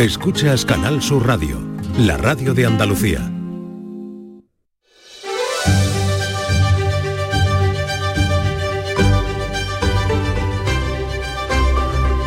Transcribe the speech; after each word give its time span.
Escuchas 0.00 0.64
Canal 0.64 1.02
Sur 1.02 1.26
Radio, 1.26 1.58
la 1.98 2.16
radio 2.16 2.54
de 2.54 2.64
Andalucía. 2.64 3.30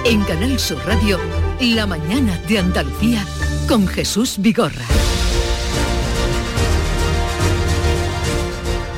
En 0.06 0.22
Canal 0.26 0.60
Sur 0.60 0.78
Radio, 0.86 1.18
la 1.60 1.88
mañana 1.88 2.38
de 2.48 2.60
Andalucía 2.60 3.26
con 3.68 3.88
Jesús 3.88 4.36
Vigorra. 4.38 4.86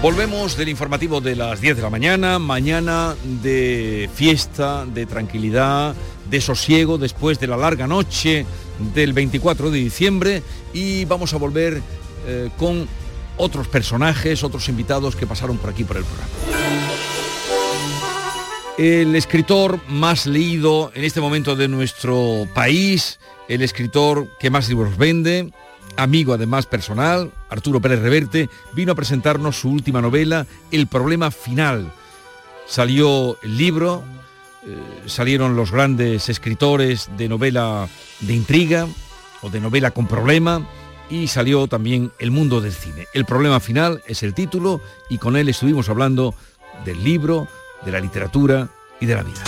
Volvemos 0.02 0.58
del 0.58 0.68
informativo 0.68 1.22
de 1.22 1.38
las 1.38 1.62
10 1.62 1.78
de 1.78 1.82
la 1.82 1.90
mañana, 1.90 2.40
mañana 2.40 3.16
de 3.42 4.10
fiesta, 4.14 4.86
de 4.86 5.06
tranquilidad, 5.06 5.96
de 6.30 6.42
sosiego 6.42 6.98
después 6.98 7.40
de 7.40 7.48
la 7.48 7.56
larga 7.58 7.88
noche 7.88 8.46
del 8.94 9.14
24 9.14 9.72
de 9.72 9.80
diciembre 9.80 10.44
y 10.74 11.06
vamos 11.06 11.34
a 11.34 11.38
volver 11.38 11.82
eh, 12.28 12.50
con 12.58 12.88
otros 13.38 13.68
personajes, 13.68 14.44
otros 14.44 14.70
invitados 14.70 15.16
que 15.16 15.28
pasaron 15.28 15.58
por 15.58 15.70
aquí 15.70 15.84
por 15.84 15.98
el 15.98 16.04
programa. 16.04 16.32
El 18.78 19.16
escritor 19.16 19.80
más 19.88 20.26
leído 20.26 20.92
en 20.96 21.06
este 21.06 21.22
momento 21.22 21.56
de 21.56 21.70
nuestro 21.70 22.46
país, 22.54 23.20
el 23.48 23.62
escritor 23.62 24.28
que 24.38 24.50
más 24.50 24.68
libros 24.68 24.98
vende, 24.98 25.54
amigo 25.96 26.34
además 26.34 26.66
personal, 26.66 27.32
Arturo 27.50 27.80
Pérez 27.80 28.02
Reverte, 28.02 28.50
vino 28.74 28.92
a 28.92 28.96
presentarnos 28.96 29.60
su 29.60 29.70
última 29.70 30.02
novela, 30.02 30.46
El 30.72 30.88
problema 30.88 31.32
final. 31.32 31.92
Salió 32.68 33.38
el 33.44 33.58
libro, 33.58 34.04
eh, 34.68 34.78
salieron 35.06 35.56
los 35.56 35.72
grandes 35.72 36.28
escritores 36.30 37.10
de 37.18 37.30
novela 37.30 37.88
de 38.22 38.34
intriga 38.34 38.88
o 39.42 39.50
de 39.50 39.60
novela 39.60 39.92
con 39.92 40.08
problema 40.08 40.68
y 41.10 41.28
salió 41.28 41.68
también 41.68 42.12
El 42.18 42.32
mundo 42.32 42.62
del 42.62 42.74
cine. 42.74 43.08
El 43.14 43.26
problema 43.26 43.60
final 43.60 44.02
es 44.08 44.24
el 44.24 44.34
título 44.34 44.82
y 45.10 45.20
con 45.20 45.36
él 45.36 45.50
estuvimos 45.50 45.88
hablando 45.90 46.34
del 46.84 47.04
libro, 47.04 47.48
de 47.86 47.92
la 47.92 48.00
literatura 48.00 48.70
y 49.00 49.06
de 49.06 49.16
la 49.16 49.24
vida. 49.24 49.44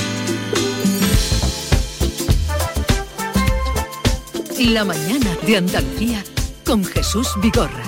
La 4.59 4.85
mañana 4.85 5.35
de 5.45 5.57
Andalucía 5.57 6.23
con 6.63 6.83
Jesús 6.83 7.29
Vigorra. 7.41 7.86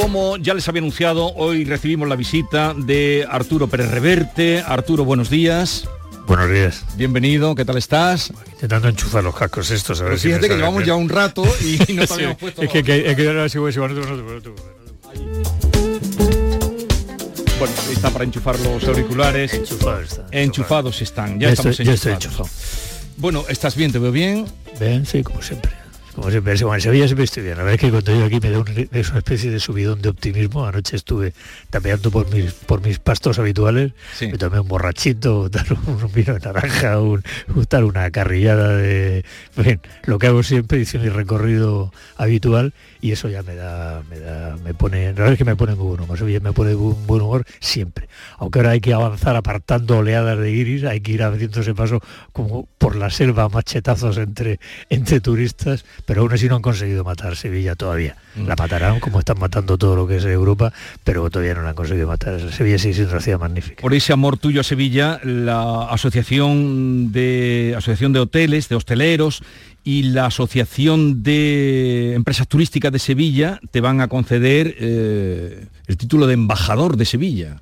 Como 0.00 0.36
ya 0.38 0.54
les 0.54 0.68
había 0.68 0.80
anunciado, 0.80 1.32
hoy 1.34 1.64
recibimos 1.64 2.08
la 2.08 2.16
visita 2.16 2.74
de 2.76 3.26
Arturo 3.30 3.68
Pérez 3.68 3.90
Reverte. 3.90 4.62
Arturo, 4.66 5.04
buenos 5.04 5.30
días. 5.30 5.88
Buenos 6.26 6.50
días. 6.50 6.84
Bienvenido, 6.96 7.54
¿qué 7.54 7.64
tal 7.64 7.76
estás? 7.76 8.32
Intentando 8.52 8.88
enchufar 8.88 9.22
los 9.22 9.36
cascos 9.36 9.70
estos, 9.70 10.00
a 10.00 10.04
ver 10.04 10.12
Pues 10.12 10.22
si 10.22 10.28
fíjate 10.28 10.48
que 10.48 10.56
llevamos 10.56 10.78
bien. 10.78 10.86
ya 10.88 10.94
un 10.96 11.08
rato 11.08 11.44
y 11.60 11.78
no 11.92 12.06
Sí, 12.06 12.14
habíamos 12.14 12.38
puesto... 12.38 12.62
Es 12.62 12.70
que, 12.70 12.82
que, 12.82 13.10
es 13.10 13.16
que 13.16 13.28
ahora 13.28 13.48
sí 13.48 13.58
voy, 13.58 13.72
sí, 13.72 13.78
bueno, 13.78 13.94
tú, 13.94 14.00
bueno, 14.00 14.16
tú, 14.16 14.24
bueno, 14.24 14.40
tú. 14.42 14.54
Bueno, 17.58 17.74
está 17.92 18.10
para 18.10 18.24
enchufar 18.24 18.58
los 18.60 18.82
auriculares. 18.84 19.54
Enchufado 19.54 20.00
está. 20.00 20.26
Enchufados 20.32 21.02
están, 21.02 21.38
ya, 21.38 21.48
Ya 21.48 21.52
estamos 21.52 21.70
estoy- 21.72 21.86
ya 21.86 21.92
estoy 21.94 22.12
enchufados. 22.14 22.50
Bueno, 23.16 23.44
¿estás 23.48 23.76
bien? 23.76 23.92
¿Te 23.92 23.98
veo 24.00 24.10
bien? 24.10 24.46
Ven, 24.80 25.06
sí, 25.06 25.22
como 25.22 25.40
siempre. 25.40 25.70
Como 26.14 26.30
siempre, 26.30 26.54
bueno, 26.54 26.74
en 26.76 26.80
Sevilla 26.80 27.06
siempre 27.06 27.24
estoy 27.24 27.42
bien. 27.42 27.56
La 27.56 27.64
verdad 27.64 27.74
es 27.74 27.80
que 27.80 27.90
cuando 27.90 28.14
yo 28.16 28.24
aquí 28.24 28.38
me 28.40 28.50
da 28.50 28.60
un- 28.60 28.88
es 28.92 29.08
una 29.10 29.18
especie 29.18 29.50
de 29.50 29.58
subidón 29.58 30.00
de 30.00 30.10
optimismo. 30.10 30.64
Anoche 30.64 30.94
estuve 30.96 31.32
tapeando 31.70 32.10
por 32.12 32.32
mis, 32.32 32.52
por 32.52 32.80
mis 32.82 33.00
pastos 33.00 33.38
habituales. 33.40 33.92
Sí. 34.16 34.28
Me 34.28 34.38
tomé 34.38 34.60
un 34.60 34.68
borrachito, 34.68 35.50
tal, 35.50 35.66
un 35.86 36.12
vino 36.12 36.34
de 36.34 36.40
naranja, 36.40 37.00
un, 37.00 37.22
tal, 37.68 37.84
una 37.84 38.10
carrillada 38.12 38.76
de... 38.76 39.24
En 39.56 39.64
fin, 39.64 39.80
lo 40.04 40.18
que 40.20 40.28
hago 40.28 40.42
siempre, 40.44 40.78
hice 40.80 40.98
mi 41.00 41.08
recorrido 41.08 41.92
habitual 42.16 42.72
y 43.00 43.12
eso 43.12 43.28
ya 43.28 43.42
me 43.42 43.54
da, 43.54 44.02
me 44.08 44.18
da, 44.18 44.56
me 44.64 44.72
pone, 44.72 45.06
la 45.06 45.12
verdad 45.12 45.32
es 45.32 45.38
que 45.38 45.44
me 45.44 45.56
pone 45.56 45.74
muy 45.74 45.88
buen 45.88 46.00
humor. 46.00 46.16
Sevilla 46.16 46.40
me 46.40 46.52
pone 46.52 46.74
un 46.74 47.06
buen 47.06 47.22
humor 47.22 47.44
siempre. 47.60 48.08
Aunque 48.38 48.60
ahora 48.60 48.70
hay 48.70 48.80
que 48.80 48.94
avanzar 48.94 49.36
apartando 49.36 49.98
oleadas 49.98 50.38
de 50.38 50.50
iris, 50.52 50.84
hay 50.84 51.00
que 51.00 51.12
ir 51.12 51.22
abriéndose 51.22 51.74
paso 51.74 52.00
como 52.32 52.66
por 52.78 52.96
la 52.96 53.10
selva, 53.10 53.48
machetazos 53.48 54.16
entre, 54.16 54.58
entre 54.88 55.20
turistas, 55.20 55.84
pero 56.06 56.22
aún 56.22 56.32
así 56.32 56.48
no 56.48 56.56
han 56.56 56.62
conseguido 56.62 57.04
matar 57.04 57.36
Sevilla 57.36 57.74
todavía. 57.74 58.16
Mm. 58.36 58.46
La 58.46 58.56
matarán 58.56 59.00
como 59.00 59.18
están 59.18 59.38
matando 59.38 59.78
todo 59.78 59.96
lo 59.96 60.06
que 60.06 60.16
es 60.16 60.24
Europa, 60.24 60.72
pero 61.02 61.28
todavía 61.30 61.54
no 61.54 61.62
la 61.62 61.70
han 61.70 61.74
conseguido 61.74 62.08
matar. 62.08 62.40
Sevilla 62.52 62.78
sigue 62.78 62.94
siendo 62.94 63.12
una 63.12 63.20
ciudad 63.20 63.38
magnífica. 63.38 63.82
Por 63.82 63.94
ese 63.94 64.12
amor 64.12 64.38
tuyo 64.38 64.60
a 64.60 64.64
Sevilla, 64.64 65.20
la 65.24 65.88
asociación 65.90 67.12
de 67.12 67.74
asociación 67.76 68.12
de 68.12 68.20
hoteles, 68.20 68.68
de 68.68 68.76
hosteleros 68.76 69.42
y 69.84 70.04
la 70.04 70.26
asociación 70.26 71.22
de 71.22 72.14
empresas 72.14 72.48
turísticas 72.48 72.90
de 72.90 72.98
Sevilla 72.98 73.60
te 73.70 73.80
van 73.80 74.00
a 74.00 74.08
conceder 74.08 74.74
eh, 74.78 75.66
el 75.86 75.96
título 75.96 76.26
de 76.26 76.34
embajador 76.34 76.96
de 76.96 77.04
Sevilla. 77.04 77.60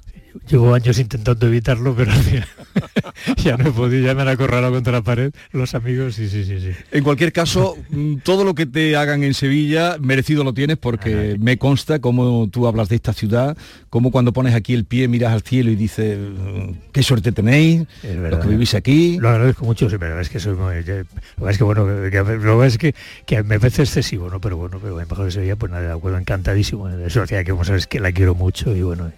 Llevo 0.48 0.74
años 0.74 0.98
intentando 0.98 1.46
evitarlo, 1.46 1.94
pero 1.94 2.12
al 2.12 2.18
final 2.22 2.46
ya 3.36 3.56
no 3.56 3.68
he 3.68 3.72
podido, 3.72 4.06
ya 4.06 4.14
me 4.14 4.22
han 4.22 4.28
acorralado 4.28 4.72
contra 4.72 4.92
la 4.92 5.02
pared 5.02 5.32
los 5.52 5.74
amigos, 5.74 6.14
sí, 6.14 6.28
sí, 6.28 6.44
sí, 6.44 6.58
sí. 6.60 6.70
En 6.90 7.04
cualquier 7.04 7.32
caso, 7.32 7.76
mm, 7.90 8.16
todo 8.24 8.44
lo 8.44 8.54
que 8.54 8.66
te 8.66 8.96
hagan 8.96 9.22
en 9.24 9.34
Sevilla, 9.34 9.96
merecido 10.00 10.42
lo 10.44 10.54
tienes 10.54 10.78
porque 10.78 11.36
me 11.38 11.58
consta 11.58 11.98
cómo 12.00 12.48
tú 12.50 12.66
hablas 12.66 12.88
de 12.88 12.96
esta 12.96 13.12
ciudad, 13.12 13.56
cómo 13.90 14.10
cuando 14.10 14.32
pones 14.32 14.54
aquí 14.54 14.72
el 14.74 14.84
pie 14.84 15.06
miras 15.08 15.32
al 15.32 15.42
cielo 15.42 15.70
y 15.70 15.76
dices, 15.76 16.18
mm, 16.18 16.70
qué 16.92 17.02
suerte 17.02 17.32
tenéis, 17.32 17.82
Es 18.02 18.16
los 18.16 18.40
que 18.40 18.48
vivís 18.48 18.74
aquí. 18.74 19.18
Lo 19.20 19.28
agradezco 19.28 19.64
mucho, 19.64 19.88
sí, 19.90 19.96
pero 19.98 20.18
es 20.20 20.28
que 20.30 20.40
soy 20.40 20.54
muy, 20.54 20.82
ya- 20.84 21.04
lo 21.38 21.48
es 21.48 21.58
que 21.58 21.64
bueno, 21.64 21.84
lo 21.86 22.64
es 22.64 22.78
que, 22.78 22.94
que 23.26 23.42
me 23.42 23.58
parece 23.60 23.82
excesivo, 23.82 24.30
¿no? 24.30 24.40
Pero 24.40 24.56
bueno, 24.56 24.78
pero 24.82 24.98
embajador 25.00 25.26
de 25.26 25.32
Sevilla, 25.32 25.56
pues 25.56 25.70
nada, 25.70 25.86
de 25.88 25.92
acuerdo, 25.92 26.18
encantadísimo. 26.18 26.88
Eso 26.88 27.22
hacía 27.22 27.44
que 27.44 27.52
vamos 27.52 27.68
a 27.68 27.72
ver, 27.72 27.78
es 27.80 27.86
que 27.86 28.00
la 28.00 28.12
quiero 28.12 28.34
mucho 28.34 28.74
y 28.74 28.82
bueno. 28.82 29.12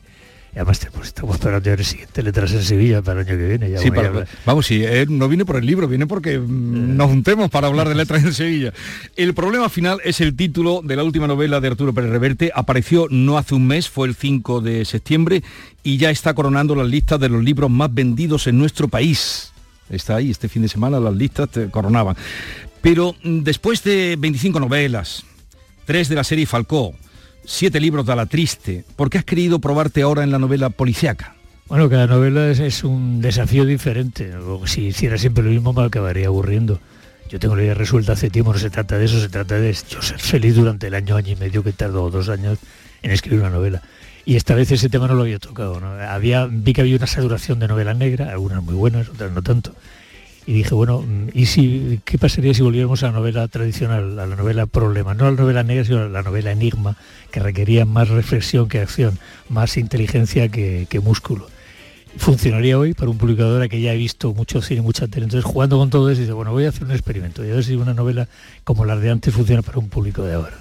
Y 0.54 0.58
además 0.58 0.78
te- 0.78 0.90
pues, 0.90 1.08
estamos 1.08 1.34
esperando 1.34 1.68
el 1.68 1.84
siguiente 1.84 2.22
letras 2.22 2.52
en 2.52 2.62
Sevilla 2.62 3.02
para 3.02 3.22
el 3.22 3.26
año 3.28 3.36
que 3.36 3.46
viene. 3.48 3.70
Ya, 3.70 3.78
Sí, 3.78 3.90
para- 3.90 4.24
vamos, 4.46 4.66
sí, 4.66 4.82
eh, 4.84 5.04
no 5.08 5.26
viene 5.28 5.44
por 5.44 5.56
el 5.56 5.66
libro, 5.66 5.88
viene 5.88 6.06
porque 6.06 6.38
mm, 6.38 6.96
nos 6.96 7.08
juntemos 7.10 7.50
para 7.50 7.66
hablar 7.66 7.88
de 7.88 7.96
letras 7.96 8.22
en 8.22 8.32
Sevilla. 8.32 8.72
El 9.16 9.34
problema 9.34 9.68
final 9.68 10.00
es 10.04 10.20
el 10.20 10.36
título 10.36 10.80
de 10.84 10.94
la 10.94 11.02
última 11.02 11.26
novela 11.26 11.60
de 11.60 11.68
Arturo 11.68 11.92
Pérez 11.92 12.10
Reverte. 12.10 12.52
Apareció 12.54 13.08
no 13.10 13.36
hace 13.36 13.54
un 13.56 13.66
mes, 13.66 13.88
fue 13.88 14.06
el 14.06 14.14
5 14.14 14.60
de 14.60 14.84
septiembre, 14.84 15.42
y 15.82 15.96
ya 15.96 16.10
está 16.10 16.34
coronando 16.34 16.76
las 16.76 16.86
listas 16.88 17.18
de 17.18 17.28
los 17.28 17.42
libros 17.42 17.68
más 17.68 17.92
vendidos 17.92 18.46
en 18.46 18.56
nuestro 18.56 18.86
país. 18.86 19.50
Está 19.90 20.16
ahí, 20.16 20.30
este 20.30 20.48
fin 20.48 20.62
de 20.62 20.68
semana 20.68 21.00
las 21.00 21.14
listas 21.16 21.48
te 21.50 21.68
coronaban. 21.68 22.16
Pero 22.80 23.16
mm, 23.24 23.40
después 23.40 23.82
de 23.82 24.14
25 24.18 24.60
novelas, 24.60 25.24
tres 25.84 26.08
de 26.08 26.14
la 26.14 26.22
serie 26.22 26.46
Falcó, 26.46 26.94
siete 27.44 27.80
libros 27.80 28.06
de 28.06 28.16
La 28.16 28.26
Triste, 28.26 28.84
¿por 28.96 29.10
qué 29.10 29.18
has 29.18 29.24
querido 29.24 29.58
probarte 29.58 30.02
ahora 30.02 30.22
en 30.22 30.30
la 30.30 30.38
novela 30.38 30.70
policiaca? 30.70 31.34
Bueno, 31.66 31.88
cada 31.88 32.06
novela 32.06 32.50
es, 32.50 32.84
un 32.84 33.20
desafío 33.20 33.64
diferente. 33.64 34.32
Si 34.66 34.86
hiciera 34.86 35.16
siempre 35.16 35.42
lo 35.42 35.50
mismo 35.50 35.72
me 35.72 35.84
acabaría 35.84 36.26
aburriendo. 36.26 36.78
Yo 37.30 37.38
tengo 37.38 37.56
la 37.56 37.62
idea 37.62 37.74
resuelta 37.74 38.12
hace 38.12 38.28
tiempo, 38.28 38.52
no 38.52 38.58
se 38.58 38.70
trata 38.70 38.98
de 38.98 39.06
eso, 39.06 39.18
se 39.18 39.28
trata 39.28 39.58
de 39.58 39.72
yo 39.72 40.02
ser 40.02 40.20
feliz 40.20 40.54
durante 40.54 40.88
el 40.88 40.94
año, 40.94 41.16
año 41.16 41.32
y 41.32 41.36
medio 41.36 41.64
que 41.64 41.72
tardó, 41.72 42.10
dos 42.10 42.28
años 42.28 42.58
en 43.02 43.10
escribir 43.10 43.40
una 43.40 43.50
novela. 43.50 43.82
Y 44.26 44.36
esta 44.36 44.54
vez 44.54 44.70
ese 44.72 44.88
tema 44.88 45.08
no 45.08 45.14
lo 45.14 45.22
había 45.22 45.38
tocado. 45.38 45.80
¿no? 45.80 45.86
Había, 45.86 46.46
vi 46.46 46.74
que 46.74 46.82
había 46.82 46.96
una 46.96 47.06
saturación 47.06 47.58
de 47.58 47.68
novela 47.68 47.94
negra, 47.94 48.30
algunas 48.30 48.62
muy 48.62 48.74
buenas, 48.74 49.08
otras 49.08 49.32
no 49.32 49.42
tanto. 49.42 49.74
Y 50.46 50.52
dije, 50.52 50.74
bueno, 50.74 51.00
mm, 51.00 51.28
¿y 51.32 51.46
si, 51.46 52.00
qué 52.04 52.18
pasaría 52.18 52.52
si 52.52 52.62
volviéramos 52.62 53.02
a 53.02 53.06
la 53.06 53.12
novela 53.12 53.48
tradicional, 53.48 54.18
a 54.18 54.26
la 54.26 54.36
novela 54.36 54.66
problema? 54.66 55.14
No 55.14 55.26
a 55.26 55.30
la 55.30 55.36
novela 55.36 55.62
negra, 55.62 55.84
sino 55.84 56.02
a 56.02 56.08
la 56.08 56.22
novela 56.22 56.52
enigma, 56.52 56.96
que 57.30 57.40
requería 57.40 57.86
más 57.86 58.08
reflexión 58.08 58.68
que 58.68 58.80
acción, 58.80 59.18
más 59.48 59.76
inteligencia 59.76 60.48
que, 60.48 60.86
que 60.88 61.00
músculo. 61.00 61.46
Funcionaría 62.16 62.78
hoy 62.78 62.94
para 62.94 63.10
un 63.10 63.18
publicador 63.18 63.68
que 63.68 63.80
ya 63.80 63.92
he 63.92 63.96
visto 63.96 64.32
mucho 64.34 64.62
cine, 64.62 64.82
mucha 64.82 65.08
tele. 65.08 65.24
Entonces, 65.24 65.50
jugando 65.50 65.78
con 65.78 65.90
todo 65.90 66.10
eso, 66.10 66.20
dice, 66.20 66.32
bueno, 66.32 66.52
voy 66.52 66.66
a 66.66 66.68
hacer 66.68 66.84
un 66.84 66.92
experimento 66.92 67.44
y 67.44 67.50
a 67.50 67.54
ver 67.54 67.64
si 67.64 67.74
una 67.74 67.94
novela 67.94 68.28
como 68.62 68.84
la 68.84 68.96
de 68.96 69.10
antes 69.10 69.34
funciona 69.34 69.62
para 69.62 69.78
un 69.78 69.88
público 69.88 70.22
de 70.22 70.34
ahora. 70.34 70.56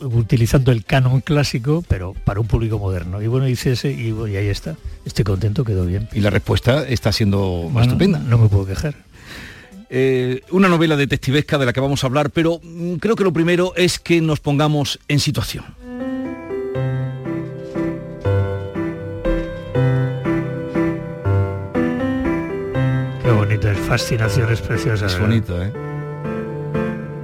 ¿no? 0.00 0.08
Utilizando 0.08 0.72
el 0.72 0.84
canon 0.84 1.22
clásico, 1.22 1.82
pero 1.88 2.12
para 2.24 2.38
un 2.38 2.46
público 2.46 2.78
moderno. 2.78 3.20
Y 3.22 3.26
bueno, 3.26 3.48
hice 3.48 3.72
ese 3.72 3.90
y, 3.90 4.12
bueno, 4.12 4.34
y 4.34 4.36
ahí 4.36 4.48
está. 4.48 4.76
Estoy 5.04 5.24
contento, 5.24 5.64
quedó 5.64 5.86
bien. 5.86 6.08
Y 6.12 6.20
la 6.20 6.30
respuesta 6.30 6.86
está 6.86 7.10
siendo 7.12 7.40
Bueno, 7.72 7.82
estupenda. 7.82 8.18
No 8.18 8.38
me 8.38 8.48
puedo 8.48 8.66
quejar. 8.66 8.94
Eh, 9.88 10.42
una 10.50 10.68
novela 10.68 10.96
detectivesca 10.96 11.58
de 11.58 11.66
la 11.66 11.72
que 11.72 11.80
vamos 11.80 12.02
a 12.02 12.08
hablar, 12.08 12.30
pero 12.30 12.60
mm, 12.62 12.94
creo 12.96 13.14
que 13.14 13.24
lo 13.24 13.32
primero 13.32 13.72
es 13.76 13.98
que 13.98 14.20
nos 14.20 14.40
pongamos 14.40 14.98
en 15.08 15.20
situación. 15.20 15.64
Qué 23.22 23.30
bonito, 23.30 23.70
es 23.70 23.78
fascinaciones 23.78 24.60
preciosas. 24.60 25.12
Es 25.12 25.18
¿verdad? 25.20 25.28
bonito, 25.28 25.62
¿eh? 25.62 25.72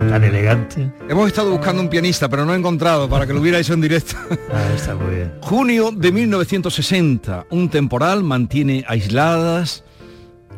Tan 0.09 0.25
elegante. 0.25 0.93
Hemos 1.09 1.29
estado 1.29 1.51
buscando 1.51 1.81
un 1.81 1.89
pianista, 1.89 2.29
pero 2.29 2.45
no 2.45 2.53
he 2.55 2.59
encontrado 2.59 3.09
para 3.09 3.27
que 3.27 3.33
lo 3.33 3.41
hubiera 3.41 3.59
hecho 3.59 3.75
en 3.75 3.81
directo. 3.81 4.17
Ah, 4.55 4.71
está 4.77 4.95
muy 4.95 5.15
bien. 5.15 5.33
Junio 5.41 5.91
de 5.97 6.13
1960, 6.13 7.47
un 7.49 7.71
temporal 7.71 8.23
mantiene 8.23 8.85
aisladas 8.87 9.83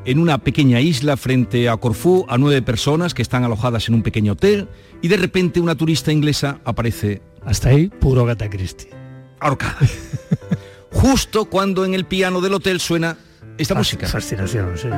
en 0.05 0.19
una 0.19 0.39
pequeña 0.39 0.81
isla 0.81 1.17
frente 1.17 1.69
a 1.69 1.77
Corfú 1.77 2.27
a 2.29 2.39
nueve 2.39 2.63
personas 2.63 3.15
que 3.15 3.23
están 3.23 3.45
alojadas 3.45 3.89
en 3.89 3.95
un 3.95 4.03
pequeño 4.03 4.33
hotel 4.33 4.69
y 5.03 5.09
de 5.09 5.17
repente 5.17 5.61
una 5.61 5.75
turista 5.75 6.13
inglesa 6.13 6.61
aparece. 6.65 7.23
Hasta 7.45 7.71
ahí, 7.71 7.89
puro 7.89 8.23
Agatha 8.23 8.49
Christie. 8.49 8.91
Ahorcada. 9.41 9.79
Justo 10.91 11.47
cuando 11.47 11.85
en 11.85 11.95
el 11.95 12.05
piano 12.05 12.41
del 12.41 12.55
hotel 12.55 12.81
suena 12.81 13.17
esta 13.59 13.75
música. 13.75 14.09
Fascinación, 14.09 14.77
sí. 14.77 14.89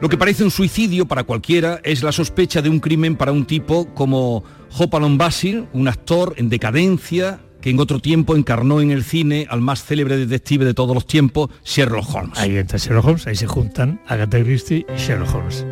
Lo 0.00 0.08
que 0.08 0.18
parece 0.18 0.42
un 0.42 0.50
suicidio 0.50 1.06
para 1.06 1.22
cualquiera 1.22 1.80
es 1.84 2.02
la 2.02 2.10
sospecha 2.10 2.60
de 2.60 2.68
un 2.68 2.80
crimen 2.80 3.16
para 3.16 3.30
un 3.30 3.46
tipo 3.46 3.86
como 3.94 4.42
Hopalong 4.76 5.16
Basil, 5.16 5.68
un 5.72 5.86
actor 5.86 6.34
en 6.38 6.48
decadencia 6.48 7.40
que 7.62 7.70
en 7.70 7.80
otro 7.80 8.00
tiempo 8.00 8.36
encarnó 8.36 8.82
en 8.82 8.90
el 8.90 9.04
cine 9.04 9.46
al 9.48 9.62
más 9.62 9.84
célebre 9.84 10.18
detective 10.18 10.66
de 10.66 10.74
todos 10.74 10.94
los 10.94 11.06
tiempos, 11.06 11.48
Sherlock 11.64 12.14
Holmes. 12.14 12.38
Ahí 12.38 12.56
entra 12.58 12.76
Sherlock 12.76 13.06
Holmes, 13.06 13.26
ahí 13.26 13.36
se 13.36 13.46
juntan 13.46 14.00
Agatha 14.06 14.42
Christie 14.42 14.84
y 14.94 15.00
Sherlock 15.00 15.34
Holmes. 15.34 15.64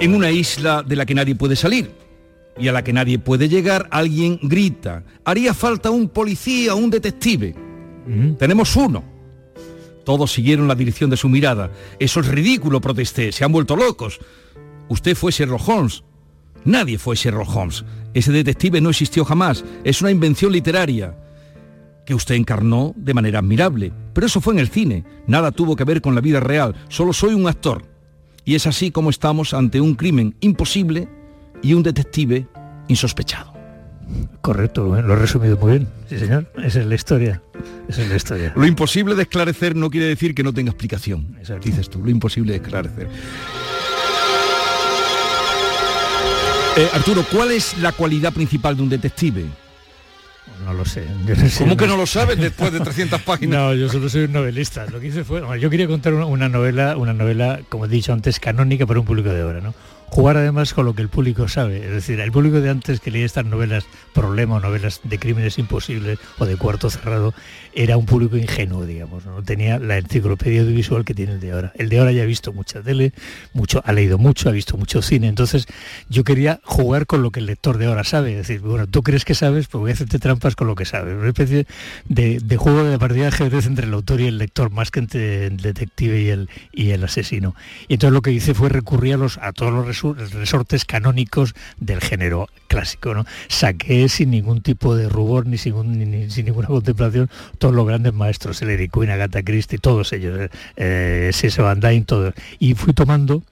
En 0.00 0.14
una 0.14 0.30
isla 0.30 0.82
de 0.82 0.96
la 0.96 1.06
que 1.06 1.14
nadie 1.14 1.34
puede 1.34 1.56
salir 1.56 1.92
y 2.58 2.68
a 2.68 2.72
la 2.72 2.82
que 2.82 2.92
nadie 2.92 3.18
puede 3.18 3.48
llegar, 3.48 3.88
alguien 3.90 4.38
grita, 4.42 5.04
haría 5.24 5.54
falta 5.54 5.90
un 5.90 6.08
policía, 6.08 6.74
un 6.74 6.90
detective. 6.90 7.54
Mm. 8.06 8.32
Tenemos 8.32 8.74
uno. 8.76 9.04
Todos 10.04 10.32
siguieron 10.32 10.66
la 10.66 10.74
dirección 10.74 11.08
de 11.08 11.16
su 11.16 11.28
mirada. 11.28 11.70
Eso 11.98 12.20
es 12.20 12.26
ridículo, 12.26 12.80
protesté. 12.80 13.30
Se 13.30 13.44
han 13.44 13.52
vuelto 13.52 13.76
locos. 13.76 14.18
Usted 14.88 15.14
fue 15.14 15.30
Sherlock 15.30 15.68
Holmes. 15.68 16.02
Nadie 16.64 16.98
fue 16.98 17.16
Sherlock 17.16 17.54
Holmes. 17.54 17.84
Ese 18.12 18.32
detective 18.32 18.80
no 18.80 18.90
existió 18.90 19.24
jamás. 19.24 19.64
Es 19.84 20.00
una 20.02 20.10
invención 20.10 20.52
literaria 20.52 21.14
que 22.04 22.14
usted 22.14 22.34
encarnó 22.34 22.92
de 22.96 23.14
manera 23.14 23.38
admirable. 23.38 23.92
Pero 24.12 24.26
eso 24.26 24.40
fue 24.40 24.54
en 24.54 24.60
el 24.60 24.68
cine. 24.68 25.04
Nada 25.26 25.52
tuvo 25.52 25.76
que 25.76 25.84
ver 25.84 26.00
con 26.00 26.14
la 26.14 26.20
vida 26.20 26.40
real. 26.40 26.74
Solo 26.88 27.12
soy 27.12 27.34
un 27.34 27.46
actor. 27.46 27.84
Y 28.44 28.54
es 28.54 28.66
así 28.66 28.90
como 28.90 29.10
estamos 29.10 29.54
ante 29.54 29.80
un 29.80 29.94
crimen 29.94 30.34
imposible 30.40 31.08
y 31.62 31.74
un 31.74 31.82
detective 31.82 32.48
insospechado. 32.88 33.52
Correcto, 34.40 34.86
lo 34.86 35.12
he 35.12 35.16
resumido 35.16 35.56
muy 35.56 35.72
bien. 35.72 35.88
Sí, 36.08 36.18
señor. 36.18 36.50
Esa 36.56 36.80
es 36.80 36.86
la 36.86 36.94
historia. 36.94 37.42
Esa 37.88 38.02
es 38.02 38.08
la 38.08 38.16
historia. 38.16 38.52
Lo 38.56 38.66
imposible 38.66 39.14
de 39.14 39.22
esclarecer 39.22 39.76
no 39.76 39.90
quiere 39.90 40.06
decir 40.06 40.34
que 40.34 40.42
no 40.42 40.52
tenga 40.52 40.70
explicación. 40.70 41.36
Exacto. 41.38 41.68
Dices 41.68 41.88
tú, 41.88 42.02
lo 42.02 42.10
imposible 42.10 42.52
de 42.52 42.58
esclarecer. 42.58 43.08
Eh, 46.76 46.88
Arturo, 46.92 47.24
¿cuál 47.30 47.50
es 47.50 47.76
la 47.78 47.92
cualidad 47.92 48.32
principal 48.32 48.76
de 48.76 48.82
un 48.82 48.88
detective? 48.88 49.44
No 50.64 50.72
lo 50.72 50.84
sé. 50.84 51.04
Yo 51.26 51.34
no 51.34 51.48
sé, 51.48 51.58
¿Cómo 51.64 51.76
que 51.76 51.86
no 51.86 51.96
lo 51.96 52.06
sabes 52.06 52.38
después 52.38 52.72
de 52.72 52.80
300 52.84 53.20
páginas? 53.22 53.58
No, 53.58 53.74
yo 53.74 53.88
solo 53.88 54.08
soy 54.08 54.24
un 54.24 54.32
novelista. 54.32 54.86
Lo 54.86 55.00
que 55.00 55.08
hice 55.08 55.24
fue, 55.24 55.40
bueno, 55.40 55.56
yo 55.56 55.68
quería 55.70 55.86
contar 55.86 56.14
una, 56.14 56.26
una 56.26 56.48
novela, 56.48 56.96
una 56.96 57.12
novela, 57.12 57.60
como 57.68 57.86
he 57.86 57.88
dicho 57.88 58.12
antes, 58.12 58.38
canónica 58.38 58.86
para 58.86 59.00
un 59.00 59.06
público 59.06 59.30
de 59.30 59.42
ahora, 59.42 59.60
¿no? 59.60 59.74
Jugar 60.10 60.36
además 60.36 60.74
con 60.74 60.86
lo 60.86 60.94
que 60.94 61.02
el 61.02 61.08
público 61.08 61.46
sabe. 61.48 61.84
Es 61.84 61.90
decir, 61.90 62.18
el 62.18 62.32
público 62.32 62.60
de 62.60 62.68
antes 62.68 63.00
que 63.00 63.10
leía 63.12 63.24
estas 63.24 63.44
novelas 63.44 63.84
problema 64.12 64.58
novelas 64.58 65.00
de 65.04 65.18
crímenes 65.20 65.56
imposibles 65.58 66.18
o 66.38 66.46
de 66.46 66.56
cuarto 66.56 66.90
cerrado 66.90 67.32
era 67.74 67.96
un 67.96 68.06
público 68.06 68.36
ingenuo, 68.36 68.84
digamos. 68.84 69.24
No 69.24 69.40
tenía 69.44 69.78
la 69.78 69.98
enciclopedia 69.98 70.62
audiovisual 70.62 71.04
que 71.04 71.14
tiene 71.14 71.34
el 71.34 71.40
de 71.40 71.52
ahora. 71.52 71.72
El 71.76 71.88
de 71.88 72.00
ahora 72.00 72.10
ya 72.10 72.22
ha 72.24 72.26
visto 72.26 72.52
mucha 72.52 72.82
tele, 72.82 73.12
mucho, 73.52 73.82
ha 73.86 73.92
leído 73.92 74.18
mucho, 74.18 74.48
ha 74.48 74.52
visto 74.52 74.76
mucho 74.76 75.00
cine. 75.00 75.28
Entonces 75.28 75.66
yo 76.08 76.24
quería 76.24 76.60
jugar 76.64 77.06
con 77.06 77.22
lo 77.22 77.30
que 77.30 77.38
el 77.38 77.46
lector 77.46 77.78
de 77.78 77.86
ahora 77.86 78.02
sabe. 78.02 78.32
Es 78.32 78.48
decir, 78.48 78.60
bueno, 78.60 78.88
tú 78.88 79.04
crees 79.04 79.24
que 79.24 79.36
sabes, 79.36 79.68
pues 79.68 79.80
voy 79.80 79.90
a 79.92 79.94
hacerte 79.94 80.18
trampas 80.18 80.56
con 80.56 80.66
lo 80.66 80.74
que 80.74 80.86
sabes. 80.86 81.14
Una 81.16 81.28
especie 81.28 81.66
de, 82.08 82.56
juego 82.56 82.82
de 82.82 82.98
partida 82.98 83.22
de 83.22 83.28
ajedrez 83.28 83.66
entre 83.66 83.86
el 83.86 83.94
autor 83.94 84.20
y 84.20 84.26
el 84.26 84.38
lector, 84.38 84.70
más 84.70 84.90
que 84.90 84.98
entre 84.98 85.46
el 85.46 85.58
detective 85.58 86.20
y 86.20 86.28
el, 86.30 86.48
y 86.72 86.90
el 86.90 87.04
asesino. 87.04 87.54
Y 87.86 87.94
entonces 87.94 88.12
lo 88.12 88.22
que 88.22 88.32
hice 88.32 88.54
fue 88.54 88.68
recurrir 88.70 89.14
a, 89.14 89.16
los, 89.16 89.38
a 89.38 89.52
todos 89.52 89.72
los 89.72 89.86
resu- 89.86 89.99
resortes 90.02 90.84
canónicos 90.84 91.54
del 91.78 92.00
género 92.00 92.48
clásico. 92.68 93.14
¿no? 93.14 93.24
Saqué 93.48 94.08
sin 94.08 94.30
ningún 94.30 94.62
tipo 94.62 94.94
de 94.96 95.08
rubor 95.08 95.46
ni 95.46 95.58
sin, 95.58 95.98
ni- 95.98 96.06
ni 96.06 96.30
sin 96.30 96.46
ninguna 96.46 96.68
contemplación 96.68 97.30
todos 97.58 97.74
los 97.74 97.86
grandes 97.86 98.12
maestros, 98.14 98.60
Eric 98.62 98.92
Queen, 98.92 99.10
Agatha 99.10 99.42
Christie, 99.42 99.78
todos 99.78 100.12
ellos, 100.12 100.50
eh, 100.76 101.30
C.S. 101.32 101.60
Van 101.62 101.80
Dyne, 101.80 102.04
todos. 102.04 102.34
Y 102.58 102.74
fui 102.74 102.92
tomando 102.92 103.42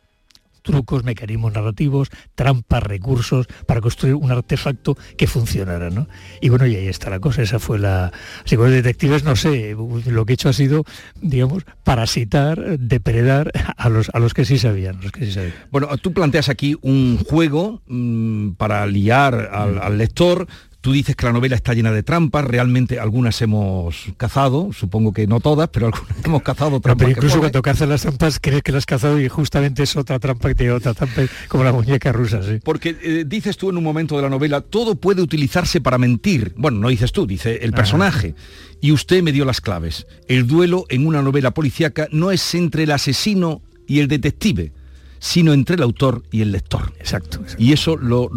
trucos, 0.68 1.02
mecanismos 1.02 1.54
narrativos, 1.54 2.10
trampas, 2.34 2.82
recursos 2.82 3.46
para 3.66 3.80
construir 3.80 4.16
un 4.16 4.30
artefacto 4.30 4.98
que 5.16 5.26
funcionara, 5.26 5.88
¿no? 5.88 6.08
Y 6.42 6.50
bueno, 6.50 6.66
y 6.66 6.76
ahí 6.76 6.88
está 6.88 7.08
la 7.08 7.20
cosa, 7.20 7.40
esa 7.40 7.58
fue 7.58 7.78
la... 7.78 8.12
Así 8.44 8.56
que 8.56 8.56
los 8.56 8.70
detectives, 8.70 9.24
no 9.24 9.34
sé, 9.34 9.74
lo 10.06 10.26
que 10.26 10.32
he 10.32 10.34
hecho 10.34 10.50
ha 10.50 10.52
sido, 10.52 10.84
digamos, 11.22 11.64
parasitar, 11.84 12.78
depredar 12.78 13.50
a 13.78 13.88
los, 13.88 14.10
a 14.12 14.18
los 14.18 14.34
que 14.34 14.44
sí 14.44 14.58
sabían, 14.58 15.00
los 15.00 15.10
que 15.10 15.24
sí 15.24 15.32
sabían. 15.32 15.54
Bueno, 15.70 15.88
tú 15.96 16.12
planteas 16.12 16.50
aquí 16.50 16.76
un 16.82 17.16
juego 17.16 17.80
mm, 17.86 18.50
para 18.58 18.84
liar 18.86 19.48
al, 19.50 19.78
al 19.78 19.96
lector. 19.96 20.48
Tú 20.88 20.94
dices 20.94 21.14
que 21.16 21.26
la 21.26 21.32
novela 21.34 21.54
está 21.54 21.74
llena 21.74 21.92
de 21.92 22.02
trampas, 22.02 22.46
realmente 22.46 22.98
algunas 22.98 23.42
hemos 23.42 24.06
cazado, 24.16 24.70
supongo 24.72 25.12
que 25.12 25.26
no 25.26 25.38
todas, 25.38 25.68
pero 25.68 25.88
algunas 25.88 26.16
hemos 26.24 26.40
cazado 26.40 26.70
No, 26.70 26.80
trampas. 26.80 27.04
pero 27.04 27.10
incluso 27.10 27.40
cuando 27.40 27.60
cazas 27.60 27.86
las 27.90 28.00
trampas 28.00 28.38
crees 28.40 28.62
que 28.62 28.72
las 28.72 28.78
has 28.78 28.86
cazado 28.86 29.20
y 29.20 29.28
justamente 29.28 29.82
es 29.82 29.94
otra 29.96 30.18
trampa 30.18 30.54
que 30.54 30.70
otra 30.72 30.94
trampa, 30.94 31.24
como 31.48 31.62
la 31.62 31.74
muñeca 31.74 32.10
rusa, 32.10 32.42
sí. 32.42 32.60
Porque 32.64 32.96
eh, 33.02 33.24
dices 33.26 33.58
tú 33.58 33.68
en 33.68 33.76
un 33.76 33.84
momento 33.84 34.16
de 34.16 34.22
la 34.22 34.30
novela, 34.30 34.62
todo 34.62 34.94
puede 34.94 35.20
utilizarse 35.20 35.82
para 35.82 35.98
mentir. 35.98 36.54
Bueno, 36.56 36.78
no 36.78 36.88
dices 36.88 37.12
tú, 37.12 37.26
dice 37.26 37.58
el 37.60 37.72
Ah. 37.74 37.76
personaje. 37.76 38.34
Y 38.80 38.92
usted 38.92 39.22
me 39.22 39.32
dio 39.32 39.44
las 39.44 39.60
claves. 39.60 40.06
El 40.26 40.46
duelo 40.46 40.86
en 40.88 41.06
una 41.06 41.20
novela 41.20 41.50
policíaca 41.52 42.08
no 42.12 42.30
es 42.30 42.54
entre 42.54 42.84
el 42.84 42.92
asesino 42.92 43.60
y 43.86 43.98
el 43.98 44.08
detective, 44.08 44.72
sino 45.18 45.52
entre 45.52 45.76
el 45.76 45.82
autor 45.82 46.22
y 46.30 46.42
el 46.42 46.52
lector. 46.52 46.92
Exacto. 46.98 47.38
exacto. 47.42 47.62
Y 47.62 47.72
eso 47.72 47.96
lo, 47.96 48.30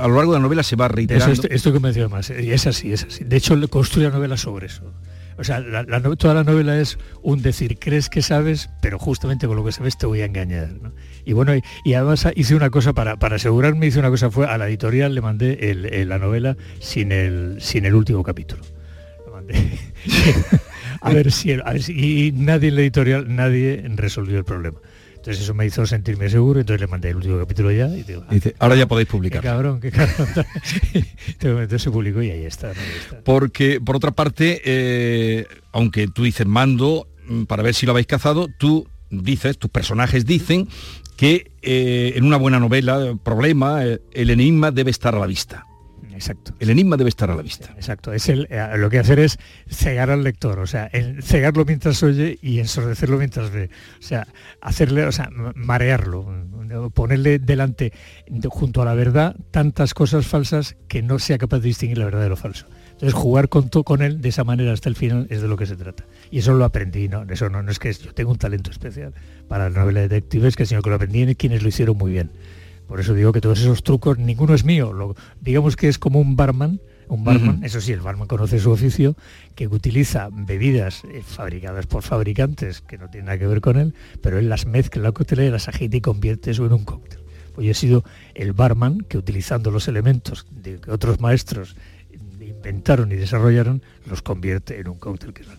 a 0.00 0.08
lo 0.08 0.16
largo 0.16 0.32
de 0.32 0.38
la 0.38 0.42
novela 0.42 0.62
se 0.62 0.76
va 0.76 0.86
Eso 0.86 0.94
reiterando. 0.94 1.32
estoy, 1.32 1.50
estoy 1.52 1.72
convencido 1.72 2.08
más. 2.08 2.30
Y 2.30 2.50
es 2.50 2.66
así, 2.66 2.92
es 2.92 3.04
así. 3.04 3.24
De 3.24 3.36
hecho, 3.36 3.56
le 3.56 3.68
construye 3.68 4.08
la 4.08 4.14
novela 4.14 4.36
sobre 4.36 4.66
eso. 4.66 4.82
O 5.38 5.44
sea, 5.44 5.60
la- 5.60 5.84
toda 6.16 6.32
la 6.32 6.44
novela 6.44 6.80
es 6.80 6.96
un 7.22 7.42
decir, 7.42 7.78
crees 7.78 8.08
que 8.08 8.22
sabes, 8.22 8.70
pero 8.80 8.98
justamente 8.98 9.46
con 9.46 9.56
lo 9.56 9.64
que 9.66 9.72
sabes 9.72 9.98
te 9.98 10.06
voy 10.06 10.22
a 10.22 10.24
engañar. 10.24 10.70
¿no? 10.80 10.92
Y 11.26 11.34
bueno, 11.34 11.54
y, 11.54 11.62
y 11.84 11.92
además 11.92 12.26
hice 12.36 12.54
una 12.54 12.70
cosa 12.70 12.94
para, 12.94 13.16
para 13.18 13.36
asegurarme, 13.36 13.86
hice 13.86 13.98
una 13.98 14.08
cosa, 14.08 14.30
fue 14.30 14.46
a 14.46 14.56
la 14.56 14.66
editorial 14.66 15.14
le 15.14 15.20
mandé 15.20 15.70
el- 15.70 15.86
el- 15.92 16.08
la 16.08 16.18
novela 16.18 16.56
sin 16.80 17.12
el, 17.12 17.56
sin 17.60 17.84
el 17.84 17.94
último 17.94 18.22
capítulo. 18.22 18.62
Lo 19.26 19.32
mandé. 19.34 19.54
a 21.02 21.10
ver 21.12 21.30
si, 21.30 21.52
a 21.52 21.64
ver 21.72 21.82
si- 21.82 22.28
y 22.28 22.32
nadie 22.32 22.68
en 22.70 22.74
la 22.76 22.80
editorial, 22.80 23.26
nadie 23.36 23.84
resolvió 23.94 24.38
el 24.38 24.44
problema. 24.44 24.78
Entonces 25.26 25.42
eso 25.42 25.54
me 25.54 25.66
hizo 25.66 25.84
sentirme 25.86 26.30
seguro, 26.30 26.60
entonces 26.60 26.80
le 26.80 26.86
mandé 26.86 27.10
el 27.10 27.16
último 27.16 27.36
capítulo 27.36 27.72
ya 27.72 27.88
y 27.88 28.04
digo, 28.04 28.22
ah, 28.28 28.32
Dice, 28.32 28.54
ahora 28.60 28.76
ya 28.76 28.86
podéis 28.86 29.08
Qué 29.08 29.12
publicar. 29.12 29.42
cabrón, 29.42 29.80
qué 29.80 29.90
cabrón. 29.90 30.46
Entonces 31.40 31.82
se 31.82 31.90
publicó 31.90 32.22
y 32.22 32.30
ahí 32.30 32.44
está. 32.44 32.68
¿no? 32.68 32.74
Ahí 32.74 32.96
está. 33.00 33.20
Porque, 33.24 33.80
por 33.80 33.96
otra 33.96 34.12
parte, 34.12 34.62
eh, 34.64 35.46
aunque 35.72 36.06
tú 36.06 36.22
dices 36.22 36.46
mando 36.46 37.08
mm, 37.26 37.42
para 37.46 37.64
ver 37.64 37.74
si 37.74 37.86
lo 37.86 37.90
habéis 37.92 38.06
cazado, 38.06 38.46
tú 38.56 38.86
dices, 39.10 39.58
tus 39.58 39.68
personajes 39.68 40.26
dicen 40.26 40.68
que 41.16 41.50
eh, 41.62 42.12
en 42.14 42.24
una 42.24 42.36
buena 42.36 42.60
novela, 42.60 43.16
problema, 43.24 43.84
eh, 43.84 44.00
el 44.12 44.30
enigma 44.30 44.70
debe 44.70 44.92
estar 44.92 45.16
a 45.16 45.18
la 45.18 45.26
vista. 45.26 45.65
Exacto. 46.16 46.52
El 46.58 46.70
enigma 46.70 46.96
debe 46.96 47.08
estar 47.08 47.30
a 47.30 47.36
la 47.36 47.42
vista. 47.42 47.72
Exacto, 47.76 48.12
es 48.12 48.28
el, 48.28 48.48
eh, 48.50 48.66
lo 48.76 48.90
que 48.90 48.98
hacer 48.98 49.18
es 49.20 49.38
cegar 49.68 50.10
al 50.10 50.24
lector, 50.24 50.58
o 50.58 50.66
sea, 50.66 50.86
el 50.86 51.22
cegarlo 51.22 51.64
mientras 51.64 52.02
oye 52.02 52.38
y 52.42 52.58
ensordecerlo 52.58 53.18
mientras 53.18 53.50
ve. 53.52 53.70
O 53.98 54.02
sea, 54.02 54.26
hacerle, 54.60 55.04
o 55.04 55.12
sea, 55.12 55.30
ma- 55.30 55.52
marearlo, 55.54 56.26
ponerle 56.94 57.38
delante, 57.38 57.92
de- 58.28 58.48
junto 58.48 58.82
a 58.82 58.84
la 58.84 58.94
verdad, 58.94 59.36
tantas 59.50 59.94
cosas 59.94 60.26
falsas 60.26 60.76
que 60.88 61.02
no 61.02 61.18
sea 61.18 61.38
capaz 61.38 61.58
de 61.60 61.68
distinguir 61.68 61.98
la 61.98 62.06
verdad 62.06 62.22
de 62.22 62.28
lo 62.30 62.36
falso. 62.36 62.66
Entonces 62.92 63.12
jugar 63.14 63.50
con, 63.50 63.68
to- 63.68 63.84
con 63.84 64.00
él 64.00 64.22
de 64.22 64.30
esa 64.30 64.42
manera 64.42 64.72
hasta 64.72 64.88
el 64.88 64.96
final 64.96 65.26
es 65.28 65.42
de 65.42 65.48
lo 65.48 65.56
que 65.58 65.66
se 65.66 65.76
trata. 65.76 66.04
Y 66.30 66.38
eso 66.38 66.54
lo 66.54 66.64
aprendí, 66.64 67.08
¿no? 67.08 67.24
Eso 67.28 67.50
no, 67.50 67.62
no 67.62 67.70
es 67.70 67.78
que 67.78 67.92
yo 67.92 68.14
tengo 68.14 68.30
un 68.32 68.38
talento 68.38 68.70
especial 68.70 69.12
para 69.48 69.68
la 69.68 69.80
novela 69.80 70.00
de 70.00 70.08
detectives, 70.08 70.56
que 70.56 70.64
sino 70.64 70.80
que 70.80 70.88
lo 70.88 70.96
aprendí 70.96 71.20
en 71.22 71.34
quienes 71.34 71.62
lo 71.62 71.68
hicieron 71.68 71.98
muy 71.98 72.10
bien. 72.12 72.30
Por 72.86 73.00
eso 73.00 73.14
digo 73.14 73.32
que 73.32 73.40
todos 73.40 73.60
esos 73.60 73.82
trucos, 73.82 74.18
ninguno 74.18 74.54
es 74.54 74.64
mío. 74.64 74.92
Lo- 74.92 75.16
digamos 75.40 75.76
que 75.76 75.88
es 75.88 75.98
como 75.98 76.20
un 76.20 76.36
barman, 76.36 76.80
un 77.08 77.24
barman, 77.24 77.62
eso 77.64 77.80
sí, 77.80 77.92
el 77.92 78.00
barman 78.00 78.26
conoce 78.28 78.58
su 78.58 78.70
oficio, 78.70 79.16
que 79.54 79.66
utiliza 79.68 80.28
bebidas 80.32 81.02
eh, 81.04 81.22
fabricadas 81.24 81.86
por 81.86 82.02
fabricantes 82.02 82.80
que 82.80 82.98
no 82.98 83.08
tienen 83.10 83.26
nada 83.26 83.38
que 83.38 83.46
ver 83.46 83.60
con 83.60 83.76
él, 83.78 83.94
pero 84.20 84.38
él 84.38 84.48
las 84.48 84.66
mezcla 84.66 85.00
en 85.00 85.04
la 85.04 85.12
coctelera, 85.12 85.50
las 85.52 85.68
agita 85.68 85.96
y 85.96 86.00
convierte 86.00 86.50
eso 86.50 86.66
en 86.66 86.72
un 86.72 86.84
cóctel. 86.84 87.20
Pues 87.54 87.64
yo 87.64 87.70
he 87.70 87.74
sido 87.74 88.04
el 88.34 88.52
barman 88.52 88.98
que 89.08 89.18
utilizando 89.18 89.70
los 89.70 89.88
elementos 89.88 90.46
de 90.50 90.78
que 90.80 90.90
otros 90.90 91.20
maestros 91.20 91.76
inventaron 92.40 93.10
y 93.12 93.16
desarrollaron, 93.16 93.82
los 94.06 94.22
convierte 94.22 94.78
en 94.80 94.88
un 94.88 94.98
cóctel 94.98 95.32
que 95.32 95.42
es 95.42 95.48
la. 95.48 95.54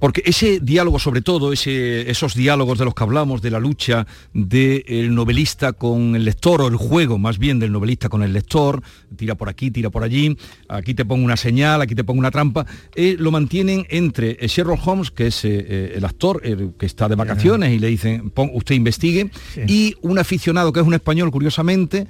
Porque 0.00 0.22
ese 0.24 0.60
diálogo, 0.60 0.98
sobre 0.98 1.20
todo, 1.20 1.52
ese, 1.52 2.10
esos 2.10 2.34
diálogos 2.34 2.78
de 2.78 2.86
los 2.86 2.94
que 2.94 3.04
hablamos, 3.04 3.42
de 3.42 3.50
la 3.50 3.60
lucha 3.60 4.06
del 4.32 5.14
novelista 5.14 5.74
con 5.74 6.16
el 6.16 6.24
lector, 6.24 6.62
o 6.62 6.68
el 6.68 6.76
juego 6.76 7.18
más 7.18 7.38
bien 7.38 7.58
del 7.58 7.70
novelista 7.70 8.08
con 8.08 8.22
el 8.22 8.32
lector, 8.32 8.82
tira 9.14 9.34
por 9.34 9.50
aquí, 9.50 9.70
tira 9.70 9.90
por 9.90 10.02
allí, 10.02 10.38
aquí 10.68 10.94
te 10.94 11.04
pongo 11.04 11.22
una 11.22 11.36
señal, 11.36 11.82
aquí 11.82 11.94
te 11.94 12.02
pongo 12.02 12.18
una 12.18 12.30
trampa, 12.30 12.64
eh, 12.94 13.16
lo 13.18 13.30
mantienen 13.30 13.86
entre 13.90 14.38
Sherlock 14.40 14.86
Holmes, 14.86 15.10
que 15.10 15.26
es 15.26 15.44
eh, 15.44 15.66
eh, 15.68 15.92
el 15.96 16.04
actor 16.06 16.40
que 16.78 16.86
está 16.86 17.06
de 17.06 17.14
vacaciones 17.14 17.70
y 17.70 17.78
le 17.78 17.88
dicen, 17.88 18.32
usted 18.54 18.74
investigue, 18.74 19.30
y 19.66 19.96
un 20.00 20.18
aficionado 20.18 20.72
que 20.72 20.80
es 20.80 20.86
un 20.86 20.94
español, 20.94 21.30
curiosamente, 21.30 22.06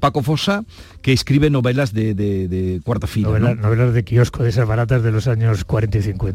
Paco 0.00 0.22
Fosa, 0.22 0.64
que 1.00 1.12
escribe 1.12 1.48
novelas 1.48 1.94
de, 1.94 2.80
cuarta 2.82 3.06
fila. 3.06 3.38
Novelas 3.38 3.94
de 3.94 4.02
kiosco, 4.02 4.42
de 4.42 4.48
esas 4.48 4.66
baratas 4.66 5.04
de 5.04 5.12
los 5.12 5.28
años 5.28 5.64
40 5.64 5.98
y 5.98 6.02
50. 6.02 6.29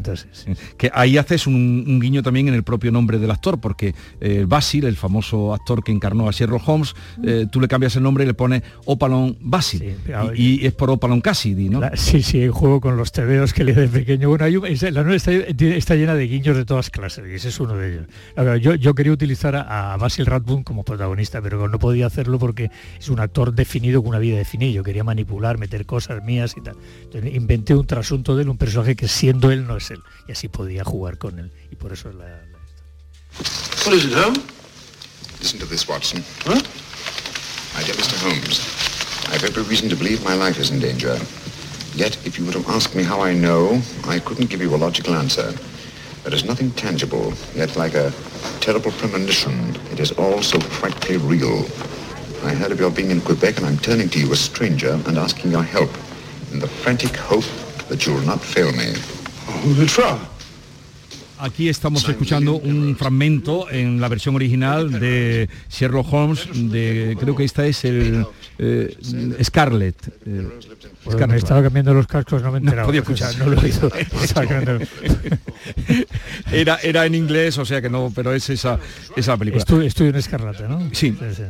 Que 0.76 0.90
ahí 0.92 1.18
haces 1.18 1.46
un, 1.46 1.98
guiño 2.00 2.22
también 2.22 2.48
en 2.48 2.54
el 2.54 2.62
propio 2.62 2.92
nombre 2.92 3.18
del 3.18 3.30
actor, 3.30 3.60
porque 3.60 3.94
eh, 4.20 4.44
Basil, 4.46 4.84
el 4.84 4.96
famoso 4.96 5.54
actor 5.54 5.82
que 5.82 5.92
encarnó 5.92 6.28
a 6.28 6.32
Sherlock 6.32 6.68
Holmes, 6.68 6.94
eh, 7.24 7.46
tú 7.50 7.60
le 7.60 7.68
cambias 7.68 7.96
el 7.96 8.02
nombre 8.02 8.24
y 8.24 8.26
le 8.26 8.34
pones 8.34 8.62
Opalon 8.84 9.36
Basil. 9.40 9.96
y, 10.34 10.66
es 10.66 10.72
por 10.72 10.90
Opalon 10.90 11.20
Cassidy, 11.20 11.68
¿no? 11.68 11.80
sí, 11.94 12.22
sí, 12.22 12.48
juego 12.48 12.80
con 12.80 12.96
los 12.96 13.12
tebeos 13.12 13.52
que 13.52 13.64
le 13.64 13.72
de 13.74 13.88
pequeño. 13.88 14.28
Bueno, 14.28 14.46
la 14.46 15.02
novela 15.02 15.16
está, 15.16 15.94
llena 15.94 16.14
de 16.14 16.26
guiños 16.26 16.56
de 16.56 16.64
todas 16.64 16.90
clases, 16.90 17.24
y 17.30 17.34
ese 17.34 17.48
es 17.48 17.60
uno 17.60 17.74
de 17.74 17.92
ellos. 17.92 18.06
yo, 18.60 18.74
yo 18.74 18.94
quería 18.94 19.12
utilizar 19.12 19.56
a, 19.56 19.96
Basil 19.96 20.26
Rathbone 20.26 20.64
como 20.64 20.84
protagonista, 20.84 21.40
pero 21.40 21.68
no 21.68 21.78
podía 21.78 22.06
hacerlo 22.06 22.38
porque 22.38 22.70
es 22.98 23.08
un 23.08 23.20
actor 23.20 23.54
definido 23.54 24.02
con 24.02 24.10
una 24.10 24.18
vida 24.18 24.36
definida. 24.36 24.70
Yo 24.70 24.82
quería 24.82 25.04
manipular, 25.04 25.58
meter 25.58 25.86
cosas 25.86 26.22
mías 26.22 26.54
y 26.56 26.60
tal. 26.60 26.76
Entonces, 27.04 27.34
inventé 27.34 27.74
un 27.74 27.86
trasunto 27.86 28.36
de 28.36 28.42
él, 28.42 28.48
un 28.48 28.58
personaje 28.58 28.96
que 28.96 29.08
siendo 29.08 29.50
él 29.50 29.66
no 29.66 29.76
es 29.76 29.85
él. 29.90 30.02
Y 30.28 30.32
así 30.32 30.48
podía 30.48 30.84
jugar 30.84 31.18
con 31.18 31.38
él 31.38 31.52
y 31.70 31.76
por 31.76 31.92
eso 31.92 32.08
es 32.10 32.14
la, 32.14 32.26
la 32.26 32.58
What 33.84 33.94
is 33.94 34.06
it, 34.06 34.12
Holmes? 34.12 34.42
Listen 35.40 35.60
to 35.60 35.66
this, 35.66 35.86
Watson. 35.86 36.24
Huh? 36.44 36.60
My 37.74 37.82
dear 37.84 37.94
Mr. 37.94 38.16
Holmes, 38.18 38.60
I 39.28 39.32
have 39.32 39.44
every 39.44 39.62
reason 39.64 39.88
to 39.90 39.96
believe 39.96 40.24
my 40.24 40.34
life 40.34 40.58
is 40.58 40.70
in 40.70 40.80
danger. 40.80 41.18
Yet, 41.94 42.16
if 42.26 42.38
you 42.38 42.46
were 42.46 42.52
to 42.52 42.64
ask 42.68 42.94
me 42.94 43.02
how 43.02 43.20
I 43.20 43.34
know, 43.34 43.80
I 44.06 44.18
couldn't 44.18 44.50
give 44.50 44.60
you 44.60 44.74
a 44.74 44.76
logical 44.76 45.14
answer. 45.14 45.52
There 46.24 46.34
is 46.34 46.44
nothing 46.44 46.70
tangible, 46.72 47.32
yet 47.54 47.76
like 47.76 47.94
a 47.94 48.12
terrible 48.60 48.92
premonition, 48.92 49.76
it 49.92 50.00
is 50.00 50.12
all 50.12 50.42
so 50.42 50.58
frightfully 50.58 51.18
real. 51.18 51.64
I 52.44 52.54
heard 52.54 52.72
of 52.72 52.80
your 52.80 52.90
being 52.90 53.10
in 53.10 53.20
Quebec, 53.20 53.58
and 53.58 53.66
I'm 53.66 53.78
turning 53.78 54.08
to 54.08 54.18
you, 54.18 54.32
a 54.32 54.36
stranger, 54.36 55.00
and 55.06 55.18
asking 55.18 55.52
your 55.52 55.62
help, 55.62 55.90
in 56.52 56.58
the 56.58 56.68
frantic 56.68 57.14
hope 57.16 57.44
that 57.88 58.06
you 58.06 58.14
will 58.14 58.22
not 58.22 58.40
fail 58.40 58.72
me. 58.72 58.94
Aquí 61.38 61.68
estamos 61.68 62.08
escuchando 62.08 62.54
un 62.56 62.96
fragmento 62.96 63.70
en 63.70 64.00
la 64.00 64.08
versión 64.08 64.34
original 64.34 64.98
de 64.98 65.50
Sherlock 65.68 66.10
Holmes, 66.10 66.48
de 66.70 67.16
creo 67.20 67.36
que 67.36 67.44
esta 67.44 67.66
es 67.66 67.84
el 67.84 68.26
eh, 68.58 68.96
Scarlett. 69.42 69.96
Eh, 70.26 70.48
estaba 71.36 71.62
cambiando 71.62 71.92
los 71.92 72.06
cascos, 72.06 72.42
no 72.42 72.52
me 72.52 72.58
enteraba. 72.58 72.82
No 72.82 72.86
podía 72.86 73.00
escuchar, 73.00 73.36
no 73.38 73.46
lo 73.46 73.60
he 73.60 73.70
era, 76.60 76.78
era 76.82 77.04
en 77.04 77.14
inglés, 77.14 77.58
o 77.58 77.66
sea 77.66 77.82
que 77.82 77.90
no, 77.90 78.10
pero 78.14 78.32
es 78.32 78.48
esa, 78.48 78.78
esa 79.14 79.36
película. 79.36 79.62
Estudio, 79.86 80.10
en 80.10 80.16
Escarlata, 80.16 80.66
¿no? 80.66 80.80
sí, 80.92 81.16
sí, 81.18 81.34
sí. 81.36 81.42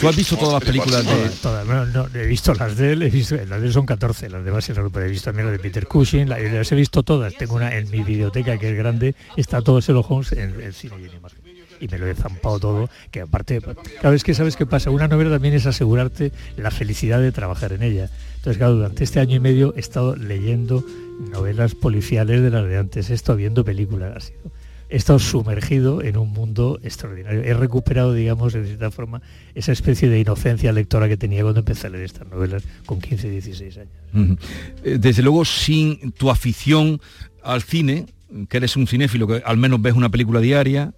¿Tú 0.00 0.08
has 0.08 0.16
visto 0.16 0.36
todas 0.36 0.54
las 0.54 0.64
películas 0.64 1.04
de...? 1.04 1.30
Todas, 1.42 1.66
no, 1.66 2.06
he 2.14 2.26
visto 2.26 2.54
las 2.54 2.76
de 2.76 2.92
él, 2.92 3.02
he 3.02 3.10
visto, 3.10 3.34
las 3.36 3.60
de 3.60 3.66
él 3.66 3.72
son 3.72 3.86
14, 3.86 4.30
las 4.30 4.44
demás 4.44 4.70
pero 4.74 5.06
he 5.06 5.08
visto 5.08 5.24
también 5.26 5.46
las 5.46 5.52
de 5.52 5.58
Peter 5.58 5.86
Cushing, 5.86 6.28
las 6.28 6.72
he 6.72 6.74
visto 6.74 7.02
todas. 7.02 7.34
Tengo 7.34 7.54
una 7.54 7.76
en 7.76 7.90
mi 7.90 8.02
biblioteca 8.02 8.56
que 8.58 8.70
es 8.70 8.76
grande, 8.76 9.14
está 9.36 9.62
todo 9.62 9.80
Sherlock 9.80 10.10
Holmes 10.10 10.32
en 10.32 10.60
el 10.60 10.74
cine 10.74 10.96
y 11.00 11.04
en 11.06 11.16
imagen 11.16 11.48
y 11.80 11.88
me 11.88 11.98
lo 11.98 12.08
he 12.08 12.14
zampado 12.14 12.58
todo, 12.58 12.90
que 13.10 13.20
aparte, 13.20 13.60
cada 13.60 14.10
vez 14.10 14.24
que 14.24 14.34
sabes 14.34 14.56
qué 14.56 14.66
pasa, 14.66 14.90
una 14.90 15.06
novela 15.08 15.30
también 15.30 15.54
es 15.54 15.66
asegurarte 15.66 16.32
la 16.56 16.72
felicidad 16.72 17.20
de 17.20 17.32
trabajar 17.32 17.72
en 17.72 17.82
ella. 17.82 18.10
Entonces, 18.36 18.58
claro, 18.58 18.74
durante 18.74 19.04
este 19.04 19.20
año 19.20 19.36
y 19.36 19.40
medio 19.40 19.74
he 19.76 19.80
estado 19.80 20.16
leyendo 20.16 20.84
novelas 21.30 21.74
policiales 21.74 22.42
de 22.42 22.50
las 22.50 22.66
de 22.66 22.78
antes, 22.78 23.10
he 23.10 23.14
estado 23.14 23.38
viendo 23.38 23.64
películas, 23.64 24.16
ha 24.16 24.20
sido 24.20 24.57
he 24.88 24.96
estado 24.96 25.18
sumergido 25.18 26.02
en 26.02 26.16
un 26.16 26.32
mundo 26.32 26.80
extraordinario. 26.82 27.42
He 27.42 27.54
recuperado, 27.54 28.14
digamos, 28.14 28.52
de 28.52 28.64
cierta 28.64 28.90
forma, 28.90 29.20
esa 29.54 29.72
especie 29.72 30.08
de 30.08 30.20
inocencia 30.20 30.72
lectora 30.72 31.08
que 31.08 31.16
tenía 31.16 31.42
cuando 31.42 31.60
empecé 31.60 31.86
a 31.86 31.90
leer 31.90 32.04
estas 32.04 32.26
novelas 32.28 32.64
con 32.86 33.00
15, 33.00 33.30
16 33.30 33.78
años. 33.78 34.38
Eh, 34.82 34.98
desde 34.98 35.22
luego, 35.22 35.44
sin 35.44 36.12
tu 36.12 36.30
afición 36.30 37.00
al 37.42 37.62
cine, 37.62 38.06
que 38.48 38.56
eres 38.56 38.76
un 38.76 38.86
cinéfilo 38.86 39.26
que 39.26 39.42
al 39.44 39.56
menos 39.56 39.80
ves 39.80 39.94
una 39.94 40.08
película 40.08 40.40
diaria, 40.40 40.94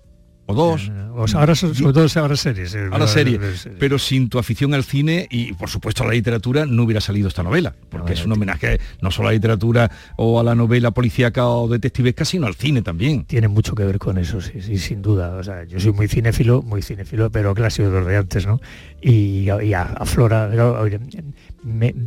o 0.51 0.55
dos. 0.55 0.91
ahora 1.35 1.55
sobre 1.55 1.93
todo 1.93 2.07
ahora 2.17 2.37
series. 2.37 2.75
Eh, 2.75 2.89
ahora 2.91 3.07
series. 3.07 3.69
Pero 3.79 3.99
sin 3.99 4.29
tu 4.29 4.39
afición 4.39 4.75
al 4.75 4.85
cine 4.85 5.27
y 5.31 5.53
por 5.55 5.69
supuesto 5.69 6.05
a 6.05 6.07
la 6.07 6.13
literatura 6.13 6.67
no 6.67 6.85
hubiera 6.85 7.01
salido 7.01 7.29
esta 7.29 7.43
novela, 7.43 7.75
porque 7.89 8.13
es 8.15 8.25
un 8.25 8.33
homenaje 8.33 8.81
no 9.01 9.11
solo 9.11 9.29
a 9.29 9.31
la 9.33 9.35
literatura 9.35 9.91
o 10.17 10.41
a 10.41 10.43
la 10.43 10.55
novela 10.55 10.91
policíaca 10.91 11.49
o 11.49 11.69
detectivesca, 11.69 12.25
sino 12.25 12.47
al 12.47 12.55
cine 12.55 12.83
también. 12.83 13.25
Tiene 13.25 13.49
mucho 13.49 13.75
que 13.75 13.85
ver 13.85 13.99
con 13.99 14.19
eso, 14.19 14.41
sí, 14.41 14.61
sí 14.61 14.79
sin 14.79 15.03
duda. 15.03 15.37
O 15.37 15.43
sea, 15.43 15.65
yo 15.65 15.81
soy 15.81 15.93
muy 15.93 16.09
cinéfilo, 16.09 16.63
muy 16.63 16.83
cinéfilo, 16.83 17.31
pero 17.31 17.55
clásico 17.55 17.89
de 17.89 17.99
los 17.99 18.07
de 18.07 18.17
antes, 18.17 18.47
¿no? 18.47 18.61
Y, 19.03 19.49
a 19.49 20.05
Flora 20.05 20.51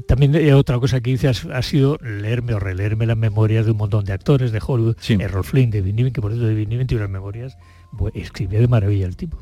también 0.07 0.53
otra 0.53 0.79
cosa 0.79 1.01
que 1.01 1.11
hice 1.11 1.27
ha, 1.27 1.61
sido 1.61 1.97
leerme 2.01 2.53
o 2.53 2.59
releerme 2.59 3.05
las 3.05 3.17
memorias 3.17 3.65
de 3.65 3.71
un 3.71 3.77
montón 3.77 4.05
de 4.05 4.13
actores 4.13 4.51
de 4.51 4.61
Hollywood, 4.65 4.95
Errol 5.07 5.43
Flynn, 5.43 5.69
de 5.69 5.81
Niven, 5.81 6.13
que 6.13 6.21
por 6.21 6.31
eso 6.31 6.41
de 6.41 6.65
Niven 6.65 6.87
tiene 6.87 7.03
unas 7.03 7.11
memorias 7.11 7.57
escribía 8.13 8.59
de 8.59 8.67
maravilla 8.67 9.05
el 9.05 9.15
tipo, 9.15 9.37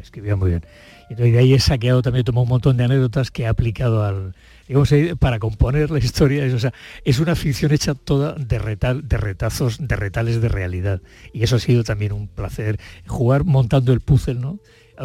escribía 0.00 0.36
muy 0.36 0.50
bien. 0.50 0.64
Entonces 1.10 1.32
de 1.32 1.38
ahí 1.38 1.54
he 1.54 1.60
saqueado 1.60 2.02
también, 2.02 2.24
tomado 2.24 2.42
un 2.42 2.48
montón 2.48 2.76
de 2.76 2.84
anécdotas 2.84 3.30
que 3.30 3.42
he 3.42 3.46
aplicado 3.46 4.04
al, 4.04 4.34
digamos, 4.68 4.90
eh, 4.92 5.14
para 5.18 5.38
componer 5.38 5.90
la 5.90 5.98
historia. 5.98 6.44
Es, 6.44 6.54
o 6.54 6.58
sea, 6.58 6.72
es 7.04 7.18
una 7.18 7.34
ficción 7.34 7.72
hecha 7.72 7.94
toda 7.94 8.34
de, 8.34 8.58
retal, 8.58 9.06
de 9.08 9.16
retazos, 9.16 9.86
de 9.86 9.96
retales 9.96 10.40
de 10.40 10.48
realidad. 10.48 11.00
Y 11.32 11.42
eso 11.42 11.56
ha 11.56 11.60
sido 11.60 11.84
también 11.84 12.12
un 12.12 12.28
placer, 12.28 12.78
jugar 13.06 13.44
montando 13.44 13.92
el 13.92 14.00
puzzle, 14.00 14.34
¿no? 14.34 14.58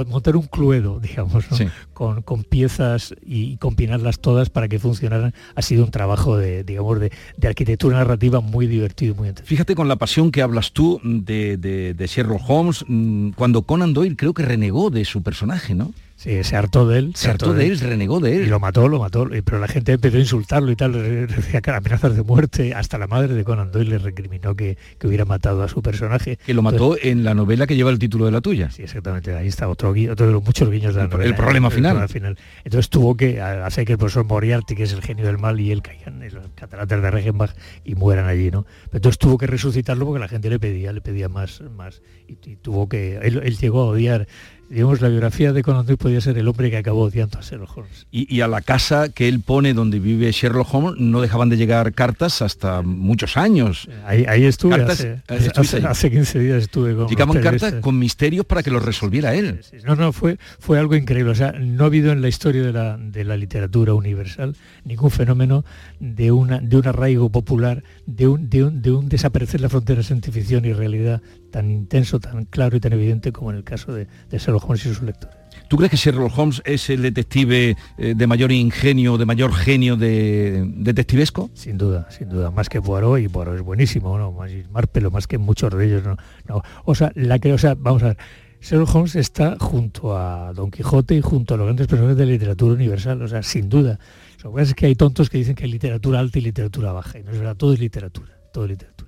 Montar 0.07 0.35
un 0.35 0.47
cluedo, 0.47 0.99
digamos, 0.99 1.45
con, 1.93 2.21
con, 2.21 2.43
piezas 2.43 3.15
y, 3.25 3.57
combinarlas 3.57 4.19
todas 4.19 4.49
para 4.49 4.67
que 4.67 4.79
funcionaran, 4.79 5.33
ha 5.55 5.61
sido 5.61 5.83
un 5.83 5.91
trabajo 5.91 6.37
de, 6.37 6.63
digamos, 6.63 6.99
de, 6.99 7.11
arquitectura 7.47 7.97
narrativa 7.97 8.39
muy 8.39 8.67
divertido 8.67 9.13
y 9.13 9.17
muy 9.17 9.27
interesante. 9.29 9.49
Fíjate 9.49 9.75
con 9.75 9.87
la 9.87 9.95
pasión 9.95 10.31
que 10.31 10.41
hablas 10.41 10.71
tú 10.71 10.99
de, 11.03 11.57
de 11.57 12.07
Sherlock 12.07 12.41
Holmes, 12.47 12.85
mm, 12.87 13.31
cuando 13.31 13.63
Conan 13.63 13.93
Doyle 13.93 14.15
creo 14.15 14.33
que 14.33 14.43
renegó 14.43 14.89
de 14.89 15.05
su 15.05 15.23
personaje, 15.23 15.75
¿no? 15.75 15.91
Sí, 16.19 16.43
se 16.43 16.57
hartó 16.57 16.85
de 16.85 16.99
él. 16.99 17.13
Se, 17.15 17.29
hartó, 17.29 17.53
de 17.53 17.65
él, 17.65 17.79
renegó 17.79 18.19
de 18.19 18.35
él. 18.35 18.41
Y 18.43 18.45
lo 18.47 18.59
mató, 18.59 18.89
lo 18.89 18.99
mató. 18.99 19.29
Pero 19.29 19.57
la 19.57 19.69
gente 19.69 19.93
empezó 19.93 20.17
a 20.17 20.19
insultarlo 20.19 20.69
y 20.69 20.75
tal, 20.75 20.91
decía 21.27 21.61
amenazas 21.65 22.13
de 22.13 22.23
muerte. 22.23 22.73
Hasta 22.73 22.97
la 22.97 23.07
madre 23.07 23.33
de 23.35 23.45
Conan 23.45 23.71
Doyle 23.71 23.91
le 23.91 23.97
recriminó 23.99 24.53
que, 24.53 24.77
hubiera 25.01 25.23
matado 25.23 25.63
a 25.63 25.69
su 25.69 25.81
personaje. 25.81 26.37
Que 26.45 26.53
lo 26.53 26.61
mató 26.61 26.97
en 27.01 27.23
la 27.23 27.33
novela 27.33 27.67
que 27.67 27.77
lleva 27.77 27.89
el 27.89 27.99
título 27.99 28.25
de 28.25 28.31
la 28.33 28.41
tuya. 28.41 28.69
Sí, 28.69 28.83
exactamente. 28.83 29.33
Ahí 29.33 29.47
está 29.47 29.69
otro, 29.69 29.91
otro 29.91 30.25
de 30.25 30.33
los 30.33 30.43
muchos 30.43 30.69
guiños 30.69 30.93
de 30.93 31.03
la 31.03 31.07
novela. 31.07 31.29
El 31.29 31.35
problema, 31.35 31.71
final. 31.71 32.09
final. 32.09 32.37
Entonces 32.65 32.89
tuvo 32.89 33.15
que 33.15 33.39
hacer 33.39 33.85
que 33.85 33.93
el 33.93 33.97
profesor 33.97 34.25
Moriarty, 34.25 34.75
que 34.75 34.83
es 34.83 34.91
el 34.91 35.01
genio 35.01 35.25
del 35.25 35.37
mal, 35.37 35.57
y 35.61 35.71
él 35.71 35.81
caigan 35.81 36.21
en 36.21 36.35
los 36.35 36.49
cataratas 36.53 37.01
de 37.01 37.11
Regenbach 37.11 37.51
y 37.85 37.95
mueran 37.95 38.27
allí, 38.27 38.51
¿no? 38.51 38.65
entonces 38.91 39.19
tuvo 39.19 39.37
que 39.37 39.47
resucitarlo 39.47 40.05
porque 40.05 40.19
la 40.19 40.27
gente 40.27 40.49
le 40.49 40.59
pedía, 40.59 40.91
le 40.91 40.99
pedía 40.99 41.29
más, 41.29 41.61
más. 41.77 42.01
Y, 42.27 42.57
tuvo 42.57 42.89
que. 42.89 43.15
él 43.17 43.57
llegó 43.57 43.83
a 43.83 43.85
odiar 43.85 44.27
digamos, 44.69 45.01
la 45.01 45.09
biografía 45.09 45.51
de 45.51 45.63
Conan 45.63 45.85
Doyle 45.85 45.97
podía 45.97 46.21
ser 46.21 46.37
el 46.37 46.47
hombre 46.47 46.69
que 46.69 46.77
acabó 46.77 47.03
odiando 47.03 47.39
a 47.39 47.41
Sherlock 47.41 47.77
Holmes. 47.77 48.07
Y, 48.11 48.41
a 48.41 48.47
la 48.47 48.61
casa 48.61 49.09
que 49.09 49.27
él 49.27 49.41
pone 49.41 49.73
donde 49.73 49.99
vive 49.99 50.31
Sherlock 50.31 50.73
Holmes 50.73 50.93
no 50.99 51.21
dejaban 51.21 51.49
de 51.49 51.57
llegar 51.57 51.93
cartas 51.93 52.41
hasta 52.41 52.81
muchos 52.81 53.37
años. 53.37 53.89
Ahí, 54.05 54.45
estuve, 54.45 54.75
hace, 54.75 56.11
15 56.11 56.39
días 56.39 56.63
estuve 56.63 56.95
con 56.95 57.07
Llegaban 57.07 57.41
cartas 57.41 57.75
con 57.75 57.97
misterios 57.97 58.45
para 58.45 58.63
que 58.63 58.71
los 58.71 58.83
resolviera 58.83 59.35
él. 59.35 59.61
No, 59.85 59.95
no, 59.95 60.13
fue, 60.13 60.37
fue 60.59 60.79
algo 60.79 60.95
increíble. 60.95 61.31
O 61.31 61.35
sea, 61.35 61.51
no 61.53 61.83
ha 61.83 61.87
habido 61.87 62.11
en 62.11 62.21
la 62.21 62.27
historia 62.27 62.61
de 62.61 62.73
la, 62.73 62.97
de 62.97 63.23
la 63.23 63.37
literatura 63.37 63.93
universal 63.93 64.55
ningún 64.85 65.11
fenómeno 65.11 65.65
de, 65.99 66.31
una, 66.31 66.59
de 66.59 66.77
un 66.77 66.87
arraigo 66.87 67.29
popular, 67.29 67.83
de 68.05 68.27
un, 68.27 68.49
de 68.49 68.63
un, 68.63 68.81
de 68.81 68.91
un 68.91 69.09
desaparecer 69.09 69.61
la 69.61 69.69
frontera 69.69 70.01
entre 70.09 70.31
ficción 70.31 70.65
y 70.65 70.73
realidad 70.73 71.21
tan 71.49 71.71
intenso, 71.71 72.19
tan 72.19 72.45
claro 72.45 72.77
y 72.77 72.79
tan 72.79 72.93
evidente 72.93 73.31
como 73.31 73.51
en 73.51 73.57
el 73.57 73.63
caso 73.63 73.93
de, 73.93 74.07
de 74.29 74.37
Sherlock 74.37 74.63
Holmes 74.63 74.85
y 74.85 74.89
sus 74.89 75.01
lectores. 75.01 75.37
¿Tú 75.67 75.77
crees 75.77 75.91
que 75.91 75.97
Sherlock 75.97 76.37
Holmes 76.37 76.61
es 76.65 76.89
el 76.89 77.01
detective 77.01 77.75
eh, 77.97 78.13
de 78.15 78.27
mayor 78.27 78.51
ingenio, 78.51 79.17
de 79.17 79.25
mayor 79.25 79.53
genio 79.53 79.95
de 79.95 80.63
detectivesco? 80.75 81.49
Sin 81.53 81.77
duda, 81.77 82.07
sin 82.09 82.29
duda, 82.29 82.51
más 82.51 82.69
que 82.69 82.81
Poirot, 82.81 83.19
y 83.19 83.27
Poirot 83.27 83.55
es 83.55 83.61
buenísimo, 83.61 84.17
¿no? 84.17 84.31
Más, 84.31 84.51
más 84.71 84.85
pero 84.91 85.11
más 85.11 85.27
que 85.27 85.37
muchos 85.37 85.75
de 85.75 85.85
ellos, 85.85 86.03
¿no? 86.03 86.17
no. 86.47 86.63
O 86.85 86.95
sea, 86.95 87.11
la 87.15 87.39
que, 87.39 87.53
o 87.53 87.57
sea, 87.57 87.75
vamos 87.75 88.03
a 88.03 88.07
ver, 88.07 88.17
Sherlock 88.61 88.95
Holmes 88.95 89.15
está 89.15 89.57
junto 89.59 90.17
a 90.17 90.53
Don 90.53 90.71
Quijote 90.71 91.15
y 91.15 91.21
junto 91.21 91.53
a 91.53 91.57
los 91.57 91.65
grandes 91.65 91.87
personajes 91.87 92.17
de 92.17 92.25
la 92.25 92.31
literatura 92.31 92.73
universal, 92.73 93.21
o 93.21 93.27
sea, 93.27 93.43
sin 93.43 93.69
duda. 93.69 93.99
Lo 94.43 94.51
que 94.51 94.55
pasa 94.55 94.69
es 94.69 94.75
que 94.75 94.85
hay 94.85 94.95
tontos 94.95 95.29
que 95.29 95.37
dicen 95.37 95.55
que 95.55 95.65
hay 95.65 95.71
literatura 95.71 96.19
alta 96.19 96.39
y 96.39 96.41
literatura 96.41 96.91
baja, 96.91 97.19
y 97.19 97.23
no 97.23 97.31
es 97.31 97.37
verdad, 97.37 97.55
todo 97.55 97.73
es 97.73 97.79
literatura 97.79 98.39
todo 98.51 98.67
literatura. 98.67 98.98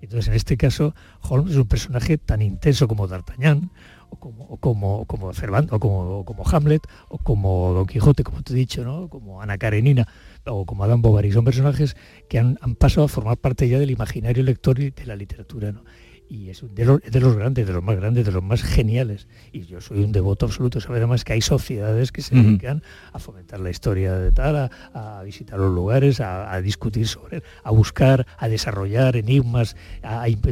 Entonces, 0.00 0.28
en 0.28 0.34
este 0.34 0.56
caso, 0.56 0.94
Holmes 1.22 1.52
es 1.52 1.58
un 1.58 1.66
personaje 1.66 2.18
tan 2.18 2.42
intenso 2.42 2.88
como 2.88 3.06
D'Artagnan, 3.06 3.70
o 4.08 4.16
como, 4.16 4.56
como, 4.56 5.04
como 5.06 5.32
Cervantes, 5.32 5.72
o 5.72 5.78
como, 5.78 6.24
como 6.24 6.44
Hamlet, 6.48 6.86
o 7.08 7.18
como 7.18 7.72
Don 7.72 7.86
Quijote, 7.86 8.24
como 8.24 8.42
te 8.42 8.52
he 8.52 8.56
dicho, 8.56 8.82
¿no? 8.82 9.08
como 9.08 9.40
Ana 9.40 9.58
Karenina, 9.58 10.08
o 10.46 10.66
como 10.66 10.84
Adam 10.84 11.02
Bovary. 11.02 11.32
Son 11.32 11.44
personajes 11.44 11.96
que 12.28 12.38
han, 12.38 12.58
han, 12.62 12.74
pasado 12.74 13.04
a 13.04 13.08
formar 13.08 13.36
parte 13.36 13.68
ya 13.68 13.78
del 13.78 13.90
imaginario 13.90 14.42
lector 14.42 14.80
y 14.80 14.90
de 14.90 15.06
la 15.06 15.16
literatura. 15.16 15.72
¿no? 15.72 15.84
Y 16.30 16.48
es 16.48 16.62
de 16.74 16.84
los, 16.84 17.02
de 17.02 17.20
los, 17.20 17.34
grandes, 17.34 17.66
de 17.66 17.72
los 17.72 17.82
más 17.82 17.96
grandes, 17.96 18.24
de 18.24 18.30
los 18.30 18.42
más 18.42 18.62
geniales. 18.62 19.26
Y 19.52 19.62
yo 19.62 19.80
soy 19.80 20.04
un 20.04 20.12
devoto 20.12 20.46
absoluto. 20.46 20.80
Saber 20.80 20.98
además 20.98 21.24
que 21.24 21.32
hay 21.32 21.40
sociedades 21.40 22.12
que 22.12 22.22
se 22.22 22.36
dedican 22.36 22.84
a 23.12 23.18
fomentar 23.18 23.58
la 23.58 23.70
historia 23.70 24.14
de 24.14 24.30
tal, 24.30 24.70
a, 24.94 25.22
visitar 25.24 25.58
los 25.58 25.74
lugares, 25.74 26.20
a, 26.20 26.58
discutir 26.60 27.08
sobre 27.08 27.42
a 27.64 27.72
buscar, 27.72 28.28
a 28.38 28.48
desarrollar 28.48 29.16
enigmas. 29.16 29.74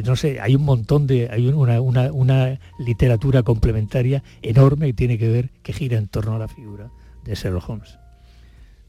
no 0.05 0.15
sé, 0.17 0.41
hay 0.41 0.55
un 0.55 0.65
montón 0.65 1.07
de, 1.07 1.29
hay 1.31 1.47
una, 1.47 1.79
una, 1.79 2.11
una 2.11 2.59
literatura 2.77 3.43
complementaria 3.43 4.21
enorme 4.41 4.87
que 4.87 4.93
tiene 4.93 5.17
que 5.17 5.29
ver, 5.29 5.49
que 5.63 5.71
gira 5.71 5.97
en 5.97 6.09
torno 6.09 6.35
a 6.35 6.39
la 6.39 6.49
figura 6.49 6.91
de 7.23 7.35
Sherlock 7.35 7.69
Holmes. 7.69 7.98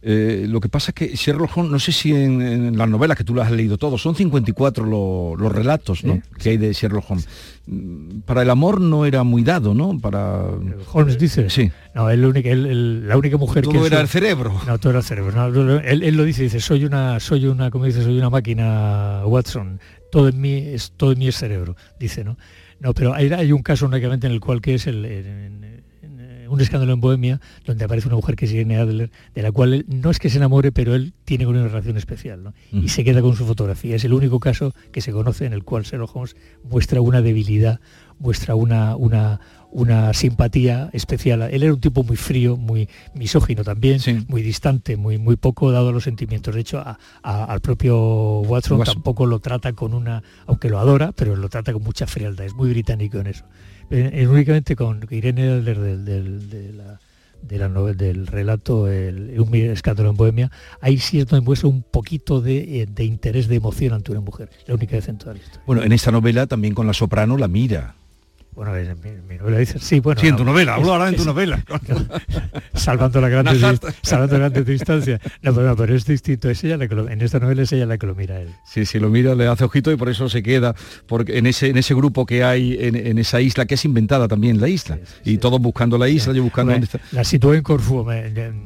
Eh, 0.03 0.47
lo 0.49 0.61
que 0.61 0.71
pasa 0.71 0.93
es 0.93 0.95
que 0.95 1.15
Sherlock 1.15 1.55
Holmes, 1.57 1.73
no 1.73 1.79
sé 1.79 1.93
si 1.93 2.15
en, 2.15 2.77
las 2.79 2.89
novelas 2.89 3.19
que 3.19 3.25
tú 3.25 3.35
las 3.35 3.49
has 3.49 3.53
leído 3.53 3.77
todo, 3.77 3.99
son 3.99 4.15
54 4.15 5.37
los 5.37 5.53
relatos 5.53 6.03
que 6.39 6.51
hay 6.51 6.57
de 6.57 6.73
Sherlock 6.73 7.11
Holmes. 7.11 7.29
Mm, 7.67 8.21
para 8.21 8.43
el 8.43 8.51
amor 8.51 8.81
no 8.81 9.05
era 9.05 9.23
muy 9.25 9.43
dado, 9.43 9.75
¿no? 9.75 9.99
Para 9.99 10.45
Holmes 10.93 11.19
dice. 11.19 11.51
Sí. 11.51 11.71
No, 11.95 12.09
él, 12.09 13.07
la 13.07 13.17
única 13.17 13.37
mujer 13.37 13.65
todo 13.65 13.87
era 13.87 14.01
el 14.01 14.09
cerebro. 14.09 14.59
No, 14.67 14.79
todo 14.79 14.91
era 14.91 15.01
el 15.01 15.05
cerebro. 15.05 15.81
él, 15.81 16.17
lo 16.17 16.25
dice, 16.25 16.45
dice, 16.45 16.61
soy 16.61 16.87
una, 16.87 17.21
soy 17.21 17.47
una, 17.47 17.71
como 17.71 17.85
dice, 17.85 18.03
soy 18.03 18.17
una 18.17 18.31
máquina 18.31 19.23
Watson. 19.27 19.81
Todo 20.11 20.29
en 20.29 20.41
mí 20.41 20.57
es, 20.57 20.93
todo 20.97 21.13
en 21.13 21.19
mí 21.19 21.29
es 21.29 21.37
cerebro, 21.37 21.77
dice, 21.99 22.25
¿no? 22.25 22.37
No, 22.81 22.95
pero 22.95 23.15
hay, 23.15 23.31
hay 23.31 23.53
un 23.53 23.63
caso 23.63 23.87
únicamente 23.87 24.27
en 24.27 24.33
el 24.33 24.41
cual 24.41 24.63
que 24.63 24.75
es 24.75 24.87
el, 24.87 25.80
un 26.51 26.61
escándalo 26.61 26.93
en 26.93 27.01
Bohemia, 27.01 27.41
donde 27.65 27.85
aparece 27.85 28.09
una 28.09 28.17
mujer 28.17 28.37
que 28.37 28.45
es 28.45 28.53
Irene 28.53 28.77
Adler, 28.77 29.11
de 29.35 29.43
la 29.43 29.53
cual 29.53 29.75
él, 29.75 29.87
no 29.89 30.11
es 30.11 30.19
que 30.19 30.29
se 30.31 30.39
enamore, 30.39 30.73
pero 30.73 30.95
él 30.95 31.13
tiene 31.25 31.47
una 31.47 31.67
relación 31.67 31.97
especial, 31.97 32.53
y 32.73 32.89
se 32.89 33.05
queda 33.05 33.23
con 33.23 33.37
su 33.37 33.47
fotografía. 33.47 33.97
Es 33.97 34.05
el 34.05 34.13
único 34.13 34.41
caso 34.41 34.75
que 34.93 35.01
se 35.01 35.13
conoce 35.13 35.47
en 35.47 35.53
el 35.53 35.65
cual 35.65 35.85
Sherlock 35.85 36.15
Holmes 36.15 36.37
muestra 36.65 37.01
una 37.01 37.23
debilidad, 37.23 37.81
muestra 38.19 38.55
una, 38.55 38.97
una, 38.97 39.41
una 39.71 40.13
simpatía 40.13 40.91
especial. 40.93 41.43
Él 41.43 41.63
era 41.63 41.73
un 41.73 41.81
tipo 41.81 42.03
muy 42.03 42.17
frío, 42.17 42.57
muy 42.57 42.89
misógino 43.15 43.65
también, 43.65 44.01
muy 44.29 44.43
distante, 44.43 44.97
muy, 44.97 45.19
muy 45.19 45.37
poco 45.37 45.71
dado 45.71 45.89
a 45.89 45.93
los 45.93 46.05
sentimientos. 46.05 46.55
De 46.55 46.61
hecho, 46.61 46.85
al 47.23 47.61
propio 47.61 48.41
Watson, 48.41 48.83
tampoco 48.83 49.27
lo 49.27 49.39
trata 49.39 49.73
con 49.73 49.95
una, 49.95 50.23
aunque 50.47 50.69
lo 50.69 50.79
adora, 50.79 51.13
pero 51.13 51.37
lo 51.37 51.49
trata 51.49 51.73
con 51.73 51.83
mucha 51.83 52.07
frialdad. 52.07 52.45
Es 52.45 52.55
muy 52.55 52.71
británico 52.71 53.19
en 53.19 53.29
eso. 53.29 53.45
Eh, 53.91 54.27
únicamente 54.29 54.77
con 54.77 55.07
Irene 55.11 55.51
Adler 55.51 55.79
del, 55.79 56.49
de 56.49 56.73
la 56.73 57.01
de 57.43 57.59
la 57.59 57.69
novela, 57.69 57.97
del 57.97 58.27
relato 58.27 58.89
el, 58.89 59.39
Un 59.41 59.55
escándalo 59.55 60.11
en 60.11 60.17
Bohemia, 60.17 60.51
ahí 60.81 60.99
sí 60.99 61.21
es 61.21 61.33
muestra 61.43 61.69
un 61.69 61.83
poquito 61.83 62.41
de, 62.41 62.83
eh, 62.83 62.87
de, 62.87 63.05
interés, 63.05 63.49
de 63.49 63.57
emoción 63.57 63.95
ante 63.95 64.13
una 64.13 64.21
mujer, 64.21 64.51
la 64.67 64.75
única 64.75 64.97
la 64.97 65.39
historia. 65.39 65.63
Bueno, 65.67 65.83
en 65.83 65.93
esta 65.93 66.11
novela 66.11 66.47
también 66.47 66.75
con 66.75 66.87
la 66.87 66.93
soprano 66.93 67.37
la 67.37 67.49
mira. 67.49 67.95
Bueno, 68.55 68.77
en 68.77 68.99
mi, 69.29 69.37
novela 69.37 69.59
dice, 69.59 69.79
sí, 69.79 70.01
bueno. 70.01 70.21
Sí, 70.21 70.27
en 70.27 70.37
tu 70.37 70.45
novela, 70.45 70.75
hablo 70.75 70.93
ahora 70.93 71.09
en 71.09 71.17
tu 71.17 71.25
novela. 71.25 71.63
salvando 72.75 73.21
la 73.21 73.29
gran 73.29 73.47
salvando 74.03 74.39
la 74.39 74.49
gran 74.49 74.65
distancia. 74.65 75.21
No, 75.43 75.55
pero, 75.55 75.95
es 75.95 76.05
distinto, 76.05 76.51
es 76.51 76.65
ella 76.65 76.77
la 76.77 76.89
que 76.89 76.95
en 76.95 77.21
esta 77.23 77.39
novela 77.39 77.63
es 77.63 77.73
ella 77.73 77.87
la 77.87 77.97
que 77.97 78.07
lo 78.07 78.15
mira 78.15 78.41
él. 78.41 78.49
Sí, 78.65 78.85
sí, 78.87 78.99
lo 78.99 79.09
mira, 79.09 79.35
le 79.35 79.47
hace 79.47 79.65
ojito 79.65 79.93
y 79.93 79.97
por 79.97 80.09
eso 80.09 80.29
se 80.29 80.43
queda, 80.43 80.75
porque 81.07 81.39
en 81.39 81.47
ese, 81.47 81.69
en 81.69 81.79
ese 81.79 81.95
grupo 81.95 82.27
que 82.27 82.43
hay 82.43 82.77
en, 82.81 83.19
esa 83.19 83.41
isla, 83.41 83.67
que 83.67 83.75
es 83.75 83.85
inventada 83.85 84.27
también 84.27 84.61
la 84.61 84.69
isla, 84.69 84.99
y 85.25 85.39
todos 85.39 85.61
buscando 85.61 85.97
la 85.97 86.09
isla, 86.09 86.33
yo 86.33 86.43
buscando 86.43 86.73
dónde 86.73 86.87
está. 86.87 87.01
La 87.13 87.25
situé 87.25 87.57
en 87.57 87.63
Corfú. 87.63 88.05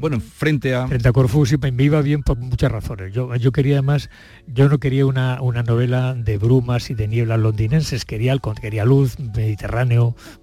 bueno, 0.00 0.20
frente 0.20 0.74
a... 0.74 0.86
Frente 0.88 1.08
a 1.08 1.12
Corfú, 1.12 1.44
sí, 1.44 1.56
me 1.58 1.84
iba 1.84 2.00
bien 2.00 2.22
por 2.22 2.38
muchas 2.38 2.72
razones. 2.72 3.12
Yo, 3.12 3.34
yo 3.36 3.52
quería 3.52 3.74
además, 3.74 4.10
yo 4.46 4.68
no 4.68 4.78
quería 4.78 5.06
una, 5.06 5.42
una 5.42 5.62
novela 5.62 6.14
de 6.14 6.38
brumas 6.38 6.90
y 6.90 6.94
de 6.94 7.06
nieblas 7.08 7.38
londinenses, 7.38 8.04
quería, 8.04 8.36
quería 8.60 8.84
luz, 8.84 9.16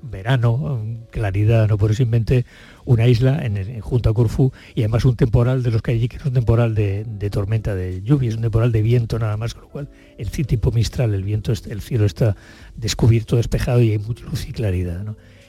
Verano, 0.01 0.83
claridad, 1.09 1.67
¿no? 1.67 1.77
Por 1.77 1.91
eso 1.91 2.03
inventé 2.03 2.45
una 2.85 3.07
isla 3.07 3.39
en, 3.45 3.79
junto 3.81 4.09
a 4.09 4.13
Corfú 4.13 4.51
y 4.75 4.81
además 4.81 5.05
un 5.05 5.15
temporal 5.15 5.63
de 5.63 5.71
los 5.71 5.81
que 5.81 5.91
hay 5.91 5.97
allí, 5.97 6.07
que 6.07 6.17
es 6.17 6.25
un 6.25 6.33
temporal 6.33 6.75
de, 6.75 7.29
tormenta, 7.31 7.75
de 7.75 8.01
lluvia, 8.01 8.29
es 8.29 8.35
un 8.35 8.41
temporal 8.41 8.71
de 8.71 8.81
viento 8.81 9.19
nada 9.19 9.37
más, 9.37 9.53
con 9.53 9.63
lo 9.63 9.69
cual 9.69 9.89
el 10.17 10.29
tipo 10.29 10.71
mistral, 10.71 11.13
el 11.13 11.23
viento, 11.23 11.51
el 11.51 11.81
cielo 11.81 12.05
está 12.05 12.35
descubierto, 12.75 13.37
despejado 13.37 13.81
y 13.81 13.91
hay 13.91 13.97
mucha 13.99 14.25
luz 14.25 14.47
y 14.47 14.51
claridad. 14.51 15.05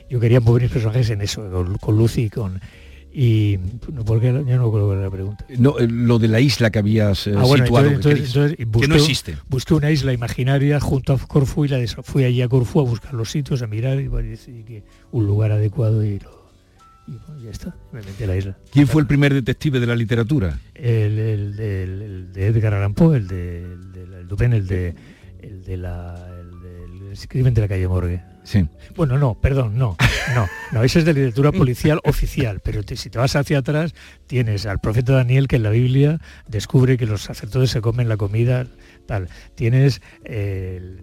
Yo 0.09 0.21
quería 0.21 0.41
mover 0.41 0.63
mis 0.63 0.73
personajes 0.73 1.11
en 1.11 1.23
eso, 1.23 1.51
con 1.81 1.97
luz 1.97 2.19
y 2.19 2.29
con, 2.29 2.61
y 3.15 3.59
porque 4.07 4.29
yo 4.29 4.57
no 4.57 4.73
creo 4.73 4.91
que 4.91 4.97
la 4.97 5.11
pregunta. 5.11 5.45
No, 5.59 5.79
eh, 5.79 5.87
lo 5.87 6.19
de 6.19 6.29
la 6.29 6.41
isla 6.41 6.71
que 6.71 6.79
habías 6.79 7.27
eh, 7.27 7.35
ah, 7.37 7.45
situado, 7.45 8.01
que, 8.01 8.89
no 8.89 8.95
existe. 8.95 9.37
Busqué 9.49 9.75
una 9.75 9.91
isla 9.91 10.15
imaginaria 10.15 10.81
junto 10.81 11.13
a 11.13 11.19
Corfú 11.19 11.67
y 11.67 11.69
la 11.69 11.87
fui 12.03 12.25
allí 12.25 12.41
a 12.41 12.49
Corfú 12.49 12.81
a 12.81 12.85
buscar 12.85 13.13
los 13.13 13.31
sitios, 13.31 13.61
a 13.61 13.67
mirar 13.67 14.01
y, 14.01 14.09
que 14.65 14.83
un 15.11 15.27
lugar 15.27 15.53
adecuado 15.53 16.03
y, 16.05 16.21
ya 17.43 17.51
está, 17.51 17.77
me 17.93 18.01
metí 18.01 18.25
a 18.25 18.29
la 18.29 18.37
isla. 18.37 18.57
¿Quién 18.71 18.87
fue 18.87 19.03
el 19.03 19.09
primer 19.09 19.35
detective 19.35 19.79
de 19.79 19.87
la 19.87 19.97
literatura? 19.97 20.59
El, 20.75 21.57
de 22.33 22.47
Edgar 22.47 22.73
Allan 22.73 22.95
Poe, 22.95 23.19
el 23.19 23.29
de, 23.29 23.63
el 24.21 24.27
Dupin, 24.27 24.55
el 24.55 24.67
de, 24.67 24.95
el 25.43 25.65
de 25.65 25.77
la, 25.77 26.17
el 26.41 26.63
del 26.63 27.29
crimen 27.29 27.53
de 27.53 27.61
la 27.61 27.69
calle 27.69 27.87
Morgue. 27.89 28.32
Bueno, 28.97 29.19
no, 29.19 29.35
perdón, 29.35 29.79
no, 29.79 29.97
no, 30.35 30.49
no, 30.73 30.83
eso 30.83 30.99
es 30.99 31.05
de 31.05 31.15
literatura 31.15 31.53
policial 31.53 32.01
oficial, 32.05 32.61
pero 32.63 32.83
si 32.95 33.09
te 33.09 33.19
vas 33.19 33.37
hacia 33.37 33.59
atrás 33.59 33.95
tienes 34.27 34.67
al 34.67 34.81
profeta 34.81 35.15
Daniel 35.15 35.49
que 35.49 35.57
en 35.57 35.63
la 35.63 35.71
Biblia 35.71 36.21
descubre 36.49 36.99
que 36.99 37.07
los 37.07 37.23
sacerdotes 37.23 37.71
se 37.71 37.81
comen 37.81 38.09
la 38.09 38.17
comida 38.17 38.67
tal. 39.07 39.29
Tienes 39.55 40.01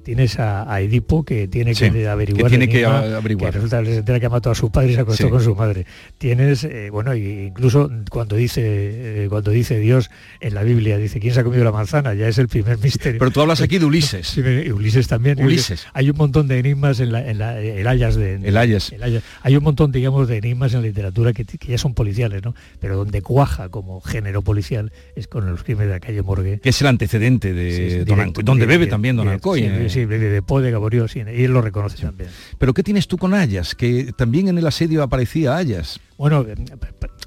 tienes 0.03 0.39
a, 0.39 0.79
Edipo 0.81 1.23
que 1.23 1.47
tiene 1.47 1.73
que 1.73 2.07
averiguar. 2.07 2.45
Que 2.45 2.57
tiene 2.57 2.69
que 2.69 2.85
averiguar. 2.85 3.53
resulta 3.53 3.83
que 3.83 4.03
se 4.03 4.19
que 4.19 4.25
ha 4.25 4.29
matado 4.29 4.51
a 4.51 4.55
su 4.55 4.71
padre 4.71 4.91
y 4.91 4.95
se 4.95 5.01
acostó 5.01 5.29
con 5.29 5.41
su 5.41 5.55
madre. 5.55 5.85
Tienes, 6.17 6.63
eh, 6.63 6.89
bueno, 6.91 7.15
incluso 7.15 7.89
cuando 8.09 8.35
dice 8.35 8.61
eh, 8.63 9.27
cuando 9.29 9.51
dice 9.51 9.79
Dios 9.79 10.09
en 10.39 10.53
la 10.53 10.63
Biblia, 10.63 10.97
dice 10.97 11.19
quién 11.19 11.33
se 11.33 11.41
ha 11.41 11.43
comido 11.43 11.63
la 11.63 11.71
manzana, 11.71 12.13
ya 12.13 12.27
es 12.27 12.37
el 12.37 12.47
primer 12.47 12.77
misterio. 12.79 13.19
Pero 13.19 13.31
tú 13.31 13.41
hablas 13.41 13.61
aquí 13.61 13.77
de 13.77 13.85
Ulises. 13.89 14.27
Sí, 14.27 14.41
Ulises 14.41 15.07
también. 15.07 15.43
Ulises. 15.43 15.87
Hay 15.93 16.09
un 16.09 16.17
montón 16.17 16.47
de 16.47 16.59
enigmas 16.59 16.99
en, 16.99 17.11
la, 17.11 17.27
en 17.29 17.41
el 17.41 17.87
Ayas 17.87 18.15
de. 18.15 18.35
El 18.35 18.57
Ayas. 18.57 18.93
Hay 19.41 19.55
un 19.55 19.63
montón, 19.63 19.91
digamos, 19.91 20.27
de 20.27 20.37
enigmas 20.37 20.73
en 20.73 20.81
la 20.81 20.87
literatura 20.87 21.33
que, 21.33 21.45
ya 21.45 21.77
son 21.77 21.93
policiales, 21.93 22.43
¿no? 22.43 22.55
Pero 22.79 22.97
donde 22.97 23.21
cuaja 23.21 23.69
como 23.69 24.01
género 24.01 24.41
policial 24.41 24.91
es 25.15 25.27
con 25.27 25.49
los 25.49 25.63
crímenes 25.63 25.89
de 25.89 25.93
la 25.95 25.99
calle 25.99 26.21
Morgue. 26.21 26.59
Que 26.59 26.69
es 26.69 26.81
el 26.81 26.87
antecedente 26.87 27.53
de, 27.53 27.88
donde 28.05 28.65
bebe 28.65 28.87
también 28.87 29.15
Don 29.15 29.27
Alcoy. 29.27 29.61
Sí, 29.61 29.89
sí, 29.89 30.05
bebe 30.05 30.29
de 30.29 30.41
Po, 30.41 30.61
de 30.61 30.71
Gaborio, 30.71 31.05
y 31.13 31.43
él 31.43 31.51
lo 31.51 31.61
reconoce 31.61 32.01
también. 32.01 32.29
Pero 32.57 32.73
¿qué 32.73 32.83
tienes 32.83 33.07
tú 33.07 33.17
con 33.17 33.33
Ayas? 33.33 33.75
Que 33.75 34.11
también 34.17 34.47
en 34.47 34.57
el 34.57 34.67
asedio 34.67 35.03
aparecía 35.03 35.55
Ayas. 35.55 35.99
Bueno, 36.17 36.45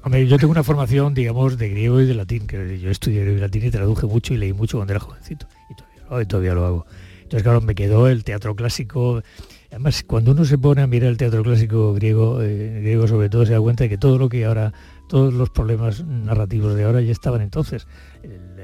hombre, 0.03 0.27
yo 0.27 0.37
tengo 0.37 0.51
una 0.51 0.63
formación, 0.63 1.13
digamos, 1.13 1.57
de 1.57 1.69
griego 1.69 2.01
y 2.01 2.05
de 2.05 2.13
latín, 2.13 2.47
que 2.47 2.79
yo 2.79 2.89
estudié 2.89 3.21
griego 3.21 3.37
y 3.37 3.41
latín 3.41 3.65
y 3.65 3.71
traduje 3.71 4.05
mucho 4.05 4.33
y 4.33 4.37
leí 4.37 4.53
mucho 4.53 4.77
cuando 4.77 4.93
era 4.93 4.99
jovencito, 4.99 5.47
y 5.69 5.75
todavía 5.75 6.03
lo, 6.09 6.21
y 6.21 6.25
todavía 6.25 6.53
lo 6.53 6.65
hago. 6.65 6.85
Entonces, 7.23 7.43
claro, 7.43 7.61
me 7.61 7.73
quedó 7.73 8.07
el 8.07 8.23
teatro 8.23 8.55
clásico. 8.55 9.23
Además, 9.71 10.03
cuando 10.05 10.33
uno 10.33 10.45
se 10.45 10.59
pone 10.59 10.83
a 10.83 10.87
mirar 10.87 11.09
el 11.09 11.17
teatro 11.17 11.41
clásico 11.41 11.95
griego, 11.95 12.43
eh, 12.43 12.81
griego 12.81 13.07
sobre 13.07 13.29
todo, 13.29 13.43
se 13.43 13.53
da 13.53 13.59
cuenta 13.59 13.85
de 13.85 13.89
que 13.89 13.97
todo 13.97 14.19
lo 14.19 14.29
que 14.29 14.45
ahora, 14.45 14.71
todos 15.09 15.33
los 15.33 15.49
problemas 15.49 16.05
narrativos 16.05 16.75
de 16.75 16.83
ahora 16.83 17.01
ya 17.01 17.11
estaban 17.11 17.41
entonces. 17.41 17.87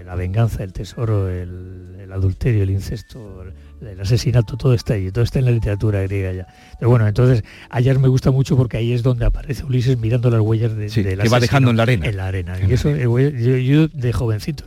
La 0.09 0.15
venganza, 0.15 0.63
el 0.63 0.73
tesoro, 0.73 1.29
el, 1.29 1.95
el 2.01 2.11
adulterio, 2.11 2.63
el 2.63 2.71
incesto, 2.71 3.43
el, 3.79 4.01
asesinato, 4.01 4.57
todo 4.57 4.73
está 4.73 4.95
ahí, 4.95 5.11
todo 5.11 5.23
está 5.23 5.37
en 5.37 5.45
la 5.45 5.51
literatura 5.51 6.01
griega 6.01 6.33
ya. 6.33 6.47
Pero 6.79 6.89
bueno, 6.89 7.07
entonces 7.07 7.43
Ayas 7.69 7.99
me 7.99 8.07
gusta 8.07 8.31
mucho 8.31 8.57
porque 8.57 8.77
ahí 8.77 8.91
es 8.91 9.03
donde 9.03 9.25
aparece 9.25 9.63
Ulises 9.65 9.99
mirando 9.99 10.31
las 10.31 10.41
huellas 10.41 10.75
de, 10.75 10.89
sí, 10.89 11.03
que 11.03 11.29
va 11.29 11.39
dejando 11.39 11.69
en 11.69 11.77
la 11.77 11.83
arena. 11.83 12.07
En 12.07 12.17
la 12.17 12.25
arena. 12.25 12.57
Y 12.59 12.73
eso, 12.73 12.89
yo, 12.89 13.87
de 13.87 14.11
jovencito, 14.11 14.63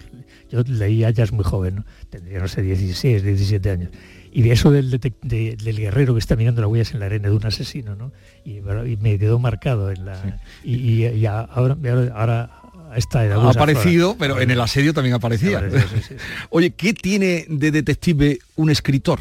yo 0.48 0.62
leí 0.64 1.02
Ayas 1.02 1.32
muy 1.32 1.42
joven, 1.42 1.84
tendría, 2.08 2.38
no 2.38 2.46
sé, 2.46 2.62
16, 2.62 3.24
17 3.24 3.68
años. 3.68 3.90
Y 4.30 4.42
de 4.42 4.52
eso 4.52 4.70
del, 4.70 4.90
del 4.92 5.76
guerrero 5.76 6.14
que 6.14 6.20
está 6.20 6.36
mirando 6.36 6.60
las 6.60 6.70
huellas 6.70 6.94
en 6.94 7.00
la 7.00 7.06
arena 7.06 7.30
de 7.30 7.34
un 7.34 7.44
asesino, 7.44 7.96
¿no? 7.96 8.12
Y, 8.44 8.60
me 8.60 9.18
quedó 9.18 9.40
marcado 9.40 9.90
en 9.90 10.04
la... 10.04 10.40
Y, 10.62 11.26
ahora, 11.26 11.76
ahora 12.14 12.61
ha 12.92 13.50
aparecido, 13.50 14.16
pero 14.18 14.40
en 14.40 14.50
el 14.50 14.60
asedio 14.60 14.92
también 14.92 15.14
aparecía. 15.14 15.62
Oye, 16.50 16.72
¿qué 16.72 16.92
tiene 16.92 17.46
de 17.48 17.70
detective 17.70 18.38
un 18.56 18.70
escritor? 18.70 19.20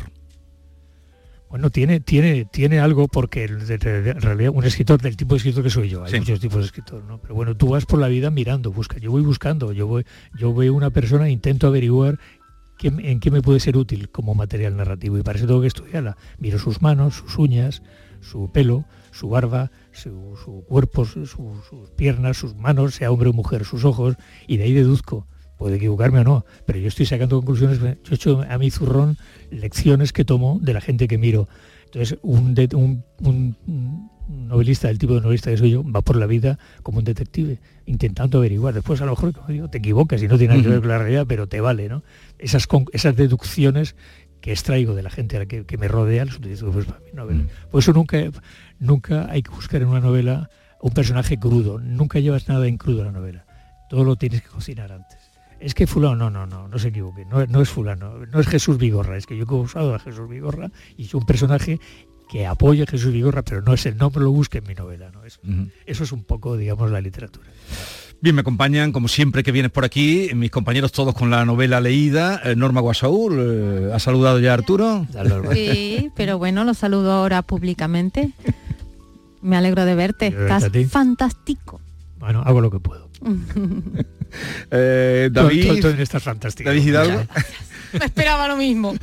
Bueno, 1.49 1.69
tiene, 1.69 1.99
tiene, 1.99 2.45
tiene 2.45 2.79
algo 2.79 3.09
porque 3.09 3.43
en 3.43 4.21
realidad 4.21 4.51
un 4.53 4.63
escritor 4.63 5.01
del 5.01 5.17
tipo 5.17 5.33
de 5.33 5.39
escritor 5.39 5.63
que 5.63 5.69
soy 5.69 5.89
yo, 5.89 6.05
hay 6.05 6.17
muchos 6.17 6.39
tipos 6.39 6.59
de 6.59 6.65
escritor, 6.65 7.03
¿no? 7.03 7.17
Pero 7.17 7.35
bueno, 7.35 7.57
tú 7.57 7.67
vas 7.67 7.85
por 7.85 7.99
la 7.99 8.07
vida 8.07 8.31
mirando, 8.31 8.71
busca, 8.71 8.97
yo 8.99 9.11
voy 9.11 9.21
buscando, 9.21 9.73
yo 9.73 9.85
voy, 9.85 10.05
yo 10.37 10.53
veo 10.53 10.73
una 10.73 10.91
persona, 10.91 11.29
intento 11.29 11.67
averiguar 11.67 12.19
¿en 12.87 13.19
qué 13.19 13.31
me 13.31 13.41
puede 13.41 13.59
ser 13.59 13.77
útil 13.77 14.09
como 14.09 14.33
material 14.35 14.77
narrativo? 14.77 15.17
Y 15.17 15.23
para 15.23 15.37
eso 15.37 15.47
tengo 15.47 15.61
que 15.61 15.67
estudiarla. 15.67 16.17
Miro 16.39 16.59
sus 16.59 16.81
manos, 16.81 17.15
sus 17.15 17.37
uñas, 17.37 17.81
su 18.21 18.51
pelo, 18.51 18.85
su 19.11 19.29
barba, 19.29 19.71
su, 19.91 20.63
cuerpo, 20.67 21.05
sus 21.05 21.35
piernas, 21.95 22.37
sus 22.37 22.55
manos, 22.55 22.95
sea 22.95 23.11
hombre 23.11 23.29
o 23.29 23.33
mujer, 23.33 23.65
sus 23.65 23.85
ojos, 23.85 24.15
y 24.47 24.57
de 24.57 24.63
ahí 24.63 24.73
deduzco. 24.73 25.27
Puede 25.57 25.75
equivocarme 25.75 26.21
o 26.21 26.23
no, 26.23 26.45
pero 26.65 26.79
yo 26.79 26.87
estoy 26.87 27.05
sacando 27.05 27.37
conclusiones. 27.37 27.79
Yo 27.79 27.87
he 27.87 28.15
hecho 28.15 28.43
a 28.49 28.57
mi 28.57 28.71
zurrón 28.71 29.17
lecciones 29.51 30.11
que 30.11 30.25
tomo 30.25 30.57
de 30.59 30.73
la 30.73 30.81
gente 30.81 31.07
que 31.07 31.19
miro. 31.19 31.47
Entonces, 31.91 32.17
un, 32.21 32.55
un 33.19 34.09
novelista 34.27 34.87
del 34.87 34.97
tipo 34.97 35.13
de 35.15 35.21
novelista 35.21 35.51
que 35.51 35.57
soy 35.57 35.71
yo 35.71 35.83
va 35.83 36.01
por 36.01 36.15
la 36.15 36.25
vida 36.25 36.57
como 36.83 36.99
un 36.99 37.03
detective, 37.03 37.59
intentando 37.85 38.37
averiguar. 38.37 38.73
Después 38.73 39.01
a 39.01 39.05
lo 39.05 39.11
mejor, 39.11 39.33
como 39.33 39.47
digo, 39.49 39.69
te 39.69 39.79
equivocas 39.79 40.21
y 40.21 40.27
no 40.27 40.37
tiene 40.37 40.53
nada 40.53 40.63
que 40.63 40.69
ver 40.69 40.79
con 40.79 40.89
la 40.89 40.97
realidad, 40.97 41.25
pero 41.27 41.47
te 41.47 41.61
vale, 41.61 41.89
¿no? 41.89 42.03
Esas, 42.39 42.67
esas 42.93 43.15
deducciones 43.15 43.95
que 44.39 44.51
extraigo 44.51 44.95
de 44.95 45.03
la 45.03 45.09
gente 45.09 45.35
a 45.35 45.39
la 45.39 45.45
que, 45.45 45.77
me 45.77 45.87
rodea, 45.87 46.25
los 46.25 46.37
utilizo 46.37 46.71
pues, 46.71 46.85
para 46.85 46.99
mi 46.99 47.11
novela. 47.13 47.43
Por 47.69 47.81
eso 47.81 47.93
nunca, 47.93 48.17
nunca 48.79 49.29
hay 49.29 49.43
que 49.43 49.51
buscar 49.51 49.81
en 49.81 49.89
una 49.89 49.99
novela 49.99 50.49
un 50.81 50.93
personaje 50.93 51.37
crudo, 51.37 51.79
nunca 51.79 52.19
llevas 52.19 52.47
nada 52.47 52.67
en 52.67 52.77
crudo 52.77 53.03
a 53.03 53.05
la 53.05 53.11
novela. 53.11 53.45
Todo 53.89 54.03
lo 54.03 54.15
tienes 54.15 54.41
que 54.41 54.49
cocinar 54.49 54.91
antes. 54.91 55.20
Es 55.61 55.75
que 55.75 55.85
fulano, 55.85 56.15
no, 56.15 56.29
no, 56.29 56.47
no, 56.47 56.67
no 56.67 56.79
se 56.79 56.87
equivoque, 56.87 57.23
no, 57.25 57.45
no 57.45 57.61
es 57.61 57.69
fulano, 57.69 58.25
no 58.25 58.39
es 58.39 58.47
Jesús 58.47 58.77
Vigorra, 58.77 59.15
es 59.15 59.27
que 59.27 59.37
yo 59.37 59.45
he 59.47 59.53
usado 59.53 59.93
a 59.93 59.99
Jesús 59.99 60.27
Vigorra 60.27 60.71
y 60.97 61.05
es 61.05 61.13
un 61.13 61.25
personaje 61.25 61.79
que 62.31 62.47
apoya 62.47 62.85
a 62.85 62.87
Jesús 62.87 63.11
Vigorra, 63.11 63.43
pero 63.43 63.61
no 63.61 63.73
es 63.73 63.85
el 63.85 63.97
nombre, 63.97 64.23
lo 64.23 64.31
busque 64.31 64.59
en 64.59 64.67
mi 64.67 64.73
novela. 64.73 65.11
¿no? 65.11 65.23
Eso, 65.25 65.39
eso 65.85 66.03
es 66.03 66.11
un 66.11 66.23
poco, 66.23 66.57
digamos, 66.57 66.89
la 66.89 67.01
literatura. 67.01 67.47
Bien, 68.21 68.35
me 68.35 68.41
acompañan, 68.41 68.91
como 68.91 69.07
siempre 69.07 69.43
que 69.43 69.51
vienes 69.51 69.71
por 69.71 69.83
aquí, 69.83 70.29
mis 70.35 70.51
compañeros 70.51 70.91
todos 70.91 71.13
con 71.13 71.29
la 71.29 71.43
novela 71.43 71.81
leída. 71.81 72.39
Eh, 72.45 72.55
Norma 72.55 72.79
Guasaúl, 72.79 73.35
eh, 73.37 73.91
¿ha 73.93 73.99
saludado 73.99 74.39
ya 74.39 74.51
a 74.51 74.53
Arturo? 74.53 75.07
Sí, 75.53 76.11
pero 76.15 76.37
bueno, 76.37 76.63
lo 76.63 76.73
saludo 76.73 77.11
ahora 77.11 77.41
públicamente. 77.41 78.31
Me 79.41 79.57
alegro 79.57 79.85
de 79.85 79.95
verte, 79.95 80.27
estás 80.27 80.69
fantástico. 80.89 81.81
Bueno, 82.19 82.43
hago 82.45 82.61
lo 82.61 82.69
que 82.69 82.79
puedo. 82.79 83.09
Eh, 84.73 85.29
David, 85.31 85.85
estás 85.99 86.23
fantástico. 86.23 86.69
David 86.69 86.87
Hidalgo. 86.87 87.25
Me 87.99 88.05
esperaba 88.05 88.47
lo 88.47 88.55
mismo. 88.55 88.93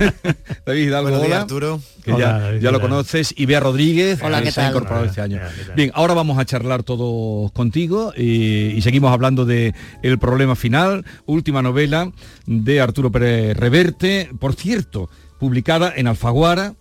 David 0.66 0.82
Hidalgo, 0.86 1.20
hola, 1.20 1.40
Arturo. 1.40 1.80
Que 2.04 2.16
ya, 2.16 2.70
lo 2.70 2.80
conoces. 2.80 3.34
Y 3.36 3.46
Bea 3.46 3.60
Rodríguez, 3.60 4.20
hola, 4.22 4.42
que 4.42 4.52
se 4.52 4.60
ha 4.60 4.68
incorporado 4.68 5.06
este 5.06 5.20
año. 5.20 5.40
Bien, 5.74 5.90
ahora 5.94 6.14
vamos 6.14 6.38
a 6.38 6.44
charlar 6.44 6.82
todos 6.82 7.50
contigo 7.52 8.12
y, 8.16 8.80
seguimos 8.82 9.12
hablando 9.12 9.44
de 9.44 9.74
El 10.02 10.18
problema 10.18 10.54
final, 10.54 11.04
última 11.26 11.62
novela 11.62 12.12
de 12.46 12.80
Arturo 12.80 13.10
Pérez 13.10 13.56
Reverte. 13.56 14.30
Por 14.38 14.54
cierto, 14.54 15.10
publicada 15.38 15.92
en 15.96 16.06
Alfaguara. 16.06 16.74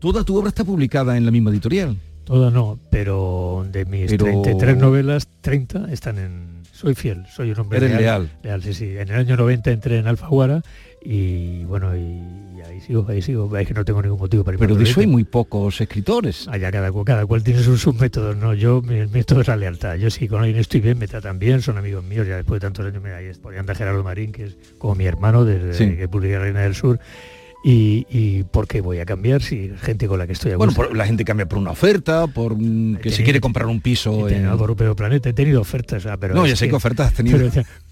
Toda 0.00 0.24
tu 0.24 0.38
obra 0.38 0.48
está 0.48 0.64
publicada 0.64 1.16
en 1.16 1.24
la 1.24 1.30
misma 1.30 1.50
editorial. 1.50 1.96
Toda 2.28 2.50
no, 2.50 2.78
pero 2.90 3.64
de 3.72 3.86
mis 3.86 4.14
33 4.14 4.76
novelas, 4.76 5.28
30 5.40 5.90
están 5.90 6.18
en 6.18 6.58
soy 6.74 6.94
fiel, 6.94 7.24
soy 7.34 7.52
un 7.52 7.60
hombre 7.60 7.78
Eres 7.78 7.98
leal. 7.98 8.30
leal. 8.42 8.62
sí, 8.62 8.74
sí. 8.74 8.98
En 8.98 9.08
el 9.08 9.14
año 9.14 9.38
90 9.38 9.70
entré 9.70 9.98
en 9.98 10.06
Alfaguara 10.06 10.60
y 11.02 11.64
bueno, 11.64 11.96
y, 11.96 12.60
ahí 12.66 12.82
sigo, 12.82 13.06
ahí 13.08 13.22
sigo. 13.22 13.56
Es 13.56 13.66
que 13.66 13.72
no 13.72 13.82
tengo 13.82 14.02
ningún 14.02 14.18
motivo 14.18 14.44
para 14.44 14.56
ir 14.56 14.58
Pero 14.60 14.74
de 14.74 14.84
eso 14.84 15.00
hay 15.00 15.06
muy 15.06 15.24
pocos 15.24 15.80
escritores. 15.80 16.46
Allá 16.48 16.70
cada, 16.70 16.92
cada 17.02 17.24
cual 17.24 17.42
tiene 17.42 17.62
sus, 17.62 17.94
métodos, 17.94 18.36
¿no? 18.36 18.52
Yo, 18.52 18.82
mi 18.82 19.06
método 19.06 19.40
es 19.40 19.48
la 19.48 19.56
lealtad. 19.56 19.94
Yo 19.94 20.10
sí, 20.10 20.28
con 20.28 20.42
alguien 20.42 20.58
estoy 20.58 20.82
bien, 20.82 20.98
me 20.98 21.08
tratan 21.08 21.38
bien, 21.38 21.62
son 21.62 21.78
amigos 21.78 22.04
míos, 22.04 22.26
ya 22.28 22.36
después 22.36 22.60
de 22.60 22.66
tantos 22.66 22.84
años, 22.84 23.02
mira, 23.02 23.16
ahí 23.16 23.32
por 23.40 23.56
anda 23.56 23.74
Gerardo 23.74 24.04
Marín, 24.04 24.32
que 24.32 24.44
es 24.44 24.56
como 24.76 24.94
mi 24.94 25.06
hermano 25.06 25.46
desde 25.46 25.96
que 25.96 26.08
publiqué 26.08 26.38
Reina 26.38 26.60
del 26.60 26.74
Sur 26.74 27.00
y, 27.64 28.44
por 28.44 28.68
qué 28.68 28.80
voy 28.80 29.00
a 29.00 29.04
cambiar 29.04 29.42
si 29.42 29.72
gente 29.80 30.06
con 30.06 30.18
la 30.18 30.26
que 30.26 30.32
estoy 30.32 30.52
a 30.52 30.56
Bueno, 30.56 30.72
la 30.94 31.06
gente 31.06 31.24
cambia 31.24 31.46
por 31.46 31.58
una 31.58 31.72
oferta, 31.72 32.26
por 32.28 32.56
que 32.56 33.10
se 33.10 33.24
quiere 33.24 33.40
comprar 33.40 33.66
un 33.66 33.80
piso 33.80 34.28
en... 34.28 34.44
por 34.44 34.60
Europeo 34.60 34.94
Planeta, 34.94 35.28
he 35.28 35.32
tenido 35.32 35.60
ofertas, 35.60 36.06
pero 36.20 36.34
No, 36.34 36.46
ya 36.46 36.54
sé 36.54 36.68
que, 36.68 36.76
ofertas 36.76 37.08
has 37.08 37.14
tenido. 37.14 37.38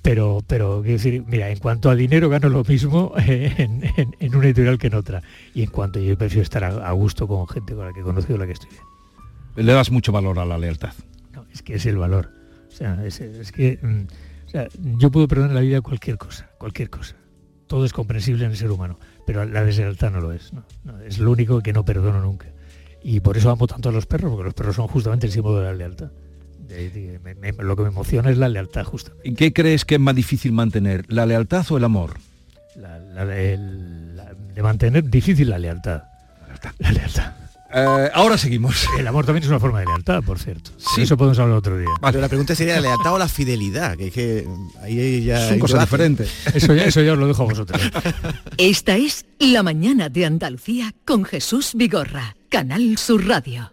Pero, 0.03 0.43
pero, 0.47 0.83
quiero 0.83 0.99
decir, 0.99 1.25
mira, 1.27 1.51
en 1.51 1.59
cuanto 1.59 1.91
a 1.91 1.97
dinero 1.97 2.29
gano 2.29 2.49
lo 2.49 2.63
mismo 2.63 3.13
en, 3.17 3.83
en, 4.21 4.37
una 4.37 4.47
editorial 4.47 4.79
que 4.79 4.87
en 4.87 4.95
otra. 4.95 5.23
Y 5.53 5.63
en 5.63 5.71
cuanto 5.71 5.99
yo 5.99 6.17
prefiero 6.17 6.43
estar 6.43 6.63
a, 6.63 6.93
gusto 6.93 7.27
con 7.27 7.49
gente 7.49 7.75
con 7.75 7.87
la 7.87 7.93
que 7.93 8.01
he 8.01 8.05
conocido 8.05 8.39
la 8.39 8.47
que 8.47 8.53
estoy 8.53 8.71
bien. 8.71 9.67
Le 9.67 9.73
das 9.73 9.91
mucho 9.91 10.13
valor 10.13 10.39
a 10.39 10.45
la 10.45 10.59
lealtad. 10.59 10.93
No, 11.33 11.45
es 11.53 11.63
que 11.63 11.75
es 11.75 11.87
el 11.87 11.97
valor. 11.97 12.31
O 12.69 12.71
sea, 12.71 13.05
es, 13.05 13.19
que 13.53 13.79
mm, 13.83 14.99
yo 14.99 15.11
puedo 15.11 15.27
perdonar 15.27 15.55
la 15.55 15.61
vida 15.61 15.81
cualquier 15.81 16.19
cosa, 16.19 16.51
cualquier 16.59 16.89
cosa. 16.89 17.17
Todo 17.67 17.85
es 17.85 17.93
comprensible 17.93 18.45
en 18.45 18.53
el 18.53 18.57
ser 18.57 18.71
humano 18.71 18.99
pero 19.27 19.45
la 19.45 19.65
deslealtad 19.65 20.13
no 20.13 20.21
lo 20.21 20.33
es. 20.33 20.53
es 21.07 21.19
lo 21.19 21.31
único 21.31 21.61
que 21.61 21.73
no 21.73 21.85
perdono 21.85 22.21
nunca. 22.21 22.47
Y 23.03 23.21
por 23.21 23.37
eso 23.37 23.51
amo 23.51 23.67
tanto 23.67 23.89
a 23.89 23.93
los 23.93 24.07
perros, 24.07 24.31
porque 24.31 24.45
los 24.45 24.55
perros 24.55 24.77
son 24.77 24.89
justamente 24.89 25.27
el 25.27 25.33
símbolo 25.33 25.59
de 25.59 25.65
la 25.67 25.75
lealtad. 25.75 26.11
lo 27.59 27.77
que 27.77 27.83
me 27.83 27.89
emociona 27.89 28.31
es 28.31 28.39
la 28.39 28.49
lealtad 28.49 28.85
justamente. 28.85 29.29
¿Y 29.29 29.35
qué 29.35 29.53
crees 29.53 29.85
que 29.85 29.97
es 29.97 30.01
más 30.01 30.15
difícil 30.15 30.53
mantener, 30.53 31.05
la 31.09 31.27
lealtad 31.27 31.65
o 31.71 31.77
el 31.77 31.85
amor? 31.85 32.15
de 34.55 34.63
mantener 34.63 35.09
difícil 35.09 35.51
la 35.51 35.59
lealtad. 35.59 36.03
La 36.79 36.93
lealtad. 36.93 37.33
Eh, 37.73 38.11
ahora 38.15 38.39
seguimos. 38.39 38.87
El 38.99 39.07
amor 39.07 39.27
también 39.27 39.43
es 39.43 39.49
una 39.49 39.59
forma 39.59 39.81
de 39.81 39.87
lealtad, 39.87 40.23
por 40.23 40.39
cierto. 40.39 40.71
Sí. 40.77 41.03
Eso 41.03 41.17
podemos 41.17 41.39
hablar 41.39 41.59
otro 41.59 41.77
día. 41.77 41.89
Pero 42.01 42.21
la 42.21 42.29
pregunta 42.29 42.55
sería 42.55 42.77
la 42.77 42.83
lealtad 42.83 43.15
o 43.15 43.19
la 43.19 43.29
fidelidad, 43.29 43.97
que 43.97 44.09
es 44.09 44.13
que 44.13 44.47
ahí 44.83 45.25
ya 45.25 45.49
son 45.49 45.59
cosas 45.59 45.81
diferentes. 45.81 46.31
Eso 46.55 46.75
ya, 46.75 46.85
eso 46.85 47.03
ya 47.03 47.13
os 47.13 47.19
lo 47.19 47.27
dejo 47.27 47.43
a 47.43 47.47
vosotros. 47.47 47.81
Esta 48.57 48.97
es 48.97 49.27
La 49.39 49.63
Mañana 49.63 50.09
de 50.09 50.27
Andalucía 50.27 50.93
con 51.05 51.25
Jesús 51.25 51.73
Vigorra, 51.75 52.37
Canal 52.49 52.97
Sur 52.99 53.27
Radio. 53.27 53.73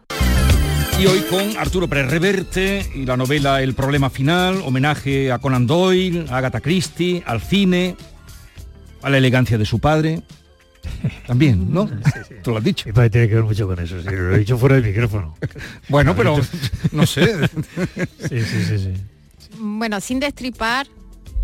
Y 0.99 1.08
hoy 1.08 1.19
con 1.29 1.58
Arturo 1.58 1.88
Pérez 1.88 2.10
Reverte 2.12 2.86
y 2.93 3.06
la 3.06 3.17
novela 3.17 3.62
El 3.62 3.73
problema 3.73 4.10
final, 4.10 4.62
homenaje 4.63 5.32
a 5.32 5.39
Conan 5.39 5.65
Doyle, 5.65 6.25
a 6.29 6.38
Agatha 6.38 6.62
Christie, 6.62 7.23
al 7.25 7.41
cine, 7.41 7.95
a 9.01 9.10
la 9.10 9.17
elegancia 9.17 9.58
de 9.58 9.65
su 9.65 9.79
padre, 9.79 10.21
también, 11.27 11.71
¿no? 11.71 11.89
Tú 12.43 12.51
lo 12.51 12.57
has 12.57 12.63
dicho. 12.63 12.87
Mi 12.87 12.93
padre 12.93 13.09
tiene 13.09 13.29
que 13.29 13.35
ver 13.35 13.43
mucho 13.43 13.67
con 13.67 13.79
eso, 13.79 13.95
lo 13.95 14.35
he 14.35 14.39
dicho 14.39 14.57
fuera 14.57 14.75
del 14.75 14.85
micrófono. 14.85 15.35
bueno, 15.89 16.15
pero 16.15 16.39
no 16.91 17.05
sé. 17.05 17.47
sí, 18.19 18.41
sí, 18.41 18.63
sí, 18.67 18.79
sí. 18.79 18.93
Bueno, 19.57 19.99
sin 20.01 20.19
destripar 20.19 20.87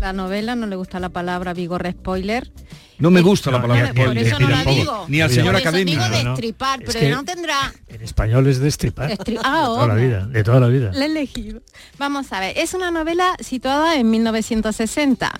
la 0.00 0.12
novela, 0.12 0.54
no 0.54 0.66
le 0.66 0.76
gusta 0.76 1.00
la 1.00 1.08
palabra 1.08 1.54
vigor 1.54 1.86
spoiler. 1.90 2.50
No 2.98 3.10
me 3.10 3.22
gusta 3.22 3.50
la 3.50 3.62
palabra 3.62 3.88
spoiler. 3.88 4.08
Por 4.08 4.18
eso 4.18 4.40
no 4.40 4.48
la 4.48 4.64
digo. 4.64 5.06
Ni 5.08 5.20
al 5.22 5.30
señor 5.30 5.56
académico. 5.56 6.02
digo 6.04 6.28
destripar, 6.28 6.80
pero 6.84 7.16
no 7.16 7.24
tendrá... 7.24 7.72
En 7.88 8.02
español 8.02 8.46
es 8.46 8.58
destripar. 8.58 9.12
ah, 9.12 9.16
de 9.24 9.34
toda 9.34 9.86
la 9.86 9.94
vida, 9.94 10.26
de 10.26 10.44
toda 10.44 10.60
la 10.60 10.68
vida. 10.68 10.90
La 10.92 11.04
he 11.04 11.06
elegido. 11.06 11.62
Vamos 11.98 12.30
a 12.32 12.40
ver, 12.40 12.58
es 12.58 12.74
una 12.74 12.90
novela 12.90 13.36
situada 13.40 13.96
en 13.96 14.10
1960 14.10 15.32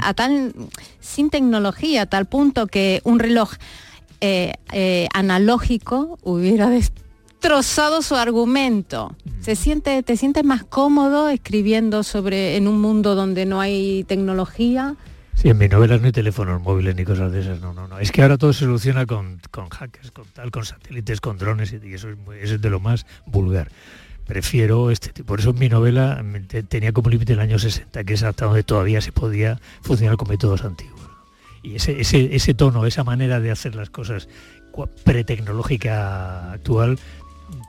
a 0.00 0.14
tal, 0.14 0.54
sin 1.00 1.30
tecnología, 1.30 2.02
a 2.02 2.06
tal 2.06 2.26
punto 2.26 2.66
que 2.66 3.00
un 3.04 3.18
reloj 3.18 3.52
eh, 4.20 4.54
eh, 4.72 5.08
analógico 5.14 6.18
hubiera 6.22 6.68
destrozado 6.68 8.02
su 8.02 8.16
argumento. 8.16 9.14
Mm. 9.24 9.42
Se 9.42 9.56
siente, 9.56 10.02
¿Te 10.02 10.16
sientes 10.16 10.44
más 10.44 10.64
cómodo 10.64 11.28
escribiendo 11.28 12.02
sobre 12.02 12.56
en 12.56 12.66
un 12.66 12.80
mundo 12.80 13.14
donde 13.14 13.46
no 13.46 13.60
hay 13.60 14.04
tecnología? 14.04 14.96
Sí, 15.34 15.48
en 15.50 15.58
mis 15.58 15.70
novelas 15.70 16.00
no 16.00 16.06
hay 16.06 16.12
teléfonos 16.12 16.60
móviles 16.60 16.96
ni 16.96 17.04
cosas 17.04 17.30
de 17.30 17.42
esas, 17.42 17.60
no, 17.60 17.72
no, 17.72 17.86
no. 17.86 18.00
Es 18.00 18.10
que 18.10 18.22
ahora 18.22 18.38
todo 18.38 18.52
se 18.52 18.60
soluciona 18.60 19.06
con, 19.06 19.38
hackers, 19.70 20.10
con 20.10 20.24
tal, 20.32 20.50
con 20.50 20.64
satélites, 20.64 21.20
con 21.20 21.38
drones, 21.38 21.72
y 21.72 21.94
eso 21.94 22.08
es, 22.08 22.16
es 22.42 22.60
de 22.60 22.70
lo 22.70 22.80
más 22.80 23.06
vulgar 23.24 23.70
prefiero 24.28 24.90
este 24.90 25.08
tipo. 25.08 25.26
Por 25.26 25.40
eso 25.40 25.52
mi 25.54 25.68
novela 25.68 26.22
tenía 26.68 26.92
como 26.92 27.08
límite 27.08 27.32
el 27.32 27.40
año 27.40 27.58
60, 27.58 28.04
que 28.04 28.14
es 28.14 28.22
hasta 28.22 28.44
donde 28.44 28.62
todavía 28.62 29.00
se 29.00 29.10
podía 29.10 29.58
funcionar 29.80 30.16
con 30.16 30.28
métodos 30.28 30.64
antiguos. 30.64 31.00
Y 31.62 31.74
ese, 31.74 32.00
ese, 32.00 32.54
tono, 32.54 32.86
esa 32.86 33.02
manera 33.02 33.40
de 33.40 33.50
hacer 33.50 33.74
las 33.74 33.90
cosas 33.90 34.28
pre-tecnológica 35.02 36.52
actual 36.52 37.00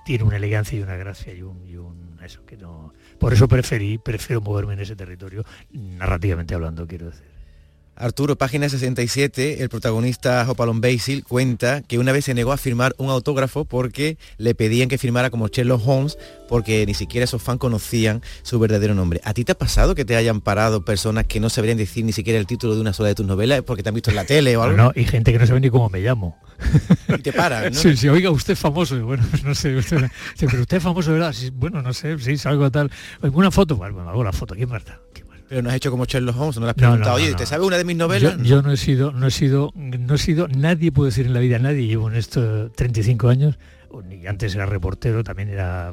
tiene 0.06 0.26
una 0.26 0.36
elegancia 0.36 0.78
y 0.78 0.84
una 0.84 0.96
gracia 0.96 1.34
y 1.34 1.42
un, 1.42 1.66
y 1.68 1.78
un 1.78 2.20
eso 2.24 2.46
que 2.46 2.58
no. 2.58 2.94
Por 3.18 3.34
eso 3.34 3.48
preferí, 3.48 3.98
prefiero 3.98 4.42
moverme 4.42 4.74
en 4.74 4.82
ese 4.82 4.96
territorio, 4.96 5.44
narrativamente 5.72 6.54
hablando, 6.54 6.86
quiero 6.86 7.08
decir. 7.08 7.39
Arturo, 8.00 8.38
página 8.38 8.70
67, 8.70 9.62
el 9.62 9.68
protagonista 9.68 10.46
Hopalon 10.48 10.80
Basil 10.80 11.26
cuenta 11.26 11.82
que 11.82 12.00
una 12.00 12.14
vez 12.14 12.24
se 12.24 12.34
negó 12.34 12.54
a 12.54 12.58
firmar 12.58 12.96
un 12.98 13.10
autógrafo 13.10 13.66
porque 13.66 14.18
le 14.38 14.56
pedían 14.56 14.88
que 14.88 14.98
firmara 14.98 15.30
como 15.30 15.50
Sherlock 15.50 15.86
Holmes 15.86 16.18
porque 16.48 16.86
ni 16.86 16.94
siquiera 16.94 17.26
esos 17.26 17.44
fans 17.44 17.60
conocían 17.60 18.22
su 18.42 18.58
verdadero 18.58 18.96
nombre. 18.96 19.20
¿A 19.26 19.34
ti 19.34 19.44
te 19.44 19.52
ha 19.52 19.58
pasado 19.58 19.96
que 19.96 20.06
te 20.06 20.16
hayan 20.16 20.40
parado 20.40 20.86
personas 20.86 21.26
que 21.26 21.42
no 21.42 21.50
sabrían 21.50 21.78
decir 21.78 22.06
ni 22.06 22.14
siquiera 22.14 22.40
el 22.40 22.48
título 22.48 22.74
de 22.74 22.80
una 22.80 22.94
sola 22.94 23.10
de 23.10 23.16
tus 23.16 23.26
novelas 23.26 23.64
porque 23.64 23.84
te 23.84 23.90
han 23.90 23.96
visto 23.96 24.12
en 24.12 24.16
la 24.16 24.24
tele 24.24 24.56
o 24.56 24.64
algo? 24.64 24.78
No, 24.78 24.92
y 24.96 25.04
gente 25.04 25.34
que 25.34 25.40
no 25.40 25.46
sabe 25.46 25.60
ni 25.60 25.70
cómo 25.70 25.90
me 25.90 26.00
llamo. 26.00 26.38
Y 27.10 27.22
te 27.22 27.34
paran, 27.34 27.74
¿no? 27.74 27.80
Sí, 27.80 27.98
sí, 27.98 28.08
oiga, 28.08 28.30
usted 28.32 28.54
es 28.54 28.60
famoso. 28.60 29.04
Bueno, 29.04 29.24
no 29.44 29.56
sé, 29.56 29.76
usted, 29.76 30.10
pero 30.40 30.62
usted 30.62 30.78
es 30.78 30.84
famoso, 30.84 31.12
¿verdad? 31.12 31.36
bueno, 31.54 31.82
no 31.82 31.94
sé, 31.94 32.18
sí, 32.20 32.38
salgo 32.38 32.70
tal. 32.72 32.92
Una 33.22 33.52
foto, 33.52 33.76
bueno, 33.76 34.08
hago 34.10 34.24
la 34.24 34.32
foto, 34.32 34.56
¿quién 34.56 34.70
más 34.70 34.84
Pero 35.50 35.64
no 35.64 35.70
has 35.70 35.76
hecho 35.76 35.90
como 35.90 36.06
Sherlock 36.06 36.40
Holmes, 36.40 36.58
no 36.58 36.66
le 36.66 36.70
has 36.70 36.76
preguntado, 36.76 37.16
oye, 37.16 37.34
¿te 37.34 37.48
sabe 37.48 37.66
una 37.66 37.78
de 37.78 37.84
mis 37.84 37.98
novelas? 37.98 38.38
Yo, 38.44 38.62
no 38.62 38.72
he 38.72 38.78
sido, 38.78 39.12
no 39.12 39.26
he 39.26 39.32
sido, 39.32 39.72
no 39.76 40.14
he 40.14 40.18
sido, 40.20 40.48
nadie 40.48 40.92
puede 40.92 41.10
decir 41.10 41.26
en 41.26 41.34
la 41.34 41.40
vida, 41.40 41.58
nadie, 41.58 41.88
llevo 41.88 42.08
en 42.08 42.16
esto 42.16 42.70
35 42.70 43.30
años, 43.30 43.58
y 44.12 44.28
antes 44.28 44.54
era 44.54 44.68
reportero, 44.68 45.24
también 45.24 45.50
era, 45.50 45.92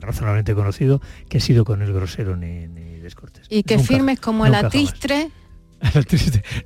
razonablemente 0.00 0.54
conocido, 0.54 1.00
que 1.30 1.38
he 1.38 1.40
sido 1.40 1.64
con 1.64 1.80
el 1.80 1.94
grosero 1.94 2.36
ni, 2.36 2.66
descortés. 3.00 3.46
Y 3.48 3.62
que 3.62 3.78
firmes 3.78 4.20
como 4.20 4.44
el 4.46 4.54
atistre. 4.54 5.30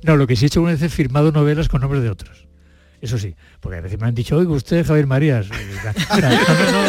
no, 0.03 0.17
lo 0.17 0.27
que 0.27 0.35
sí 0.35 0.43
he 0.43 0.47
hecho 0.47 0.61
una 0.61 0.71
vez 0.71 0.81
es 0.81 0.93
firmado 0.93 1.31
novelas 1.31 1.69
con 1.69 1.79
nombres 1.79 2.03
de 2.03 2.09
otros. 2.09 2.47
Eso 3.03 3.17
sí, 3.17 3.35
porque 3.59 3.79
a 3.79 3.81
veces 3.81 3.99
me 3.99 4.07
han 4.07 4.15
dicho, 4.15 4.37
oiga, 4.37 4.53
usted 4.53 4.85
Javier 4.85 5.07
Marías. 5.07 5.47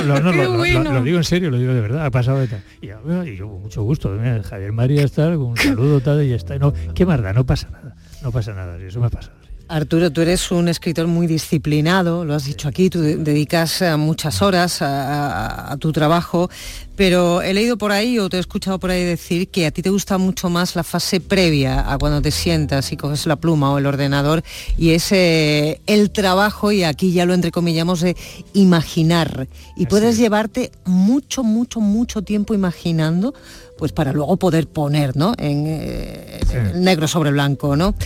No, 0.06 0.20
no, 0.20 0.32
no, 0.32 0.92
lo, 0.92 1.02
digo 1.02 1.18
en 1.18 1.24
serio, 1.24 1.50
lo 1.50 1.58
digo 1.58 1.74
de 1.74 1.80
verdad, 1.80 2.06
ha 2.06 2.10
pasado 2.10 2.38
de 2.38 2.46
tal. 2.46 2.62
Y 2.80 3.36
yo, 3.36 3.48
con 3.48 3.62
mucho 3.62 3.82
gusto, 3.82 4.16
Javier 4.44 4.70
Marías 4.70 5.10
tal, 5.10 5.36
un 5.38 5.56
saludo 5.56 6.00
tal, 6.00 6.22
y 6.22 6.28
ya 6.28 6.36
está. 6.36 6.56
No, 6.56 6.72
qué 6.94 7.04
más 7.04 7.20
da, 7.20 7.32
no 7.32 7.44
pasa 7.44 7.68
nada, 7.70 7.96
no 8.22 8.30
pasa 8.30 8.54
nada, 8.54 8.78
eso 8.78 9.00
me 9.00 9.06
ha 9.06 9.10
pasado. 9.10 9.34
Arturo, 9.74 10.12
tú 10.12 10.20
eres 10.20 10.52
un 10.52 10.68
escritor 10.68 11.08
muy 11.08 11.26
disciplinado, 11.26 12.24
lo 12.24 12.34
has 12.34 12.44
dicho 12.44 12.68
aquí, 12.68 12.90
tú 12.90 13.00
dedicas 13.02 13.82
eh, 13.82 13.96
muchas 13.96 14.40
horas 14.40 14.78
a, 14.80 15.76
tu 15.80 15.90
trabajo, 15.90 16.48
pero 16.94 17.42
he 17.42 17.52
leído 17.52 17.76
por 17.76 17.90
ahí 17.90 18.20
o 18.20 18.28
te 18.28 18.36
he 18.36 18.40
escuchado 18.40 18.78
por 18.78 18.92
ahí 18.92 19.02
decir 19.02 19.48
que 19.48 19.66
a 19.66 19.72
ti 19.72 19.82
te 19.82 19.90
gusta 19.90 20.16
mucho 20.16 20.48
más 20.48 20.76
la 20.76 20.84
fase 20.84 21.18
previa 21.18 21.92
a 21.92 21.98
cuando 21.98 22.22
te 22.22 22.30
sientas 22.30 22.92
y 22.92 22.96
coges 22.96 23.26
la 23.26 23.34
pluma 23.34 23.72
o 23.72 23.78
el 23.78 23.86
ordenador 23.86 24.44
y 24.78 24.90
es 24.90 25.10
eh, 25.10 25.80
el 25.88 26.12
trabajo, 26.12 26.70
y 26.70 26.84
aquí 26.84 27.12
ya 27.12 27.26
lo 27.26 27.34
entrecomillamos, 27.34 28.00
de 28.00 28.16
imaginar. 28.52 29.48
Y 29.76 29.86
puedes 29.86 30.18
llevarte 30.18 30.70
mucho, 30.84 31.42
mucho, 31.42 31.80
mucho 31.80 32.22
tiempo 32.22 32.54
imaginando 32.54 33.34
pues 33.76 33.90
para 33.90 34.12
luego 34.12 34.36
poder 34.36 34.68
poner 34.68 35.16
¿no? 35.16 35.34
en, 35.36 35.64
eh, 35.66 36.40
negro 36.76 37.08
sobre 37.08 37.32
blanco. 37.32 37.74
¿no? 37.74 37.96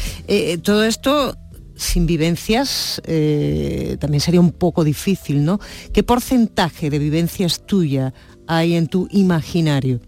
todo 0.63 0.85
esto 0.85 1.37
sin 1.79 2.07
vivencias 2.07 3.01
eh, 3.05 3.97
también 4.01 4.21
sería 4.21 4.41
un 4.41 4.53
poco 4.53 4.85
difícil, 4.85 5.45
¿no? 5.45 5.61
¿Qué 5.93 6.03
porcentaje 6.03 6.91
de 6.91 6.99
vivencias 6.99 7.65
tuya 7.67 8.13
hay 8.47 8.75
en 8.75 8.89
tu 8.89 9.09
imaginario? 9.11 10.01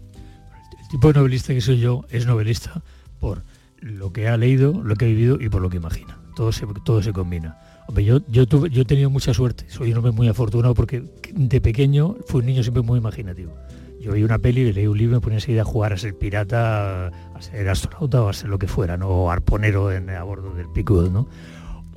El 0.81 0.87
tipo 0.89 1.07
de 1.07 1.13
novelista 1.13 1.53
que 1.53 1.61
soy 1.61 1.79
yo 1.79 2.05
es 2.09 2.25
novelista 2.25 2.83
por 3.19 3.43
lo 3.79 4.11
que 4.11 4.27
ha 4.27 4.37
leído, 4.37 4.83
lo 4.83 4.95
que 4.95 5.05
ha 5.05 5.07
vivido 5.07 5.37
y 5.39 5.49
por 5.49 5.61
lo 5.61 5.69
que 5.69 5.77
imagina. 5.77 6.19
Todo 6.35 6.51
se, 6.51 6.67
todo 6.83 7.01
se 7.01 7.13
combina. 7.13 7.57
Yo, 7.95 8.19
yo, 8.27 8.45
tuve, 8.47 8.69
yo 8.69 8.83
he 8.83 8.85
tenido 8.85 9.09
mucha 9.09 9.33
suerte, 9.33 9.65
soy 9.69 9.91
un 9.91 9.97
hombre 9.97 10.11
muy 10.11 10.27
afortunado 10.27 10.73
porque 10.75 11.03
de 11.33 11.61
pequeño 11.61 12.17
fui 12.27 12.41
un 12.41 12.47
niño 12.47 12.63
siempre 12.63 12.83
muy 12.83 12.99
imaginativo. 12.99 13.53
Yo 14.01 14.13
vi 14.13 14.23
una 14.23 14.39
peli, 14.39 14.73
leí 14.73 14.87
un 14.87 14.97
libro, 14.97 15.17
me 15.17 15.21
ponía 15.21 15.37
enseguida 15.37 15.61
a 15.61 15.65
jugar 15.65 15.93
a 15.93 15.97
ser 15.97 16.17
pirata, 16.17 17.07
a 17.07 17.41
ser 17.41 17.69
astronauta 17.69 18.23
o 18.23 18.29
a 18.29 18.33
ser 18.33 18.49
lo 18.49 18.57
que 18.57 18.67
fuera, 18.67 18.97
¿no? 18.97 19.09
o 19.09 19.31
arponero 19.31 19.91
en, 19.91 20.09
a 20.09 20.23
bordo 20.23 20.53
del 20.55 20.67
Pico, 20.69 21.03
¿no? 21.03 21.27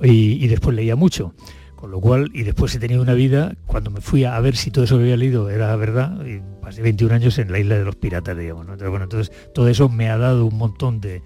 Y, 0.01 0.47
después 0.47 0.75
leía 0.75 0.95
mucho. 0.95 1.33
Con 1.75 1.91
lo 1.91 1.99
cual, 1.99 2.31
y 2.33 2.43
después 2.43 2.73
he 2.73 2.79
tenido 2.79 3.01
una 3.01 3.13
vida, 3.13 3.55
cuando 3.67 3.91
me 3.91 4.01
fui 4.01 4.23
a, 4.23 4.39
ver 4.39 4.55
si 4.55 4.71
todo 4.71 4.85
eso 4.85 4.97
que 4.97 5.03
había 5.03 5.17
leído 5.17 5.49
era 5.49 5.75
verdad, 5.75 6.25
y 6.25 6.41
pasé 6.61 6.81
21 6.81 7.13
años 7.13 7.37
en 7.37 7.51
la 7.51 7.59
isla 7.59 7.77
de 7.77 7.83
los 7.83 7.95
piratas, 7.95 8.35
digamos. 8.37 8.63
Entonces, 8.63 8.89
bueno, 8.89 9.03
entonces 9.03 9.51
todo 9.53 9.67
eso 9.67 9.89
me 9.89 10.09
ha 10.09 10.17
dado 10.17 10.45
un 10.45 10.57
montón 10.57 11.01
de, 11.01 11.21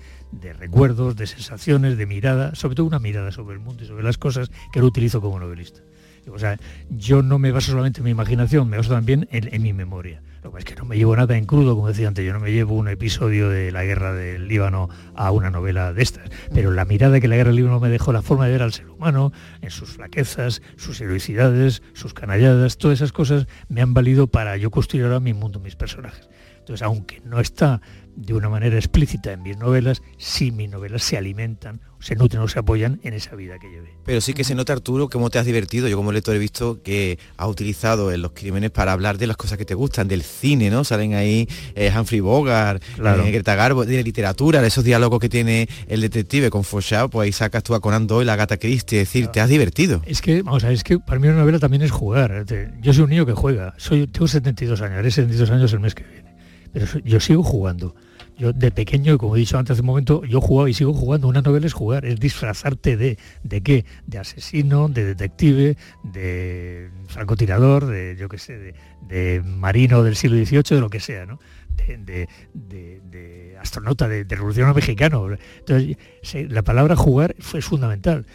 recuerdos, 0.57 1.15
de 1.15 1.27
sensaciones, 1.27 1.97
de 1.97 2.05
mirada, 2.07 2.55
sobre 2.55 2.75
todo 2.75 2.87
una 2.87 2.99
mirada 2.99 3.31
sobre 3.31 3.53
el 3.53 3.61
mundo 3.61 3.83
y 3.83 3.87
sobre 3.87 4.03
las 4.03 4.17
cosas 4.17 4.51
que 4.73 4.79
lo 4.79 4.87
utilizo 4.87 5.21
como 5.21 5.39
novelista. 5.39 5.81
O 6.31 6.39
sea, 6.39 6.57
yo 6.89 7.21
no 7.21 7.39
me 7.39 7.51
baso 7.51 7.71
solamente 7.71 7.99
en 7.99 8.05
mi 8.05 8.11
imaginación, 8.11 8.69
me 8.69 8.77
baso 8.77 8.91
también 8.91 9.27
en 9.31 9.61
mi 9.61 9.73
memoria. 9.73 10.21
Lo 10.43 10.53
que 10.53 10.59
es 10.59 10.65
que 10.65 10.75
no 10.75 10.85
me 10.85 10.95
llevo 10.95 11.15
nada 11.17 11.35
en 11.37 11.45
crudo, 11.45 11.75
como 11.75 11.89
decía 11.89 12.07
antes, 12.07 12.25
yo 12.25 12.31
no 12.31 12.39
me 12.39 12.53
llevo 12.53 12.75
un 12.75 12.87
episodio 12.87 13.49
de 13.49 13.73
la 13.73 13.83
guerra 13.83 14.13
del 14.13 14.47
Líbano 14.47 14.87
a 15.13 15.31
una 15.31 15.49
novela 15.49 15.91
de 15.91 16.01
estas, 16.01 16.29
pero 16.53 16.71
la 16.71 16.85
mirada 16.85 17.19
que 17.19 17.27
la 17.27 17.35
guerra 17.35 17.49
del 17.49 17.57
Líbano 17.57 17.81
me 17.81 17.89
dejó, 17.89 18.13
la 18.13 18.21
forma 18.21 18.45
de 18.45 18.53
ver 18.53 18.61
al 18.61 18.71
ser 18.71 18.89
humano, 18.89 19.33
en 19.61 19.69
sus 19.69 19.89
flaquezas, 19.89 20.61
sus 20.77 21.01
heroicidades, 21.01 21.83
sus 21.93 22.13
canalladas, 22.13 22.77
todas 22.77 22.99
esas 22.99 23.11
cosas 23.11 23.47
me 23.67 23.81
han 23.81 23.93
valido 23.93 24.27
para 24.27 24.55
yo 24.55 24.71
construir 24.71 25.05
ahora 25.05 25.19
mi 25.19 25.33
mundo, 25.33 25.59
mis 25.59 25.75
personajes. 25.75 26.29
Entonces, 26.59 26.83
aunque 26.83 27.21
no 27.25 27.41
está 27.41 27.81
de 28.19 28.33
una 28.33 28.49
manera 28.49 28.75
explícita 28.75 29.31
en 29.31 29.41
mis 29.43 29.57
novelas, 29.57 30.01
sí 30.17 30.51
mis 30.51 30.69
novelas 30.69 31.03
se 31.03 31.17
alimentan, 31.17 31.79
se 31.99 32.15
nutren 32.15 32.41
o 32.41 32.47
se 32.47 32.59
apoyan 32.59 32.99
en 33.03 33.13
esa 33.13 33.35
vida 33.35 33.59
que 33.59 33.69
llevé. 33.69 33.89
Pero 34.05 34.21
sí 34.21 34.33
que 34.33 34.43
se 34.43 34.55
nota, 34.55 34.73
Arturo, 34.73 35.09
cómo 35.09 35.29
te 35.29 35.39
has 35.39 35.45
divertido. 35.45 35.87
Yo 35.87 35.97
como 35.97 36.11
lector 36.11 36.35
he 36.35 36.39
visto 36.39 36.81
que 36.81 37.19
has 37.37 37.47
utilizado 37.47 38.11
en 38.11 38.21
los 38.21 38.31
crímenes 38.31 38.71
para 38.71 38.93
hablar 38.93 39.17
de 39.17 39.27
las 39.27 39.37
cosas 39.37 39.57
que 39.57 39.65
te 39.65 39.73
gustan, 39.73 40.07
del 40.07 40.23
cine, 40.23 40.69
¿no? 40.69 40.83
Salen 40.83 41.13
ahí 41.13 41.47
eh, 41.75 41.91
Humphrey 41.95 42.19
Bogart, 42.19 42.83
claro. 42.95 43.25
Eh, 43.25 43.31
Greta 43.31 43.55
Garbo, 43.55 43.85
de 43.85 44.03
literatura, 44.03 44.61
de 44.61 44.67
esos 44.67 44.83
diálogos 44.83 45.19
que 45.19 45.29
tiene 45.29 45.67
el 45.87 46.01
detective 46.01 46.49
con 46.49 46.63
Fauchard, 46.63 47.09
pues 47.09 47.25
ahí 47.25 47.31
sacas 47.31 47.63
tú 47.63 47.73
a 47.73 47.79
Conan 47.79 48.07
Doyle, 48.07 48.25
la 48.25 48.35
Gata 48.35 48.57
Christie, 48.57 49.01
es 49.01 49.07
decir, 49.07 49.27
te 49.27 49.41
has 49.41 49.49
divertido. 49.49 50.01
Es 50.05 50.21
que, 50.21 50.41
vamos 50.41 50.63
a 50.63 50.67
ver, 50.67 50.75
es 50.75 50.83
que 50.83 50.99
para 50.99 51.19
mí 51.19 51.27
una 51.27 51.39
novela 51.39 51.59
también 51.59 51.81
es 51.83 51.91
jugar. 51.91 52.45
Yo 52.81 52.93
soy 52.93 53.03
un 53.03 53.09
niño 53.09 53.25
que 53.25 53.33
juega, 53.33 53.73
soy, 53.77 54.07
tengo 54.07 54.27
72 54.27 54.81
años, 54.81 54.97
haré 54.99 55.11
72 55.11 55.49
años 55.51 55.73
el 55.73 55.79
mes 55.79 55.95
que 55.95 56.03
viene, 56.03 56.35
pero 56.71 56.85
yo 57.03 57.19
sigo 57.19 57.43
jugando. 57.43 57.95
Yo 58.39 58.53
de 58.53 58.71
pequeño, 58.71 59.17
como 59.17 59.35
he 59.35 59.39
dicho 59.39 59.57
antes 59.57 59.73
hace 59.73 59.81
un 59.81 59.87
momento, 59.87 60.23
yo 60.23 60.39
jugaba 60.39 60.69
y 60.69 60.73
sigo 60.73 60.93
jugando. 60.93 61.27
Una 61.27 61.41
novela 61.41 61.67
es 61.67 61.73
jugar, 61.73 62.05
es 62.05 62.21
disfrazarte 62.21 62.95
de, 62.95 63.17
¿de 63.43 63.61
qué? 63.61 63.83
De 64.07 64.17
asesino, 64.17 64.87
de 64.87 65.03
detective, 65.03 65.75
de 66.03 66.89
francotirador, 67.07 67.85
de, 67.85 68.15
yo 68.17 68.29
qué 68.29 68.37
sé, 68.37 68.73
de, 69.09 69.41
marino 69.43 70.03
del 70.03 70.15
siglo 70.15 70.37
XVIII, 70.37 70.63
de 70.69 70.79
lo 70.79 70.89
que 70.89 71.01
sea, 71.01 71.25
¿no? 71.25 71.37
De, 71.75 72.29
astronauta, 73.59 74.07
de, 74.07 74.23
revolucionario 74.23 74.73
mexicano. 74.73 75.27
Entonces, 75.59 75.97
la 76.49 76.61
palabra 76.61 76.95
jugar 76.95 77.35
fue 77.39 77.61
fundamental. 77.61 78.25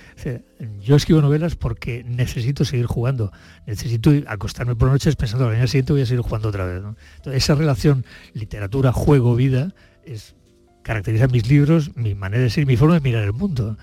yo 0.82 0.96
escribo 0.96 1.22
novelas 1.22 1.56
porque 1.56 2.04
necesito 2.04 2.66
seguir 2.66 2.84
jugando. 2.84 3.32
Necesito 3.66 4.10
acostarme 4.26 4.76
por 4.76 4.90
noches 4.90 5.16
pensando, 5.16 5.46
la 5.46 5.52
mañana 5.52 5.66
siguiente 5.66 5.94
voy 5.94 6.02
a 6.02 6.06
seguir 6.06 6.22
jugando 6.22 6.50
otra 6.50 6.66
vez. 6.66 6.76
Entonces, 6.76 7.42
esa 7.42 7.54
relación 7.54 8.04
literatura, 8.34 8.92
juego, 8.92 9.34
vida, 9.34 9.72
es, 10.06 10.34
caracteriza 10.82 11.26
mis 11.26 11.48
libros, 11.48 11.96
mi 11.96 12.14
manera 12.14 12.42
de 12.42 12.50
ser, 12.50 12.66
mi 12.66 12.76
forma 12.76 12.94
de 12.94 13.00
mirar 13.00 13.24
el 13.24 13.32
mundo. 13.32 13.76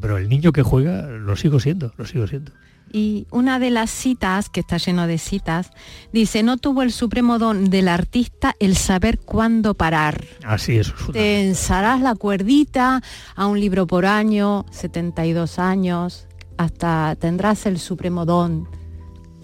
Pero 0.00 0.18
el 0.18 0.28
niño 0.28 0.52
que 0.52 0.62
juega 0.62 1.06
lo 1.06 1.34
sigo 1.36 1.60
siendo, 1.60 1.94
lo 1.96 2.04
sigo 2.04 2.26
siendo. 2.26 2.52
Y 2.92 3.26
una 3.30 3.58
de 3.58 3.70
las 3.70 3.90
citas, 3.90 4.48
que 4.48 4.60
está 4.60 4.78
lleno 4.78 5.06
de 5.06 5.18
citas, 5.18 5.70
dice, 6.12 6.42
no 6.42 6.56
tuvo 6.56 6.82
el 6.82 6.92
supremo 6.92 7.38
don 7.38 7.70
del 7.70 7.88
artista 7.88 8.54
el 8.60 8.76
saber 8.76 9.18
cuándo 9.18 9.74
parar. 9.74 10.24
Así 10.44 10.78
es. 10.78 10.92
Tensarás 11.12 12.00
la 12.00 12.14
cuerdita 12.14 13.02
a 13.34 13.46
un 13.46 13.60
libro 13.60 13.86
por 13.86 14.06
año, 14.06 14.64
72 14.70 15.58
años, 15.58 16.26
hasta 16.56 17.16
tendrás 17.16 17.66
el 17.66 17.78
supremo 17.78 18.24
don 18.24 18.68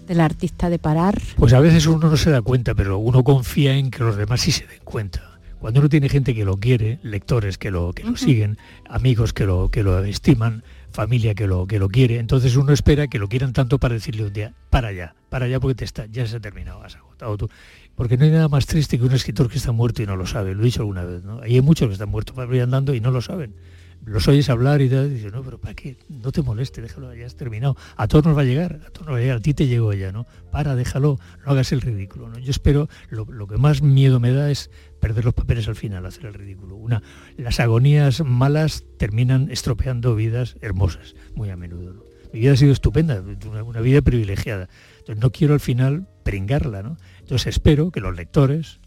del 0.07 0.21
artista 0.21 0.69
de 0.69 0.79
parar. 0.79 1.19
Pues 1.37 1.53
a 1.53 1.59
veces 1.59 1.85
uno 1.87 2.09
no 2.09 2.17
se 2.17 2.31
da 2.31 2.41
cuenta, 2.41 2.73
pero 2.73 2.97
uno 2.97 3.23
confía 3.23 3.75
en 3.75 3.91
que 3.91 4.03
los 4.03 4.15
demás 4.15 4.41
sí 4.41 4.51
se 4.51 4.65
den 4.67 4.81
cuenta 4.83 5.34
cuando 5.65 5.79
uno 5.79 5.89
tiene 5.89 6.09
gente 6.09 6.35
que 6.35 6.45
lo 6.45 6.57
quiere, 6.57 6.99
lectores 7.01 7.57
que 7.57 7.71
lo, 7.71 7.91
que 7.91 8.03
lo 8.03 8.15
siguen, 8.17 8.59
amigos 8.87 9.33
que 9.33 9.47
lo, 9.47 9.71
que 9.71 9.81
lo 9.81 9.97
estiman, 10.03 10.63
familia 10.91 11.33
que 11.33 11.47
lo, 11.47 11.65
que 11.65 11.79
lo 11.79 11.89
quiere, 11.89 12.19
entonces 12.19 12.55
uno 12.55 12.71
espera 12.71 13.07
que 13.07 13.17
lo 13.17 13.27
quieran 13.27 13.51
tanto 13.51 13.79
para 13.79 13.95
decirle 13.95 14.25
un 14.25 14.31
día, 14.31 14.53
para 14.69 14.89
allá, 14.89 15.15
para 15.27 15.45
allá 15.45 15.59
porque 15.59 15.73
te 15.73 15.83
está, 15.83 16.05
ya 16.05 16.27
se 16.27 16.35
ha 16.35 16.39
terminado, 16.39 16.83
has 16.83 16.97
agotado 16.97 17.35
tú. 17.35 17.49
Porque 17.95 18.15
no 18.15 18.25
hay 18.25 18.29
nada 18.29 18.47
más 18.47 18.67
triste 18.67 18.99
que 18.99 19.05
un 19.05 19.13
escritor 19.13 19.49
que 19.49 19.57
está 19.57 19.71
muerto 19.71 20.03
y 20.03 20.05
no 20.05 20.15
lo 20.15 20.27
sabe, 20.27 20.53
lo 20.53 20.61
he 20.61 20.65
dicho 20.65 20.81
alguna 20.81 21.03
vez, 21.03 21.23
¿no? 21.23 21.41
hay 21.41 21.59
muchos 21.61 21.87
que 21.87 21.93
están 21.93 22.09
muertos 22.09 22.35
para 22.35 22.55
ir 22.55 22.61
andando 22.61 22.93
y 22.93 23.01
no 23.01 23.09
lo 23.09 23.21
saben 23.21 23.55
los 24.05 24.27
oyes 24.27 24.49
hablar 24.49 24.81
y 24.81 24.89
te 24.89 25.09
dicen, 25.09 25.31
no, 25.31 25.41
pero 25.43 25.59
¿para 25.59 25.73
qué? 25.73 25.97
No 26.09 26.31
te 26.31 26.41
moleste, 26.41 26.81
déjalo, 26.81 27.13
ya 27.13 27.25
has 27.25 27.35
terminado. 27.35 27.75
A 27.97 28.07
todos 28.07 28.25
nos 28.25 28.37
va 28.37 28.41
a 28.41 28.45
llegar, 28.45 28.81
a 28.85 28.89
todos 28.91 29.07
nos 29.07 29.15
va 29.15 29.17
a 29.17 29.21
llegar, 29.21 29.37
a 29.37 29.41
ti 29.41 29.53
te 29.53 29.67
llegó 29.67 29.93
ya, 29.93 30.11
¿no? 30.11 30.27
Para, 30.51 30.75
déjalo, 30.75 31.19
no 31.43 31.51
hagas 31.51 31.71
el 31.71 31.81
ridículo, 31.81 32.29
¿no? 32.29 32.37
Yo 32.37 32.51
espero, 32.51 32.87
lo, 33.09 33.47
que 33.47 33.57
más 33.57 33.81
miedo 33.81 34.19
me 34.19 34.31
da 34.31 34.51
es 34.51 34.69
perder 34.99 35.25
los 35.25 35.33
papeles 35.33 35.67
al 35.67 35.75
final, 35.75 36.05
hacer 36.05 36.27
el 36.27 36.33
ridículo. 36.33 36.75
Una, 36.75 37.01
las 37.37 37.59
agonías 37.59 38.23
malas 38.23 38.85
terminan 38.97 39.49
estropeando 39.49 40.15
vidas 40.15 40.55
hermosas, 40.61 41.15
muy 41.33 41.49
a 41.49 41.57
menudo. 41.57 42.05
Mi 42.31 42.41
vida 42.41 42.53
ha 42.53 42.57
sido 42.57 42.73
estupenda, 42.73 43.23
una, 43.47 43.63
una 43.63 43.81
vida 43.81 44.01
privilegiada. 44.01 44.69
Entonces 44.99 45.21
no 45.21 45.31
quiero 45.31 45.53
al 45.53 45.59
final 45.59 46.07
pringarla, 46.23 46.83
¿no? 46.83 46.97
Entonces 47.21 47.47
espero 47.47 47.91
que 47.91 48.01
los 48.01 48.15
lectores, 48.15 48.79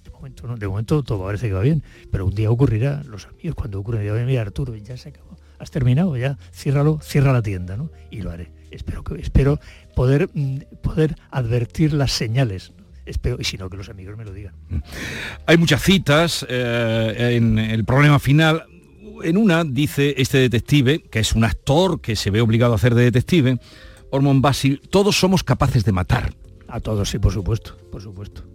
de 0.58 0.68
momento 0.68 1.02
todo 1.02 1.24
parece 1.24 1.48
que 1.48 1.54
va 1.54 1.62
bien, 1.62 1.82
pero 2.10 2.26
un 2.26 2.34
día 2.34 2.50
ocurrirá, 2.50 3.02
los 3.04 3.26
amigos 3.26 3.54
cuando 3.54 3.80
ocurre, 3.80 4.04
ya 4.04 4.12
mira 4.12 4.42
Arturo, 4.42 4.74
ya 4.76 4.96
se 4.96 5.10
acabó, 5.10 5.36
has 5.58 5.70
terminado, 5.70 6.16
ya, 6.16 6.38
ciérralo, 6.52 7.00
cierra 7.02 7.32
la 7.32 7.42
tienda, 7.42 7.76
¿no? 7.76 7.90
Y 8.10 8.22
lo 8.22 8.30
haré. 8.30 8.50
Espero 8.70 9.02
que 9.02 9.20
espero 9.20 9.58
poder 9.94 10.28
mm, 10.32 10.58
poder 10.82 11.16
advertir 11.30 11.92
las 11.92 12.12
señales. 12.12 12.72
Espero, 13.06 13.38
y 13.40 13.44
si 13.44 13.56
no, 13.56 13.70
que 13.70 13.78
los 13.78 13.88
amigos 13.88 14.18
me 14.18 14.24
lo 14.24 14.32
digan. 14.32 14.54
Hay 15.46 15.56
muchas 15.56 15.82
citas 15.82 16.44
eh, 16.48 17.36
en 17.36 17.58
el 17.58 17.84
problema 17.86 18.18
final. 18.18 18.64
En 19.22 19.38
una 19.38 19.64
dice 19.64 20.14
este 20.18 20.38
detective, 20.38 21.02
que 21.10 21.20
es 21.20 21.32
un 21.32 21.44
actor 21.44 22.02
que 22.02 22.16
se 22.16 22.30
ve 22.30 22.42
obligado 22.42 22.74
a 22.74 22.76
hacer 22.76 22.94
de 22.94 23.04
detective, 23.04 23.58
Ormond 24.10 24.42
Basil, 24.42 24.82
todos 24.90 25.18
somos 25.18 25.42
capaces 25.42 25.84
de 25.84 25.92
matar. 25.92 26.34
A 26.68 26.80
todos, 26.80 27.08
sí, 27.08 27.18
por 27.18 27.32
supuesto, 27.32 27.78
por 27.90 28.02
supuesto 28.02 28.47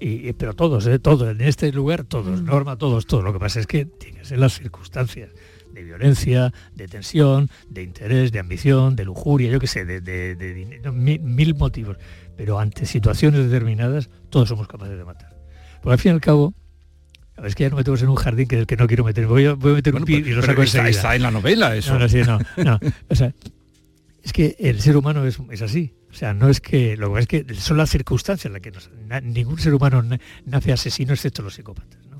y, 0.00 0.32
pero 0.32 0.54
todos, 0.54 0.86
¿eh? 0.86 0.98
todos, 0.98 1.28
en 1.28 1.40
este 1.42 1.70
lugar, 1.72 2.04
todos, 2.04 2.42
Norma, 2.42 2.76
todos, 2.76 3.06
todos. 3.06 3.22
Lo 3.22 3.32
que 3.32 3.38
pasa 3.38 3.60
es 3.60 3.66
que 3.66 3.84
tienen 3.84 4.20
que 4.20 4.26
ser 4.26 4.38
las 4.38 4.54
circunstancias 4.54 5.30
de 5.72 5.84
violencia, 5.84 6.52
de 6.74 6.88
tensión, 6.88 7.50
de 7.68 7.82
interés, 7.82 8.32
de 8.32 8.38
ambición, 8.38 8.96
de 8.96 9.04
lujuria, 9.04 9.50
yo 9.50 9.60
qué 9.60 9.66
sé, 9.66 9.84
de, 9.84 10.00
de, 10.00 11.20
mil, 11.20 11.54
motivos. 11.54 11.96
Pero 12.36 12.58
ante 12.58 12.86
situaciones 12.86 13.44
determinadas, 13.44 14.08
todos 14.30 14.48
somos 14.48 14.66
capaces 14.66 14.96
de 14.96 15.04
matar. 15.04 15.36
Porque 15.82 15.92
al 15.92 15.98
fin 15.98 16.12
y 16.12 16.14
al 16.14 16.20
cabo, 16.20 16.54
es 17.44 17.54
que 17.54 17.64
ya 17.64 17.70
no 17.70 17.76
metemos 17.76 18.02
en 18.02 18.08
un 18.08 18.16
jardín 18.16 18.48
que, 18.48 18.66
que 18.66 18.76
no 18.76 18.86
quiero 18.86 19.04
meter. 19.04 19.26
Voy 19.26 19.46
a, 19.46 19.54
voy 19.54 19.72
a 19.72 19.74
meter 19.76 19.94
un 19.94 20.04
pi 20.04 20.16
y 20.16 20.22
lo 20.32 20.42
saco 20.42 20.62
está, 20.62 20.88
está, 20.88 21.14
en 21.14 21.22
la 21.22 21.30
novela 21.30 21.74
eso. 21.76 21.98
No, 21.98 22.06
no, 22.08 22.38
no, 22.64 22.80
O 23.08 23.14
sea, 23.14 23.32
es 24.22 24.32
que 24.32 24.56
el 24.58 24.80
ser 24.80 24.96
humano 24.96 25.24
es, 25.24 25.38
es, 25.50 25.62
así. 25.62 25.94
O 26.10 26.14
sea, 26.14 26.34
no 26.34 26.48
es 26.48 26.60
que 26.60 26.96
lo 26.96 27.14
que 27.14 27.20
es 27.20 27.26
que 27.26 27.54
son 27.54 27.76
las 27.76 27.90
circunstancias 27.90 28.46
en 28.46 28.52
las 28.52 28.62
que 28.62 28.72
nos, 28.72 28.90
ningún 29.22 29.58
ser 29.58 29.74
humano 29.74 30.02
nace 30.44 30.72
asesino 30.72 31.12
excepto 31.12 31.42
los 31.42 31.54
psicópatas 31.54 32.10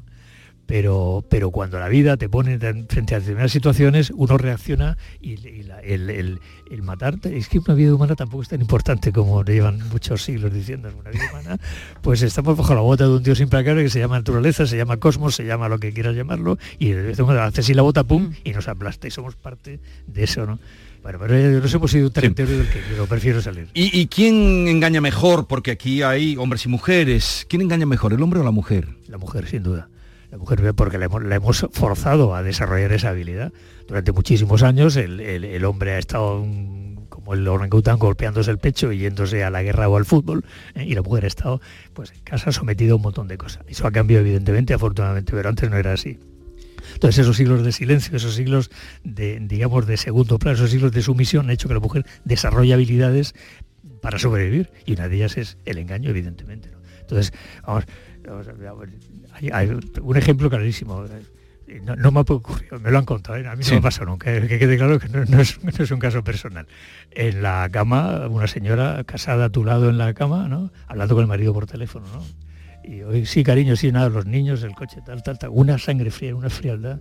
pero, 0.70 1.24
pero 1.28 1.50
cuando 1.50 1.80
la 1.80 1.88
vida 1.88 2.16
te 2.16 2.28
pone 2.28 2.56
frente 2.56 3.16
a 3.16 3.18
determinadas 3.18 3.50
situaciones, 3.50 4.12
uno 4.14 4.38
reacciona 4.38 4.96
y, 5.20 5.34
el, 5.82 6.38
el, 6.70 6.82
matarte, 6.82 7.36
es 7.36 7.48
que 7.48 7.58
una 7.58 7.74
vida 7.74 7.92
humana 7.92 8.14
tampoco 8.14 8.44
es 8.44 8.50
tan 8.50 8.60
importante 8.60 9.10
como 9.10 9.42
llevan 9.42 9.80
muchos 9.88 10.22
siglos 10.22 10.54
diciendo, 10.54 10.88
una 10.96 11.10
vida 11.10 11.24
humana, 11.32 11.58
pues 12.02 12.22
estamos 12.22 12.56
bajo 12.56 12.72
la 12.72 12.82
bota 12.82 13.02
de 13.02 13.16
un 13.16 13.22
dios 13.24 13.40
implacable 13.40 13.82
que 13.82 13.90
se 13.90 13.98
llama 13.98 14.18
naturaleza, 14.18 14.64
se 14.64 14.76
llama 14.76 14.98
cosmos, 14.98 15.34
se 15.34 15.44
llama 15.44 15.68
lo 15.68 15.80
que 15.80 15.92
quieras 15.92 16.14
llamarlo, 16.14 16.56
y 16.78 16.92
haces 16.92 17.68
y 17.68 17.74
la 17.74 17.82
bota, 17.82 18.04
pum, 18.04 18.28
mm. 18.28 18.34
y 18.44 18.52
nos 18.52 18.68
aplasta, 18.68 19.08
y 19.08 19.10
somos 19.10 19.34
parte 19.34 19.80
de 20.06 20.22
eso, 20.22 20.46
¿no? 20.46 20.60
Bueno, 21.02 21.18
pero 21.18 21.60
nos 21.60 21.72
hemos 21.72 21.94
ido 21.94 22.08
un 22.08 22.12
del 22.12 22.34
que 22.34 22.82
yo 22.96 23.06
prefiero 23.06 23.40
salir. 23.40 23.68
¿Y, 23.72 23.98
¿Y, 23.98 24.06
quién 24.06 24.68
engaña 24.68 25.00
mejor? 25.00 25.46
Porque 25.46 25.70
aquí 25.70 26.02
hay 26.02 26.36
hombres 26.36 26.66
y 26.66 26.68
mujeres. 26.68 27.46
¿Quién 27.48 27.62
engaña 27.62 27.86
mejor, 27.86 28.12
el 28.12 28.22
hombre 28.22 28.40
o 28.40 28.44
la 28.44 28.50
mujer? 28.50 28.88
La 29.08 29.16
mujer, 29.16 29.46
sin 29.48 29.62
duda 29.62 29.88
la 30.30 30.38
mujer 30.38 30.74
porque 30.74 30.98
la 30.98 31.06
hemos, 31.34 31.66
forzado 31.72 32.34
a 32.34 32.42
desarrollar 32.42 32.92
esa 32.92 33.10
habilidad. 33.10 33.52
Durante 33.88 34.12
muchísimos 34.12 34.62
años 34.62 34.96
el, 34.96 35.64
hombre 35.64 35.92
ha 35.92 35.98
estado 35.98 36.46
como 37.08 37.34
el 37.34 37.46
orangután 37.48 37.98
golpeándose 37.98 38.50
el 38.50 38.58
pecho 38.58 38.92
y 38.92 38.98
yéndose 38.98 39.42
a 39.42 39.50
la 39.50 39.62
guerra 39.62 39.88
o 39.88 39.96
al 39.96 40.04
fútbol, 40.04 40.44
¿eh? 40.74 40.84
y 40.84 40.94
la 40.94 41.02
mujer 41.02 41.24
ha 41.24 41.28
estado 41.28 41.60
pues, 41.92 42.12
en 42.12 42.20
casa 42.20 42.52
sometida 42.52 42.92
a 42.92 42.96
un 42.96 43.02
montón 43.02 43.26
de 43.26 43.36
cosas. 43.36 43.64
Eso 43.66 43.86
ha 43.86 43.90
cambiado 43.90 44.24
evidentemente, 44.24 44.72
afortunadamente, 44.72 45.32
pero 45.32 45.48
antes 45.48 45.68
no 45.68 45.76
era 45.76 45.92
así. 45.92 46.18
Entonces 46.94 47.18
esos 47.18 47.36
siglos 47.36 47.64
de 47.64 47.72
silencio, 47.72 48.16
esos 48.16 48.34
siglos 48.34 48.70
de, 49.04 49.38
digamos, 49.40 49.86
de 49.86 49.96
segundo 49.96 50.38
plano, 50.38 50.56
esos 50.56 50.70
siglos 50.70 50.92
de 50.92 51.02
sumisión 51.02 51.46
han 51.46 51.52
hecho 51.52 51.68
que 51.68 51.74
la 51.74 51.80
mujer 51.80 52.06
desarrolle 52.24 52.74
habilidades 52.74 53.34
para 54.00 54.18
sobrevivir 54.18 54.70
y 54.86 54.94
una 54.94 55.08
de 55.08 55.16
ellas 55.16 55.36
es 55.36 55.58
el 55.64 55.78
engaño, 55.78 56.10
evidentemente. 56.10 56.70
Entonces, 57.00 57.32
vamos, 57.66 57.84
hay, 59.52 59.80
un 60.00 60.16
ejemplo 60.16 60.50
clarísimo. 60.50 61.04
Eh, 61.66 61.80
no, 61.82 62.10
me 62.10 62.18
ha 62.18 62.22
ocurrido, 62.22 62.80
me 62.80 62.90
lo 62.90 62.98
han 62.98 63.04
contado, 63.04 63.38
¿eh? 63.38 63.46
a 63.46 63.54
mí 63.54 63.62
no 63.64 63.74
me 63.76 63.80
pasa 63.80 64.04
nunca, 64.04 64.26
que 64.46 64.58
quede 64.58 64.76
claro 64.76 64.98
que 64.98 65.08
no, 65.08 65.40
es, 65.40 65.90
un 65.90 65.98
caso 65.98 66.24
personal. 66.24 66.66
En 67.12 67.42
la 67.42 67.68
cama, 67.70 68.26
una 68.28 68.46
señora 68.46 69.04
casada 69.04 69.46
a 69.46 69.50
tu 69.50 69.64
lado 69.64 69.88
en 69.88 69.98
la 69.98 70.12
cama, 70.14 70.48
¿no? 70.48 70.72
hablando 70.88 71.14
con 71.14 71.22
el 71.22 71.28
marido 71.28 71.52
por 71.54 71.66
teléfono, 71.66 72.06
¿no? 72.12 72.49
Y 72.84 73.02
hoy 73.02 73.26
sí, 73.26 73.42
cariño, 73.42 73.76
sí, 73.76 73.92
nada, 73.92 74.08
los 74.08 74.26
niños, 74.26 74.62
el 74.62 74.74
coche, 74.74 75.00
tal, 75.04 75.22
tal, 75.22 75.38
tal, 75.38 75.50
una 75.52 75.78
sangre 75.78 76.10
fría, 76.10 76.34
una 76.34 76.50
frialdad 76.50 77.00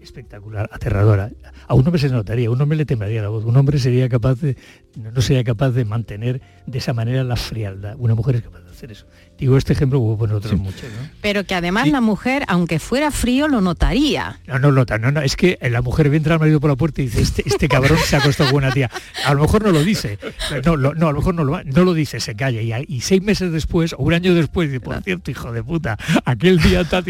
espectacular, 0.00 0.68
aterradora. 0.72 1.30
A 1.66 1.74
un 1.74 1.86
hombre 1.86 2.00
se 2.00 2.08
notaría, 2.08 2.50
un 2.50 2.60
hombre 2.60 2.78
le 2.78 2.86
temblaría 2.86 3.22
la 3.22 3.28
voz, 3.28 3.44
un 3.44 3.56
hombre 3.56 3.78
sería 3.78 4.08
capaz 4.08 4.40
de, 4.40 4.56
no 4.96 5.20
sería 5.20 5.44
capaz 5.44 5.70
de 5.70 5.84
mantener 5.84 6.40
de 6.66 6.78
esa 6.78 6.92
manera 6.92 7.24
la 7.24 7.36
frialdad. 7.36 7.96
Una 7.98 8.14
mujer 8.14 8.36
es 8.36 8.42
capaz 8.42 8.65
hacer 8.76 8.92
eso. 8.92 9.06
Digo 9.38 9.56
este 9.56 9.72
ejemplo, 9.72 9.98
hubo 9.98 10.16
poner 10.16 10.36
otros 10.36 10.58
muchos, 10.58 10.82
¿no? 10.82 11.08
Pero 11.20 11.44
que 11.44 11.54
además 11.54 11.88
la 11.88 12.00
mujer, 12.00 12.44
aunque 12.48 12.78
fuera 12.78 13.10
frío, 13.10 13.48
lo 13.48 13.60
notaría. 13.60 14.38
No, 14.46 14.58
no 14.58 14.72
nota, 14.72 14.98
no, 14.98 15.10
no, 15.10 15.20
es 15.20 15.36
que 15.36 15.58
la 15.62 15.82
mujer 15.82 16.10
ve 16.10 16.16
entrar 16.16 16.34
al 16.34 16.40
marido 16.40 16.60
por 16.60 16.70
la 16.70 16.76
puerta 16.76 17.02
y 17.02 17.06
dice, 17.06 17.22
este, 17.22 17.42
este 17.46 17.68
cabrón 17.68 17.98
se 17.98 18.16
ha 18.16 18.20
acostado 18.20 18.50
con 18.50 18.64
una 18.64 18.72
tía. 18.72 18.90
A 19.24 19.34
lo 19.34 19.42
mejor 19.42 19.64
no 19.64 19.72
lo 19.72 19.82
dice, 19.82 20.18
no, 20.64 20.76
no 20.76 21.08
a 21.08 21.12
lo 21.12 21.18
mejor 21.18 21.34
no 21.34 21.44
lo, 21.44 21.62
no 21.64 21.84
lo 21.84 21.94
dice, 21.94 22.20
se 22.20 22.34
calla. 22.34 22.60
Y, 22.86 23.00
seis 23.00 23.22
meses 23.22 23.52
después, 23.52 23.92
o 23.94 23.98
un 23.98 24.14
año 24.14 24.34
después, 24.34 24.70
dice, 24.70 24.80
por 24.80 25.02
cierto, 25.02 25.30
hijo 25.30 25.52
de 25.52 25.62
puta, 25.62 25.98
aquel 26.24 26.60
día 26.60 26.84
tal, 26.84 27.04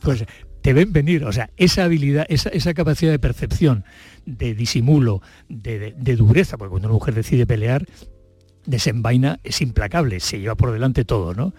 pues 0.00 0.24
te 0.62 0.72
ven 0.72 0.92
venir, 0.92 1.24
o 1.24 1.32
sea, 1.32 1.50
esa 1.56 1.84
habilidad, 1.84 2.26
esa, 2.28 2.50
esa 2.50 2.74
capacidad 2.74 3.10
de 3.10 3.18
percepción, 3.18 3.84
de 4.26 4.54
disimulo, 4.54 5.22
de, 5.48 5.94
dureza, 6.16 6.58
porque 6.58 6.70
cuando 6.70 6.88
una 6.88 6.94
mujer 6.94 7.14
decide 7.14 7.46
pelear, 7.46 7.86
desenvaina, 8.68 9.40
es 9.42 9.60
implacable, 9.60 10.20
se 10.20 10.38
lleva 10.38 10.54
por 10.54 10.72
delante 10.72 11.04
todo, 11.04 11.34
¿no? 11.34 11.54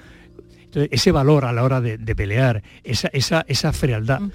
Entonces, 0.64 0.90
ese 0.92 1.12
valor 1.12 1.46
a 1.46 1.52
la 1.52 1.64
hora 1.64 1.82
de, 1.82 1.98
pelear, 2.16 2.62
esa, 2.84 3.10
esa, 3.12 3.44
esa 3.48 3.74
frialdad, 3.74 4.20
mm. 4.20 4.32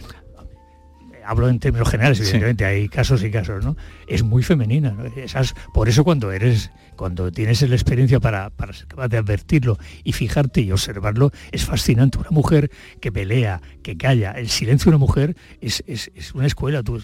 hablo 1.25 1.49
en 1.49 1.61
términos 1.61 1.89
generales, 1.89 2.19
evidentemente, 2.21 2.65
hay 2.65 2.89
casos 2.89 3.23
y 3.23 3.31
casos, 3.31 3.65
¿no? 3.65 3.77
Es 4.07 4.23
muy 4.23 4.43
femenina, 4.43 4.91
¿no? 4.93 5.05
Esas, 5.05 5.55
por 5.73 5.89
eso 5.89 6.05
cuando 6.05 6.33
eres 6.33 6.71
cuando 6.95 7.31
tienes 7.33 7.61
la 7.63 7.75
experiencia 7.75 8.21
para, 8.21 8.51
para 8.51 8.73
ser 8.73 8.87
capaz 8.87 9.09
de 9.09 9.19
advertirlo 9.19 9.79
y 10.05 10.13
fijarte 10.13 10.61
y 10.61 10.73
observarlo, 10.73 11.33
es 11.53 11.65
fascinante. 11.65 12.19
Una 12.19 12.31
mujer 12.31 12.71
que 13.01 13.13
pelea, 13.13 13.61
que 13.83 13.97
calla, 13.97 14.33
el 14.33 14.49
silencio 14.49 14.91
de 14.91 14.97
una 14.97 14.99
mujer 14.99 15.37
es, 15.61 15.83
es, 15.87 16.11
es 16.15 16.35
una 16.35 16.47
escuela. 16.47 16.83
Tú, 16.83 17.01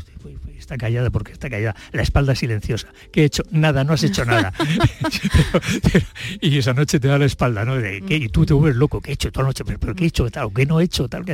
está 0.59 0.77
callada 0.77 1.11
porque 1.11 1.33
está 1.33 1.51
callada, 1.51 1.75
la 1.93 2.03
espalda 2.03 2.35
silenciosa. 2.35 2.89
¿Qué 3.13 3.23
he 3.23 3.25
hecho? 3.25 3.43
Nada, 3.51 3.85
no 3.85 3.93
has 3.93 4.03
hecho 4.05 4.25
nada. 4.25 4.53
y 6.41 6.59
esa 6.59 6.75
noche 6.75 7.01
te 7.01 7.09
da 7.09 7.19
la 7.19 7.25
espalda, 7.27 7.65
¿no? 7.65 7.75
y 7.81 8.29
tú 8.29 8.47
te 8.47 8.55
vuelves 8.55 8.77
loco, 8.77 9.01
¿qué 9.01 9.11
he 9.11 9.15
hecho 9.15 9.33
toda 9.33 9.45
la 9.45 9.49
noche? 9.49 9.65
¿Pero, 9.65 9.95
qué 9.95 10.05
he 10.05 10.07
hecho? 10.09 10.31
Tal, 10.31 10.53
¿Qué 10.55 10.67
no 10.67 10.81
he 10.81 10.85
hecho? 10.85 11.09
Tal, 11.09 11.25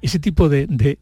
Ese 0.00 0.18
tipo 0.18 0.48
de... 0.48 0.66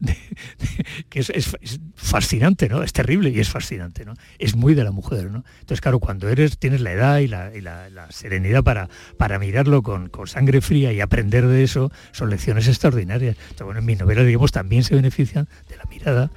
que 1.09 1.19
es, 1.19 1.57
fascinante, 1.95 2.69
¿no? 2.69 2.83
Es 2.83 2.93
terrible 2.93 3.29
y 3.29 3.39
es 3.39 3.49
fascinante, 3.49 3.92
Es 4.39 4.55
muy 4.55 4.73
de 4.73 4.83
la 4.83 4.91
mujer, 4.91 5.31
¿no? 5.31 5.43
Entonces, 5.59 5.81
claro, 5.81 5.99
cuando 5.99 6.29
eres, 6.29 6.57
tienes 6.57 6.81
la 6.81 6.91
edad 6.91 7.19
y 7.19 7.27
la, 7.27 8.07
serenidad 8.09 8.63
para, 8.63 8.89
para 9.17 9.39
mirarlo 9.39 9.81
con, 9.81 10.09
sangre 10.25 10.61
fría 10.61 10.93
y 10.93 11.01
aprender 11.01 11.47
de 11.47 11.63
eso, 11.63 11.91
son 12.11 12.29
lecciones 12.29 12.67
extraordinarias. 12.67 13.37
bueno, 13.63 13.79
en 13.79 13.85
mi 13.85 13.95
novela, 13.95 14.23
digamos, 14.23 14.51
también 14.51 14.83
se 14.83 14.95
benefician 14.95 15.47
de 15.69 15.77
la 15.77 15.85
mirada 15.85 16.31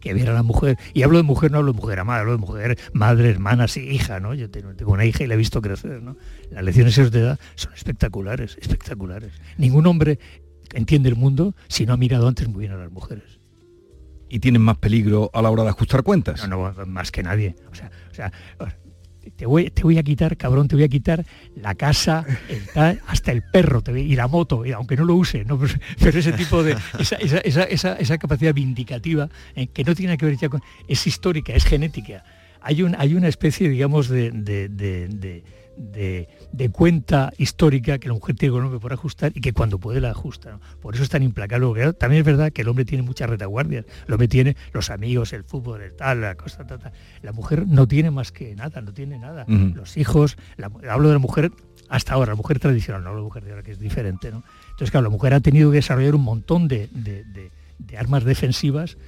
que 0.00 0.14
viera 0.14 0.30
a 0.30 0.34
la 0.34 0.42
mujer, 0.42 0.78
y 0.94 1.02
hablo 1.02 1.18
de 1.18 1.24
mujer, 1.24 1.50
no 1.50 1.58
hablo 1.58 1.72
de 1.72 1.80
mujer 1.80 1.98
amada, 1.98 2.20
hablo 2.20 2.32
de 2.32 2.38
mujer, 2.38 2.78
madre, 2.92 3.30
hermana, 3.30 3.66
sí, 3.68 3.80
hija, 3.80 4.20
¿no? 4.20 4.34
Yo 4.34 4.48
tengo, 4.48 4.70
una 4.92 5.04
hija 5.04 5.24
y 5.24 5.26
la 5.26 5.34
he 5.34 5.36
visto 5.36 5.60
crecer, 5.60 6.02
¿no? 6.02 6.16
Las 6.50 6.64
lecciones 6.64 7.10
de 7.10 7.20
edad 7.20 7.40
son 7.56 7.72
espectaculares, 7.74 8.56
espectaculares. 8.60 9.32
Ningún 9.56 9.86
hombre 9.86 10.18
entiende 10.72 11.08
el 11.08 11.16
mundo 11.16 11.54
si 11.68 11.86
no 11.86 11.94
ha 11.94 11.96
mirado 11.96 12.28
antes 12.28 12.48
muy 12.48 12.60
bien 12.60 12.72
a 12.72 12.76
las 12.76 12.92
mujeres. 12.92 13.37
¿Y 14.28 14.40
tienen 14.40 14.62
más 14.62 14.78
peligro 14.78 15.30
a 15.32 15.42
la 15.42 15.50
hora 15.50 15.62
de 15.62 15.70
ajustar 15.70 16.02
cuentas? 16.02 16.46
No, 16.48 16.72
no, 16.72 16.86
más 16.86 17.10
que 17.10 17.22
nadie. 17.22 17.56
O 17.70 17.74
sea, 17.74 18.32
te 19.36 19.46
voy, 19.46 19.98
a 19.98 20.02
quitar, 20.02 20.36
cabrón, 20.36 20.68
te 20.68 20.76
voy 20.76 20.84
a 20.84 20.88
quitar 20.88 21.24
la 21.56 21.74
casa, 21.74 22.24
hasta 23.06 23.32
el 23.32 23.42
perro 23.42 23.82
y 23.96 24.16
la 24.16 24.26
moto, 24.26 24.64
y 24.64 24.72
aunque 24.72 24.96
no 24.96 25.04
lo 25.04 25.14
use, 25.14 25.44
pero 25.98 26.18
ese 26.18 26.32
tipo 26.32 26.62
de, 26.62 26.76
esa, 26.98 28.18
capacidad 28.18 28.54
vindicativa, 28.54 29.28
eh, 29.54 29.68
que 29.68 29.84
no 29.84 29.94
tiene 29.94 30.16
que 30.16 30.26
ver 30.26 30.36
ya 30.36 30.48
con, 30.48 30.62
es 30.86 31.06
histórica, 31.06 31.52
es 31.52 31.64
genética. 31.64 32.24
Hay, 32.60 32.82
un, 32.82 32.96
hay 32.98 33.14
una 33.14 33.28
especie, 33.28 33.68
digamos, 33.68 34.08
de, 34.08 34.30
cuenta 36.72 37.32
histórica 37.38 37.98
que 37.98 38.08
la 38.08 38.14
mujer 38.14 38.36
tiene 38.36 38.52
con 38.52 38.60
el 38.60 38.66
hombre 38.66 38.80
por 38.80 38.92
ajustar 38.92 39.32
y 39.34 39.40
que 39.40 39.52
cuando 39.52 39.78
puede 39.78 40.00
la 40.00 40.10
ajusta. 40.10 40.58
Por 40.80 40.94
eso 40.94 41.02
es 41.02 41.08
tan 41.08 41.22
implacable. 41.22 41.92
También 41.94 42.20
es 42.20 42.26
verdad 42.26 42.52
que 42.52 42.62
el 42.62 42.68
hombre 42.68 42.84
tiene 42.84 43.02
muchas 43.02 43.28
retaguardias. 43.28 43.84
El 44.06 44.14
hombre 44.14 44.28
tiene 44.28 44.56
los 44.72 44.90
amigos, 44.90 45.32
el 45.32 45.44
fútbol, 45.44 45.82
el 45.82 45.94
tal, 45.94 46.20
la 46.20 46.34
cosa, 46.36 46.66
tal, 46.66 46.92
La 47.22 47.32
mujer 47.32 47.66
no 47.66 47.86
tiene 47.88 48.10
más 48.10 48.32
que 48.32 48.54
nada, 48.54 48.80
no 48.80 48.92
tiene 48.92 49.18
nada. 49.18 49.44
Los 49.48 49.96
hijos, 49.96 50.36
hablo 50.88 51.08
de 51.08 51.14
la 51.14 51.18
mujer 51.18 51.50
hasta 51.88 52.14
ahora, 52.14 52.32
la 52.32 52.36
mujer 52.36 52.58
tradicional, 52.58 53.02
no 53.02 53.14
la 53.14 53.22
mujer 53.22 53.44
de 53.44 53.50
ahora, 53.50 53.62
que 53.62 53.72
es 53.72 53.78
diferente. 53.78 54.30
¿no? 54.30 54.44
Entonces, 54.70 54.90
claro, 54.90 55.04
la 55.04 55.10
mujer 55.10 55.34
ha 55.34 55.40
tenido 55.40 55.70
que 55.70 55.76
desarrollar 55.76 56.14
un 56.14 56.22
montón 56.22 56.68
de, 56.68 56.88
armas 57.96 58.24
defensivas 58.24 58.98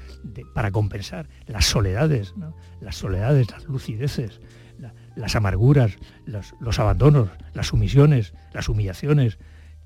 para 0.54 0.70
compensar 0.70 1.28
las 1.46 1.66
soledades, 1.66 2.34
las 2.80 2.96
soledades, 2.96 3.50
las 3.50 3.64
lucideces, 3.64 4.40
las 5.16 5.36
amarguras, 5.36 5.96
los, 6.26 6.78
abandonos, 6.78 7.28
las 7.54 7.68
sumisiones, 7.68 8.32
las 8.52 8.68
humillaciones. 8.68 9.38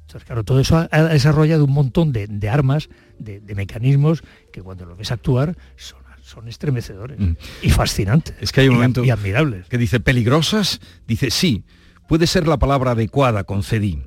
Entonces, 0.02 0.26
claro, 0.26 0.44
todo 0.44 0.60
eso 0.60 0.88
ha, 0.90 1.02
desarrollado 1.04 1.64
un 1.64 1.72
montón 1.72 2.12
de, 2.12 2.48
armas, 2.48 2.88
de, 3.18 3.40
mecanismos 3.54 4.22
que 4.52 4.62
cuando 4.62 4.84
lo 4.84 4.96
ves 4.96 5.10
actuar 5.10 5.56
son, 5.76 6.48
estremecedores 6.48 7.18
mm. 7.20 7.32
y 7.62 7.70
fascinantes. 7.70 8.34
Es 8.40 8.50
que 8.50 8.62
hay 8.62 8.68
un 8.68 8.74
momento 8.74 9.04
y 9.04 9.10
admirables. 9.10 9.68
que 9.68 9.78
dice 9.78 10.00
peligrosas, 10.00 10.80
dice 11.06 11.30
sí, 11.30 11.64
puede 12.08 12.26
ser 12.26 12.48
la 12.48 12.58
palabra 12.58 12.92
adecuada, 12.92 13.44
concedí 13.44 14.02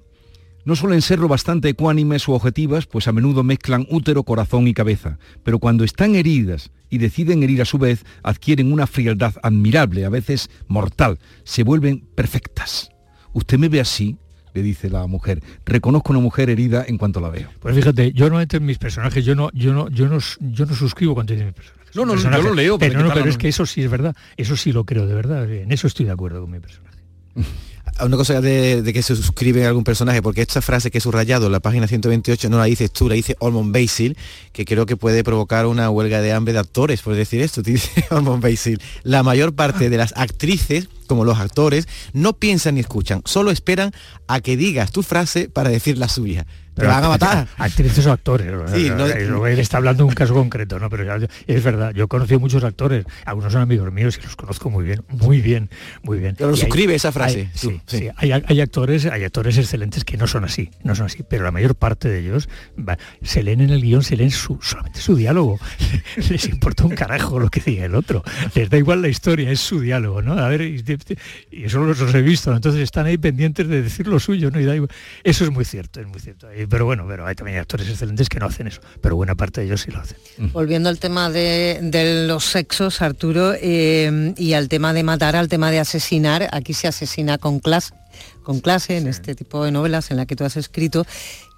no 0.68 0.76
suelen 0.76 1.02
serlo 1.02 1.30
bastante 1.30 1.70
ecuánimes 1.70 2.28
o 2.28 2.34
objetivas, 2.34 2.88
pues 2.88 3.08
a 3.08 3.14
menudo 3.14 3.42
mezclan 3.42 3.88
útero, 3.90 4.24
corazón 4.24 4.68
y 4.68 4.74
cabeza, 4.74 5.18
pero 5.42 5.60
cuando 5.60 5.86
están 5.86 6.14
heridas 6.14 6.72
y 6.90 6.98
deciden 6.98 7.42
herir 7.42 7.62
a 7.62 7.66
su 7.66 7.78
vez, 7.78 8.04
adquieren 8.22 8.74
una 8.74 8.86
frialdad 8.86 9.34
admirable, 9.44 10.04
a 10.04 10.10
veces 10.10 10.50
mortal, 10.68 11.20
se 11.46 11.64
vuelven 11.64 12.02
perfectas. 12.16 12.90
¿Usted 13.32 13.58
me 13.58 13.70
ve 13.70 13.80
así? 13.80 14.18
le 14.54 14.62
dice 14.62 14.90
la 14.90 15.08
mujer. 15.08 15.42
Reconozco 15.66 16.12
una 16.12 16.20
mujer 16.20 16.50
herida 16.50 16.84
en 16.86 16.98
cuanto 16.98 17.22
la 17.22 17.30
veo. 17.30 17.48
Pues 17.60 17.74
fíjate, 17.74 18.12
yo 18.12 18.30
no 18.30 18.42
entro 18.42 18.58
en 18.58 18.66
mis 18.66 18.80
personajes, 18.80 19.24
yo 19.24 19.36
no, 19.36 19.50
yo 19.54 19.72
no, 19.72 19.88
yo 19.88 20.10
no, 20.10 20.18
yo 20.40 20.66
no 20.66 20.76
suscribo 20.76 21.14
cuando 21.14 21.32
dicen 21.32 21.48
mis 21.48 21.56
personajes. 21.56 21.96
No, 21.96 22.06
no, 22.06 22.14
Personaje, 22.14 22.44
yo 22.44 22.50
lo 22.50 22.56
leo. 22.56 22.78
Pero, 22.78 23.04
no, 23.04 23.14
pero 23.14 23.30
es 23.30 23.38
que 23.38 23.48
eso 23.48 23.66
sí 23.66 23.84
es 23.84 23.90
verdad, 23.90 24.16
eso 24.36 24.58
sí 24.58 24.74
lo 24.74 24.84
creo 24.84 25.06
de 25.06 25.14
verdad, 25.14 25.50
en 25.50 25.72
eso 25.72 25.88
estoy 25.88 26.08
de 26.08 26.12
acuerdo 26.12 26.42
con 26.42 26.52
mi 26.52 26.60
personaje. 26.60 26.98
Una 28.00 28.16
cosa 28.16 28.42
de, 28.42 28.84
que 28.94 29.02
se 29.02 29.16
suscribe 29.16 29.66
a 29.66 29.70
algún 29.70 29.84
personaje, 29.84 30.22
porque 30.22 30.42
esta 30.42 30.62
frase 30.62 30.92
que 30.92 31.00
he 31.00 31.02
subrayado 31.02 31.48
en 31.48 31.52
la 31.52 31.60
página 31.60 31.88
128 31.88 32.50
no 32.50 32.60
la 32.60 32.66
dices 32.66 32.92
tú, 32.92 33.10
la 33.10 33.16
dice 33.16 33.36
Ormond 33.40 33.74
Basil, 33.74 34.16
que 34.54 34.66
creo 34.66 34.86
que 34.86 34.98
puede 34.98 35.24
provocar 35.24 35.66
una 35.66 35.90
huelga 35.90 36.22
de 36.22 36.32
hambre 36.32 36.54
de 36.54 36.60
actores 36.60 37.02
por 37.02 37.16
decir 37.16 37.42
esto, 37.42 37.64
te 37.64 37.72
dice 37.74 38.06
Ormond 38.12 38.44
Basil. 38.44 38.80
La 39.04 39.24
mayor 39.24 39.56
parte 39.56 39.90
de 39.90 39.98
las 39.98 40.14
actrices, 40.16 40.90
como 41.08 41.26
los 41.26 41.40
actores, 41.40 41.88
no 42.14 42.34
piensan 42.34 42.76
ni 42.76 42.82
escuchan, 42.82 43.22
solo 43.26 43.50
esperan 43.50 43.92
a 44.28 44.42
que 44.42 44.58
digas 44.58 44.92
tu 44.92 45.02
frase 45.02 45.50
para 45.50 45.70
decir 45.70 45.98
la 45.98 46.08
suya. 46.08 46.46
Van 46.78 47.04
a 47.04 47.10
matar. 47.10 47.48
Actrices 47.58 48.06
o 48.06 48.12
actores. 48.12 48.48
Sí, 48.74 48.90
no- 49.30 49.48
él 49.48 49.60
está 49.60 49.78
hablando 49.78 50.04
de 50.04 50.10
un 50.10 50.16
caso 50.16 50.34
concreto, 50.34 50.80
¿no? 50.80 50.90
Pero 50.90 51.04
ya- 51.04 51.28
es 51.48 51.64
verdad, 51.64 51.94
yo 51.94 52.06
he 52.06 52.08
conocido 52.08 52.40
muchos 52.40 52.64
actores, 52.64 53.06
algunos 53.26 53.54
son 53.54 53.62
amigos 53.62 53.92
míos 53.92 54.18
y 54.20 54.24
los 54.24 54.36
conozco 54.36 54.70
muy 54.70 54.84
bien, 54.86 55.04
muy 55.10 55.42
bien, 55.42 55.70
muy 56.04 56.20
bien. 56.20 56.36
Pero 56.38 56.52
lo 56.52 56.58
suscribe 56.58 56.96
esa 56.96 57.12
frase, 57.12 57.40
hay- 57.40 57.60
tú, 57.60 57.70
sí, 57.72 57.82
sí. 57.88 57.98
sí, 58.00 58.10
hay, 58.16 58.32
hay 58.32 58.62
actores, 58.62 59.06
hay 59.06 59.24
actores 59.24 59.58
excelentes 59.58 60.04
que 60.06 60.18
no 60.18 60.28
son 60.28 60.44
así, 60.46 60.70
no 60.84 60.96
son 60.96 61.06
así, 61.08 61.24
pero 61.28 61.44
la 61.44 61.52
mayor 61.52 61.76
parte 61.76 62.10
de 62.10 62.20
ellos 62.20 62.50
va, 62.78 62.98
se 63.24 63.44
leen 63.44 63.62
en 63.62 63.70
el 63.72 63.82
guion, 63.82 64.04
se 64.04 64.16
leen 64.18 64.32
su- 64.32 64.60
solamente 64.62 65.00
su 65.00 65.16
diálogo. 65.16 65.60
Les 66.30 66.48
importa 66.48 66.86
un 66.86 66.96
carajo 66.96 67.40
lo 67.40 67.50
que 67.50 67.60
diga 67.62 67.86
el 67.86 67.96
otro. 67.96 68.24
Les 68.56 68.70
da 68.70 68.78
igual 68.78 69.02
la 69.02 69.08
historia, 69.08 69.50
es 69.52 69.60
su 69.60 69.80
diálogo, 69.80 70.22
¿no? 70.22 70.34
A 70.34 70.48
ver, 70.50 70.62
y, 70.62 70.84
y 71.52 71.64
eso 71.66 71.80
los, 71.80 72.00
los 72.00 72.14
he 72.14 72.22
visto, 72.22 72.50
¿no? 72.52 72.58
entonces 72.58 72.82
están 72.82 73.06
ahí 73.06 73.18
pendientes 73.18 73.68
de 73.68 73.82
decir 73.82 74.08
lo 74.08 74.20
suyo, 74.20 74.52
¿no? 74.52 74.60
Y 74.60 74.66
da 74.66 74.76
igual. 74.76 74.90
Eso 75.24 75.44
es 75.44 75.52
muy 75.52 75.66
cierto, 75.66 76.00
es 76.02 76.08
muy 76.08 76.20
cierto. 76.20 76.50
Pero 76.70 76.86
bueno, 76.86 77.06
pero 77.08 77.26
hay 77.26 77.36
también 77.36 77.60
actores 77.60 77.88
excelentes 77.90 78.30
que 78.30 78.40
no 78.40 78.46
hacen 78.46 78.68
eso, 78.68 78.82
pero 79.02 79.16
buena 79.16 79.36
parte 79.36 79.62
de 79.62 79.68
ellos 79.68 79.82
sí 79.82 79.92
lo 79.92 80.00
hacen. 80.00 80.18
Volviendo 80.54 80.90
al 80.90 81.00
tema 81.00 81.30
de, 81.30 81.80
de 81.82 82.28
los 82.28 82.46
sexos, 82.46 83.02
Arturo, 83.02 83.54
eh, 83.60 84.34
y 84.38 84.54
al 84.54 84.68
tema 84.70 84.94
de 84.94 85.04
matar, 85.04 85.36
al 85.36 85.48
tema 85.48 85.72
de 85.72 85.80
asesinar, 85.80 86.48
aquí 86.52 86.74
se 86.74 86.88
asesina 86.88 87.38
con 87.38 87.60
clase, 87.60 87.94
con 88.44 88.60
clase 88.60 88.98
en 88.98 89.08
este 89.08 89.36
tipo 89.36 89.64
de 89.64 89.72
novelas 89.72 90.12
en 90.12 90.18
la 90.18 90.26
que 90.26 90.36
tú 90.36 90.44
has 90.44 90.58
escrito. 90.58 91.06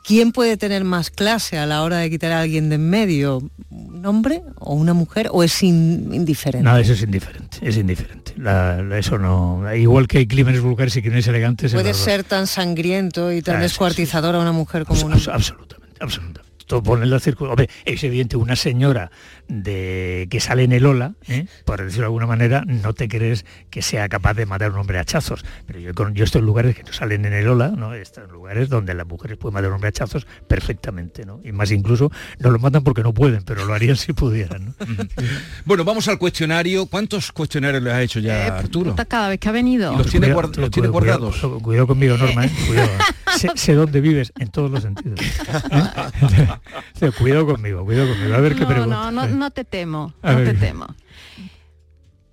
¿Quién 0.03 0.31
puede 0.31 0.57
tener 0.57 0.83
más 0.83 1.11
clase 1.11 1.57
a 1.59 1.65
la 1.65 1.83
hora 1.83 1.97
de 1.97 2.09
quitar 2.09 2.31
a 2.31 2.41
alguien 2.41 2.69
de 2.69 2.75
en 2.75 2.89
medio? 2.89 3.43
¿Un 3.69 4.05
hombre 4.05 4.41
o 4.57 4.73
una 4.73 4.93
mujer? 4.93 5.27
¿O 5.31 5.43
es 5.43 5.61
in- 5.61 6.09
indiferente? 6.13 6.63
Nada, 6.63 6.79
eso 6.79 6.93
es 6.93 7.03
indiferente, 7.03 7.57
es 7.61 7.77
indiferente. 7.77 8.33
La- 8.37 8.81
la- 8.81 8.97
eso 8.97 9.17
no, 9.19 9.63
igual 9.75 10.07
que 10.07 10.19
hay 10.19 10.27
crímenes 10.27 10.61
vulgares 10.61 10.95
y 10.95 11.01
crímenes 11.01 11.27
elegantes. 11.27 11.73
¿Puede 11.73 11.93
ser 11.93 12.23
tan 12.23 12.47
sangriento 12.47 13.31
y 13.31 13.41
tan 13.41 13.55
Ah, 13.55 13.59
sí, 13.59 13.63
descuartizador 13.63 14.35
a 14.35 14.39
una 14.39 14.51
mujer 14.53 14.85
como 14.85 14.99
Abs- 14.99 15.03
un 15.05 15.11
abs- 15.11 15.17
hombre? 15.19 15.33
absolutamente, 15.33 15.97
absolutamente. 16.03 16.48
Todo 16.69 16.83
pone 16.83 17.07
la 17.07 17.17
circun- 17.17 17.49
Hombre, 17.49 17.67
es 17.83 18.03
evidente, 18.03 18.37
una 18.37 18.55
señora 18.55 19.09
de 19.47 20.27
que 20.29 20.39
sale 20.39 20.63
en 20.65 20.71
el 20.71 20.85
ola, 20.85 21.15
¿eh? 21.27 21.47
por 21.65 21.81
decirlo 21.83 22.01
de 22.03 22.05
alguna 22.05 22.27
manera, 22.27 22.63
no 22.67 22.93
te 22.93 23.07
crees 23.07 23.43
que 23.71 23.81
sea 23.81 24.07
capaz 24.07 24.35
de 24.35 24.45
matar 24.45 24.69
a 24.69 24.73
un 24.73 24.79
hombre 24.81 24.99
a 24.99 25.01
hachazos. 25.01 25.43
Pero 25.65 25.79
yo, 25.79 25.95
con- 25.95 26.13
yo 26.13 26.25
estoy 26.25 26.41
en 26.41 26.45
lugares 26.45 26.75
que 26.75 26.83
no 26.83 26.93
salen 26.93 27.25
en 27.25 27.33
el 27.33 27.47
ola, 27.47 27.69
¿no? 27.69 27.95
Estoy 27.95 28.25
en 28.25 28.29
lugares 28.31 28.69
donde 28.69 28.93
las 28.93 29.07
mujeres 29.07 29.39
pueden 29.39 29.55
matar 29.55 29.65
a 29.65 29.69
un 29.69 29.73
hombre 29.75 29.87
a 29.87 29.89
hachazos 29.89 30.27
perfectamente, 30.47 31.25
¿no? 31.25 31.41
Y 31.43 31.51
más 31.51 31.71
incluso 31.71 32.11
no 32.37 32.51
lo 32.51 32.59
matan 32.59 32.83
porque 32.83 33.01
no 33.01 33.15
pueden, 33.15 33.41
pero 33.43 33.65
lo 33.65 33.73
harían 33.73 33.95
si 33.97 34.13
pudieran, 34.13 34.65
¿no? 34.67 34.73
Bueno, 35.65 35.83
vamos 35.83 36.07
al 36.07 36.19
cuestionario. 36.19 36.85
¿Cuántos 36.85 37.31
cuestionarios 37.31 37.81
le 37.81 37.91
has 37.91 38.01
hecho 38.03 38.19
ya, 38.19 38.45
Eh, 38.45 38.49
Arturo? 38.51 38.91
puta, 38.91 39.05
Cada 39.05 39.29
vez 39.29 39.39
que 39.39 39.49
ha 39.49 39.51
venido. 39.51 39.91
¿Y 39.93 39.97
los 39.97 40.07
tiene, 40.07 40.27
Cuidado, 40.27 40.49
guard- 40.53 40.57
los 40.57 40.69
tiene 40.71 40.89
cuidado, 40.89 40.91
guardados? 41.19 41.35
Cuidado, 41.39 41.59
cuidado 41.59 41.87
conmigo, 41.87 42.17
Norma, 42.17 42.45
¿eh? 42.45 42.51
Cuidado. 42.67 42.89
sé, 43.37 43.49
sé 43.55 43.73
dónde 43.73 44.01
vives 44.01 44.31
en 44.39 44.49
todos 44.49 44.69
los 44.69 44.83
sentidos. 44.83 45.19
¿eh? 46.67 46.97
Sea, 46.99 47.11
cuidado 47.11 47.45
conmigo, 47.45 47.83
cuidado 47.85 48.09
conmigo. 48.09 48.35
A 48.35 48.39
ver 48.39 48.53
qué 48.55 48.61
no, 48.61 48.67
pregunta. 48.67 48.95
no, 48.95 49.11
no, 49.11 49.27
no 49.27 49.51
te 49.51 49.63
temo, 49.65 50.13
A 50.21 50.31
no 50.33 50.37
ver. 50.39 50.53
te 50.53 50.53
temo. 50.67 50.87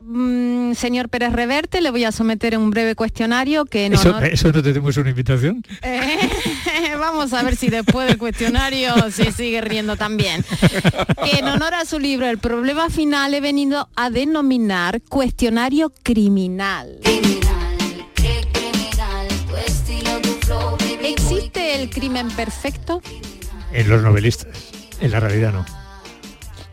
Mm, 0.09 0.75
señor 0.75 1.09
Pérez 1.09 1.33
Reverte, 1.33 1.81
le 1.81 1.91
voy 1.91 2.05
a 2.05 2.13
someter 2.13 2.57
un 2.57 2.71
breve 2.71 2.95
cuestionario 2.95 3.65
que 3.65 3.87
en 3.87 3.95
¿Eso, 3.95 4.11
honor- 4.11 4.25
¿Eso 4.27 4.47
no 4.49 4.53
te 4.53 4.63
tenemos 4.63 4.97
una 4.99 5.11
invitación? 5.11 5.65
Eh, 5.83 6.19
vamos 7.01 7.33
a 7.33 7.43
ver 7.43 7.57
si 7.57 7.71
después 7.71 8.07
del 8.07 8.17
cuestionario 8.17 8.95
se 9.11 9.33
sigue 9.33 9.61
riendo 9.63 9.97
también. 9.97 10.45
Que 11.25 11.39
en 11.41 11.49
honor 11.49 11.75
a 11.75 11.85
su 11.85 11.99
libro 11.99 12.29
El 12.29 12.39
problema 12.39 12.89
final 12.89 13.35
he 13.35 13.41
venido 13.41 13.89
a 13.97 14.09
denominar 14.11 15.03
cuestionario 15.09 15.93
criminal. 16.05 17.01
¿Existe 21.03 21.81
el 21.83 21.91
crimen 21.91 22.29
perfecto? 22.31 23.01
En 23.73 23.89
los 23.89 24.03
novelistas. 24.03 24.49
En 25.01 25.11
la 25.11 25.21
realidad 25.21 25.53
no. 25.53 25.65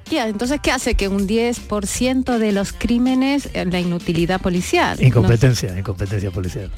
¿Qué? 0.10 0.22
Entonces, 0.22 0.60
¿qué 0.62 0.72
hace 0.72 0.96
que 0.96 1.08
un 1.08 1.28
10% 1.28 2.38
de 2.38 2.52
los 2.52 2.74
crímenes, 2.74 3.50
eh, 3.54 3.66
la 3.66 3.80
inutilidad 3.80 4.42
policial? 4.42 4.98
No 5.00 5.08
Incompetencia, 5.08 5.78
incompetencia 5.78 6.30
policial. 6.32 6.72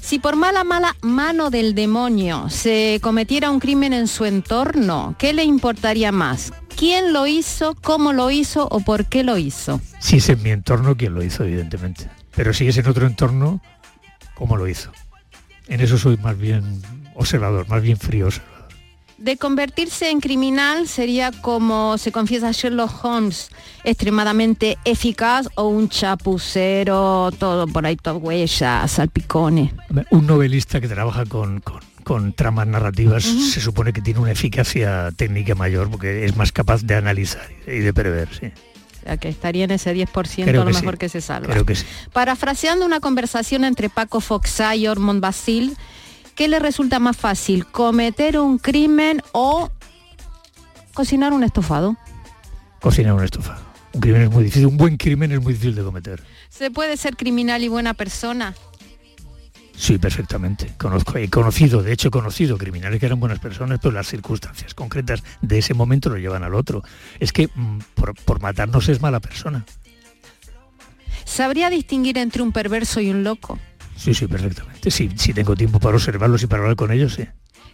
Si 0.00 0.18
por 0.18 0.36
mala, 0.36 0.64
mala 0.64 0.96
mano 1.02 1.50
del 1.50 1.74
demonio 1.74 2.48
se 2.48 2.98
cometiera 3.02 3.50
un 3.50 3.60
crimen 3.60 3.92
en 3.92 4.08
su 4.08 4.24
entorno, 4.24 5.14
¿qué 5.18 5.32
le 5.32 5.44
importaría 5.44 6.10
más? 6.10 6.52
¿Quién 6.76 7.12
lo 7.12 7.26
hizo, 7.26 7.76
cómo 7.82 8.12
lo 8.12 8.30
hizo 8.30 8.66
o 8.70 8.80
por 8.80 9.04
qué 9.06 9.22
lo 9.22 9.36
hizo? 9.36 9.80
Si 9.98 10.16
es 10.16 10.28
en 10.30 10.42
mi 10.42 10.50
entorno 10.50 10.96
quien 10.96 11.14
lo 11.14 11.22
hizo, 11.22 11.44
evidentemente. 11.44 12.08
Pero 12.34 12.54
si 12.54 12.66
es 12.68 12.76
en 12.78 12.86
otro 12.86 13.06
entorno, 13.06 13.60
¿cómo 14.34 14.56
lo 14.56 14.66
hizo? 14.66 14.90
En 15.68 15.80
eso 15.80 15.98
soy 15.98 16.16
más 16.16 16.38
bien 16.38 16.82
observador, 17.14 17.68
más 17.68 17.82
bien 17.82 17.98
frío 17.98 18.26
observador. 18.26 18.49
De 19.20 19.36
convertirse 19.36 20.10
en 20.10 20.20
criminal 20.20 20.88
sería 20.88 21.30
como 21.30 21.98
se 21.98 22.10
confiesa 22.10 22.52
Sherlock 22.52 23.04
Holmes, 23.04 23.50
extremadamente 23.84 24.78
eficaz 24.86 25.46
o 25.56 25.68
un 25.68 25.90
chapucero, 25.90 27.30
todo 27.38 27.66
por 27.66 27.84
ahí, 27.86 27.96
todo 27.96 28.16
huellas, 28.16 28.90
salpicones. 28.90 29.72
Un 30.10 30.26
novelista 30.26 30.80
que 30.80 30.88
trabaja 30.88 31.26
con, 31.26 31.60
con- 31.60 31.80
con 32.02 32.32
tramas 32.32 32.66
narrativas 32.66 33.22
se 33.24 33.60
supone 33.60 33.92
que 33.92 34.00
tiene 34.00 34.20
una 34.20 34.32
eficacia 34.32 35.10
técnica 35.14 35.54
mayor 35.54 35.90
porque 35.90 36.24
es 36.24 36.34
más 36.36 36.50
capaz 36.50 36.82
de 36.82 36.94
analizar 36.96 37.46
y 37.66 37.78
de 37.80 37.92
prever, 37.92 38.28
sí. 38.34 38.46
O 38.46 39.02
sea, 39.04 39.16
que 39.18 39.28
estaría 39.28 39.64
en 39.64 39.70
ese 39.70 39.94
10% 39.94 40.44
Creo 40.44 40.62
a 40.62 40.64
lo 40.64 40.70
que 40.70 40.74
sí. 40.74 40.80
mejor 40.80 40.98
que 40.98 41.08
se 41.10 41.20
salva. 41.20 41.52
Creo 41.52 41.64
que 41.66 41.74
sí. 41.74 41.84
Parafraseando 42.12 42.84
una 42.86 43.00
conversación 43.00 43.64
entre 43.64 43.90
Paco 43.90 44.20
Foxá 44.20 44.74
y 44.76 44.86
Ormond 44.88 45.20
Basil, 45.20 45.76
¿qué 46.40 46.48
le 46.48 46.58
resulta 46.58 46.98
más 46.98 47.18
fácil, 47.18 47.66
cometer 47.66 48.38
un 48.38 48.56
crimen 48.56 49.22
o 49.32 49.70
cocinar 50.94 51.34
un 51.34 51.44
estofado? 51.44 51.98
Cocinar 52.80 53.12
un 53.12 53.22
estofado. 53.22 53.60
Un 53.92 54.00
crimen 54.00 54.22
es 54.22 54.30
muy 54.30 54.44
difícil, 54.44 54.64
un 54.64 54.78
buen 54.78 54.96
crimen 54.96 55.32
es 55.32 55.42
muy 55.42 55.52
difícil 55.52 55.74
de 55.74 55.82
cometer. 55.82 56.22
¿Se 56.48 56.70
puede 56.70 56.96
ser 56.96 57.18
criminal 57.18 57.62
y 57.62 57.68
buena 57.68 57.92
persona? 57.92 58.54
Sí, 59.76 59.98
perfectamente. 59.98 60.72
Conozco, 60.78 61.18
he 61.18 61.28
conocido, 61.28 61.82
de 61.82 61.92
hecho 61.92 62.08
he 62.08 62.10
conocido 62.10 62.56
criminales 62.56 63.00
que 63.00 63.04
eran 63.04 63.20
buenas 63.20 63.38
personas, 63.38 63.78
pero 63.82 63.92
las 63.92 64.06
circunstancias 64.08 64.72
concretas 64.72 65.22
de 65.42 65.58
ese 65.58 65.74
momento 65.74 66.08
lo 66.08 66.16
llevan 66.16 66.42
al 66.42 66.54
otro. 66.54 66.82
Es 67.18 67.34
que 67.34 67.50
mm, 67.54 67.80
por, 67.94 68.14
por 68.14 68.40
matarnos 68.40 68.88
es 68.88 69.02
mala 69.02 69.20
persona. 69.20 69.66
¿Sabría 71.26 71.68
distinguir 71.68 72.16
entre 72.16 72.40
un 72.40 72.52
perverso 72.52 73.02
y 73.02 73.10
un 73.10 73.24
loco? 73.24 73.58
Sí, 74.00 74.14
sí, 74.14 74.26
perfectamente. 74.26 74.90
Sí, 74.90 75.10
sí 75.14 75.34
tengo 75.34 75.54
tiempo 75.54 75.78
para 75.78 75.96
observarlos 75.96 76.42
y 76.42 76.46
para 76.46 76.62
hablar 76.62 76.76
con 76.76 76.90
ellos, 76.90 77.12
sí. 77.14 77.26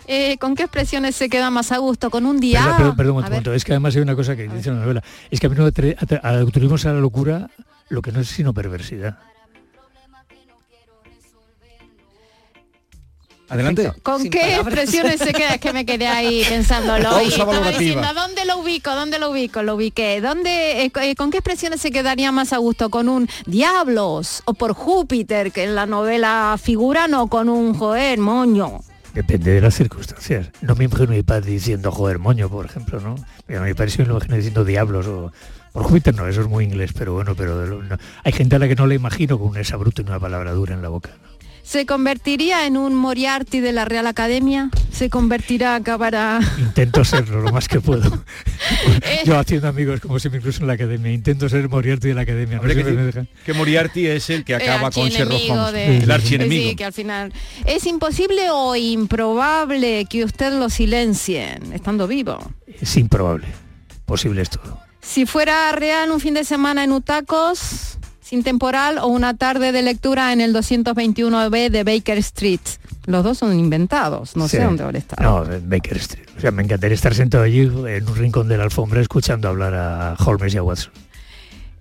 Eh, 0.08 0.36
¿Con 0.38 0.56
qué 0.56 0.64
expresiones 0.64 1.14
se 1.14 1.28
queda 1.28 1.50
más 1.50 1.70
a 1.70 1.78
gusto? 1.78 2.10
¿Con 2.10 2.26
un 2.26 2.40
día? 2.40 2.60
Perdón, 2.60 2.76
perdón, 2.76 2.96
perdón, 2.96 3.16
un 3.16 3.22
momento. 3.22 3.54
Es 3.54 3.64
que 3.64 3.72
además 3.72 3.94
hay 3.94 4.02
una 4.02 4.16
cosa 4.16 4.34
que 4.34 4.48
dice 4.48 4.70
la 4.70 4.80
novela. 4.80 5.04
Es 5.30 5.38
que 5.38 5.46
a 5.46 5.50
mí 5.50 5.56
no 5.56 5.64
atribuimos 5.66 6.84
a 6.84 6.92
la 6.92 7.00
locura 7.00 7.48
lo 7.88 8.02
que 8.02 8.10
no 8.10 8.20
es 8.20 8.28
sino 8.28 8.52
perversidad. 8.52 9.18
Adelante. 13.48 13.92
¿Con 14.02 14.22
Sin 14.22 14.30
qué 14.30 14.40
palabras. 14.40 14.66
expresiones 14.66 15.20
se 15.20 15.32
queda? 15.32 15.54
Es 15.54 15.60
que 15.60 15.72
me 15.72 15.86
quedé 15.86 16.08
ahí 16.08 16.42
pensándolo. 16.48 17.04
Pausa 17.10 17.22
y 17.22 17.28
estaba 17.28 17.52
valorativa. 17.52 17.78
diciendo, 17.78 18.08
¿dónde 18.14 18.44
lo 18.44 18.58
ubico? 18.58 18.90
¿Dónde 18.94 19.18
lo 19.18 19.30
ubico? 19.30 19.62
Lo 19.62 19.76
ubiqué. 19.76 20.20
¿Dónde, 20.20 20.82
eh, 20.84 20.92
eh, 21.02 21.14
¿Con 21.14 21.30
qué 21.30 21.38
expresiones 21.38 21.80
se 21.80 21.90
quedaría 21.90 22.32
más 22.32 22.52
a 22.52 22.58
gusto? 22.58 22.90
¿Con 22.90 23.08
un 23.08 23.28
diablos? 23.46 24.42
¿O 24.46 24.54
por 24.54 24.72
Júpiter, 24.72 25.52
que 25.52 25.64
en 25.64 25.74
la 25.74 25.86
novela 25.86 26.56
figuran? 26.62 27.14
¿O 27.14 27.28
con 27.28 27.48
un 27.48 27.74
joder, 27.74 28.18
moño? 28.18 28.80
Depende 29.14 29.52
de 29.52 29.60
las 29.60 29.74
circunstancias. 29.74 30.50
No 30.60 30.74
me 30.74 30.84
imagino 30.84 31.12
a 31.12 31.14
mi 31.16 31.22
padre 31.22 31.50
diciendo 31.52 31.90
joder 31.90 32.18
moño, 32.18 32.48
por 32.50 32.66
ejemplo, 32.66 33.00
¿no? 33.00 33.14
Pero 33.46 33.62
a 33.62 33.64
mi 33.64 33.72
padre 33.74 33.90
sí 33.90 33.98
me 34.02 34.06
lo 34.06 34.14
imagino 34.16 34.36
diciendo 34.36 34.64
diablos 34.64 35.06
o... 35.06 35.32
Por 35.72 35.84
Júpiter 35.84 36.14
no, 36.14 36.26
eso 36.26 36.40
es 36.40 36.48
muy 36.48 36.64
inglés, 36.64 36.92
pero 36.96 37.12
bueno, 37.12 37.34
pero 37.34 37.58
de 37.58 37.66
lo- 37.66 37.82
no. 37.82 37.96
hay 38.24 38.32
gente 38.32 38.56
a 38.56 38.58
la 38.58 38.66
que 38.66 38.74
no 38.74 38.86
le 38.86 38.94
imagino 38.94 39.38
con 39.38 39.48
un 39.48 39.56
esa 39.58 39.76
bruto 39.76 40.00
y 40.00 40.06
una 40.06 40.18
palabra 40.18 40.52
dura 40.52 40.72
en 40.74 40.80
la 40.80 40.88
boca. 40.88 41.10
¿Se 41.66 41.84
convertiría 41.84 42.64
en 42.66 42.76
un 42.76 42.94
Moriarty 42.94 43.58
de 43.58 43.72
la 43.72 43.84
Real 43.84 44.06
Academia? 44.06 44.70
¿Se 44.92 45.10
convertirá, 45.10 45.74
acabará? 45.74 46.38
Intento 46.58 47.04
serlo 47.04 47.40
lo 47.40 47.50
más 47.50 47.66
que 47.66 47.80
puedo. 47.80 48.22
Yo 49.26 49.36
haciendo 49.36 49.66
amigos 49.66 49.98
como 50.00 50.20
si 50.20 50.30
me 50.30 50.36
incluso 50.36 50.60
en 50.60 50.68
la 50.68 50.74
academia. 50.74 51.10
Intento 51.12 51.48
ser 51.48 51.68
Moriarty 51.68 52.06
de 52.08 52.14
la 52.14 52.20
academia. 52.20 52.58
No 52.58 52.62
que 52.62 52.72
siempre 52.72 52.92
me 52.94 53.02
decir 53.02 53.14
dejan. 53.22 53.28
que 53.44 53.52
Moriarty 53.52 54.06
es 54.06 54.30
el 54.30 54.44
que 54.44 54.54
acaba 54.54 54.92
con 54.92 55.08
Sherlock 55.08 55.40
Holmes. 55.50 55.72
de- 55.72 55.98
El 56.04 56.10
archienemigo. 56.12 56.70
Sí, 56.70 56.76
que 56.76 56.84
al 56.84 56.92
final 56.92 57.32
es 57.64 57.84
imposible 57.86 58.48
o 58.50 58.76
improbable 58.76 60.06
que 60.08 60.22
usted 60.24 60.52
lo 60.52 60.70
silencien 60.70 61.72
estando 61.72 62.06
vivo. 62.06 62.38
Es 62.80 62.96
improbable. 62.96 63.48
Posible 64.04 64.42
es 64.42 64.50
todo. 64.50 64.78
Si 65.02 65.26
fuera 65.26 65.72
real 65.72 66.10
un 66.12 66.20
fin 66.20 66.34
de 66.34 66.44
semana 66.44 66.84
en 66.84 66.92
Utacos, 66.92 67.95
sin 68.26 68.42
temporal 68.42 68.98
o 68.98 69.06
una 69.06 69.34
tarde 69.36 69.70
de 69.70 69.82
lectura 69.82 70.32
en 70.32 70.40
el 70.40 70.52
221B 70.52 71.70
de 71.70 71.84
Baker 71.84 72.18
Street. 72.18 72.58
Los 73.06 73.22
dos 73.22 73.38
son 73.38 73.56
inventados, 73.56 74.34
no 74.36 74.48
Sí. 74.48 74.56
sé 74.56 74.64
dónde 74.64 74.82
habrá 74.82 74.98
estado. 74.98 75.22
No, 75.46 75.60
Baker 75.64 75.96
Street. 75.98 76.26
O 76.36 76.40
sea, 76.40 76.50
me 76.50 76.64
encantaría 76.64 76.96
estar 76.96 77.14
sentado 77.14 77.44
allí 77.44 77.60
en 77.60 77.72
un 78.08 78.16
rincón 78.16 78.48
de 78.48 78.58
la 78.58 78.64
alfombra 78.64 79.00
escuchando 79.00 79.48
hablar 79.48 79.74
a 79.74 80.16
Holmes 80.18 80.52
y 80.54 80.56
a 80.56 80.62
Watson. 80.64 80.92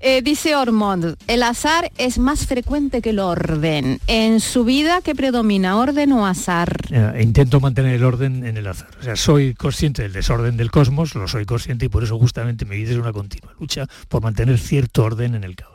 Eh, 0.02 0.22
dice 0.22 0.56
Ormond, 0.56 1.16
el 1.26 1.42
azar 1.42 1.92
es 1.98 2.20
más 2.20 2.46
frecuente 2.46 3.02
que 3.02 3.10
el 3.10 3.18
orden. 3.18 4.00
En 4.06 4.40
su 4.40 4.64
vida, 4.64 5.00
¿qué 5.04 5.16
predomina, 5.16 5.78
orden 5.78 6.12
o 6.12 6.28
azar? 6.28 6.78
Eh, 6.92 7.22
intento 7.24 7.60
mantener 7.60 7.96
el 7.96 8.04
orden 8.04 8.46
en 8.46 8.58
el 8.58 8.68
azar. 8.68 8.90
O 9.00 9.04
sea, 9.04 9.16
soy 9.16 9.56
consciente 9.56 10.04
del 10.04 10.14
desorden 10.14 10.58
del 10.58 10.70
cosmos, 10.70 11.16
lo 11.16 11.28
soy 11.28 11.46
consciente 11.46 11.86
y 11.88 11.90
por 11.90 12.04
eso 12.04 12.20
justamente 12.20 12.66
mi 12.66 12.76
vida 12.76 12.92
es 12.92 12.98
una 12.98 13.14
continua 13.14 13.52
lucha 13.60 13.88
por 14.08 14.22
mantener 14.22 14.60
cierto 14.60 15.04
orden 15.06 15.34
en 15.34 15.44
el 15.44 15.56
caos. 15.56 15.75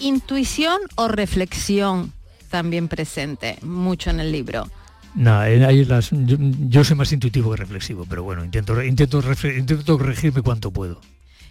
Intuición 0.00 0.78
o 0.96 1.08
reflexión, 1.08 2.12
también 2.50 2.88
presente, 2.88 3.58
mucho 3.62 4.10
en 4.10 4.20
el 4.20 4.32
libro. 4.32 4.68
Nada, 5.14 5.50
eh, 5.50 5.64
ahí 5.64 5.84
las, 5.84 6.10
yo, 6.10 6.36
yo 6.40 6.84
soy 6.84 6.96
más 6.96 7.12
intuitivo 7.12 7.50
que 7.50 7.56
reflexivo, 7.58 8.06
pero 8.08 8.22
bueno, 8.22 8.44
intento, 8.44 8.82
intento, 8.82 9.22
refle- 9.22 9.58
intento 9.58 9.98
corregirme 9.98 10.40
cuanto 10.42 10.70
puedo. 10.70 11.00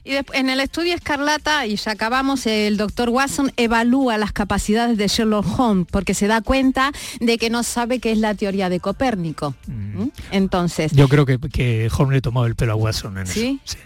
Y 0.03 0.13
desp- 0.13 0.31
en 0.33 0.49
el 0.49 0.59
estudio 0.59 0.95
Escarlata, 0.95 1.67
y 1.67 1.75
ya 1.75 1.91
acabamos, 1.91 2.47
el 2.47 2.75
doctor 2.77 3.09
Watson 3.09 3.51
evalúa 3.57 4.17
las 4.17 4.31
capacidades 4.31 4.97
de 4.97 5.07
Sherlock 5.07 5.59
Holmes 5.59 5.85
porque 5.91 6.15
se 6.15 6.25
da 6.25 6.41
cuenta 6.41 6.91
de 7.19 7.37
que 7.37 7.51
no 7.51 7.61
sabe 7.61 7.99
qué 7.99 8.11
es 8.11 8.17
la 8.17 8.33
teoría 8.33 8.67
de 8.69 8.79
Copérnico. 8.79 9.53
¿Mm? 9.67 10.07
Entonces, 10.31 10.91
Yo 10.93 11.07
creo 11.07 11.27
que, 11.27 11.37
que 11.37 11.87
Holmes 11.95 12.13
le 12.13 12.17
ha 12.17 12.21
tomado 12.21 12.47
el 12.47 12.55
pelo 12.55 12.71
a 12.71 12.75
Watson 12.75 13.19
en 13.19 13.27
¿Sí? 13.27 13.59
eso. 13.63 13.77
Sí. 13.77 13.83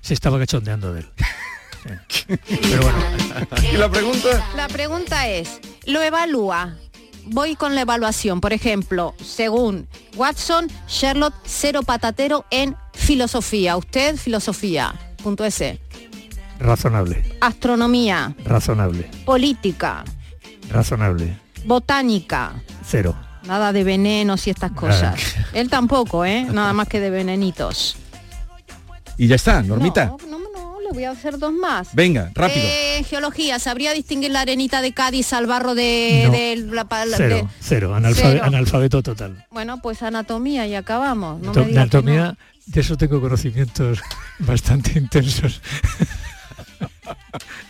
Se 0.00 0.14
estaba 0.14 0.40
cachondeando 0.40 0.92
de 0.92 1.00
él. 1.02 1.06
Pero 2.48 2.82
bueno, 2.82 2.98
¿Y 3.72 3.76
la 3.76 3.88
pregunta? 3.90 4.44
la 4.56 4.68
pregunta 4.68 5.28
es, 5.28 5.60
¿lo 5.86 6.02
evalúa? 6.02 6.74
Voy 7.30 7.56
con 7.56 7.74
la 7.74 7.82
evaluación, 7.82 8.40
por 8.40 8.52
ejemplo, 8.52 9.14
según 9.22 9.86
Watson, 10.16 10.68
Sherlock 10.88 11.34
cero 11.44 11.82
patatero 11.82 12.46
en 12.50 12.74
filosofía. 12.94 13.76
Usted, 13.76 14.16
filosofía. 14.16 14.94
Punto 15.22 15.44
S. 15.44 15.78
razonable, 16.58 17.36
Astronomía, 17.40 18.34
razonable, 18.44 19.10
política, 19.26 20.04
razonable. 20.70 21.36
botánica. 21.64 22.52
Cero. 22.86 23.14
Nada 23.44 23.72
de 23.72 23.82
venenos 23.84 24.46
y 24.46 24.50
estas 24.50 24.72
cosas. 24.72 25.18
Él 25.54 25.68
tampoco, 25.70 26.24
¿eh? 26.24 26.44
Nada 26.50 26.72
más 26.72 26.86
que 26.88 27.00
de 27.00 27.08
venenitos. 27.10 27.96
Y 29.16 29.26
ya 29.26 29.36
está, 29.36 29.62
Normita. 29.62 30.06
No, 30.06 30.16
no, 30.18 30.26
no, 30.27 30.27
le 30.88 30.94
voy 30.94 31.04
a 31.04 31.10
hacer 31.10 31.38
dos 31.38 31.52
más. 31.52 31.88
Venga, 31.94 32.30
rápido. 32.34 32.64
Eh, 32.64 33.04
geología, 33.08 33.58
¿sabría 33.58 33.92
distinguir 33.92 34.30
la 34.30 34.40
arenita 34.40 34.80
de 34.82 34.92
Cádiz 34.92 35.32
al 35.32 35.46
barro 35.46 35.74
de, 35.74 36.22
No. 36.26 36.32
de 36.32 36.56
la, 36.74 36.86
Cero, 37.16 37.36
de- 37.36 37.46
cero. 37.60 37.94
Analfabe- 37.96 38.14
Cero. 38.32 38.40
Analfabeto 38.44 39.02
total. 39.02 39.46
Bueno, 39.50 39.80
pues 39.82 40.02
anatomía 40.02 40.66
y 40.66 40.74
acabamos. 40.74 41.40
No 41.42 41.52
To- 41.52 41.60
me 41.60 41.66
de 41.66 41.70
diga 41.72 41.80
que 41.88 41.96
anatomía, 41.96 42.38
de 42.66 42.80
eso 42.80 42.96
tengo 42.96 43.20
conocimientos 43.20 43.98
bastante 44.40 44.98
intensos. 44.98 45.60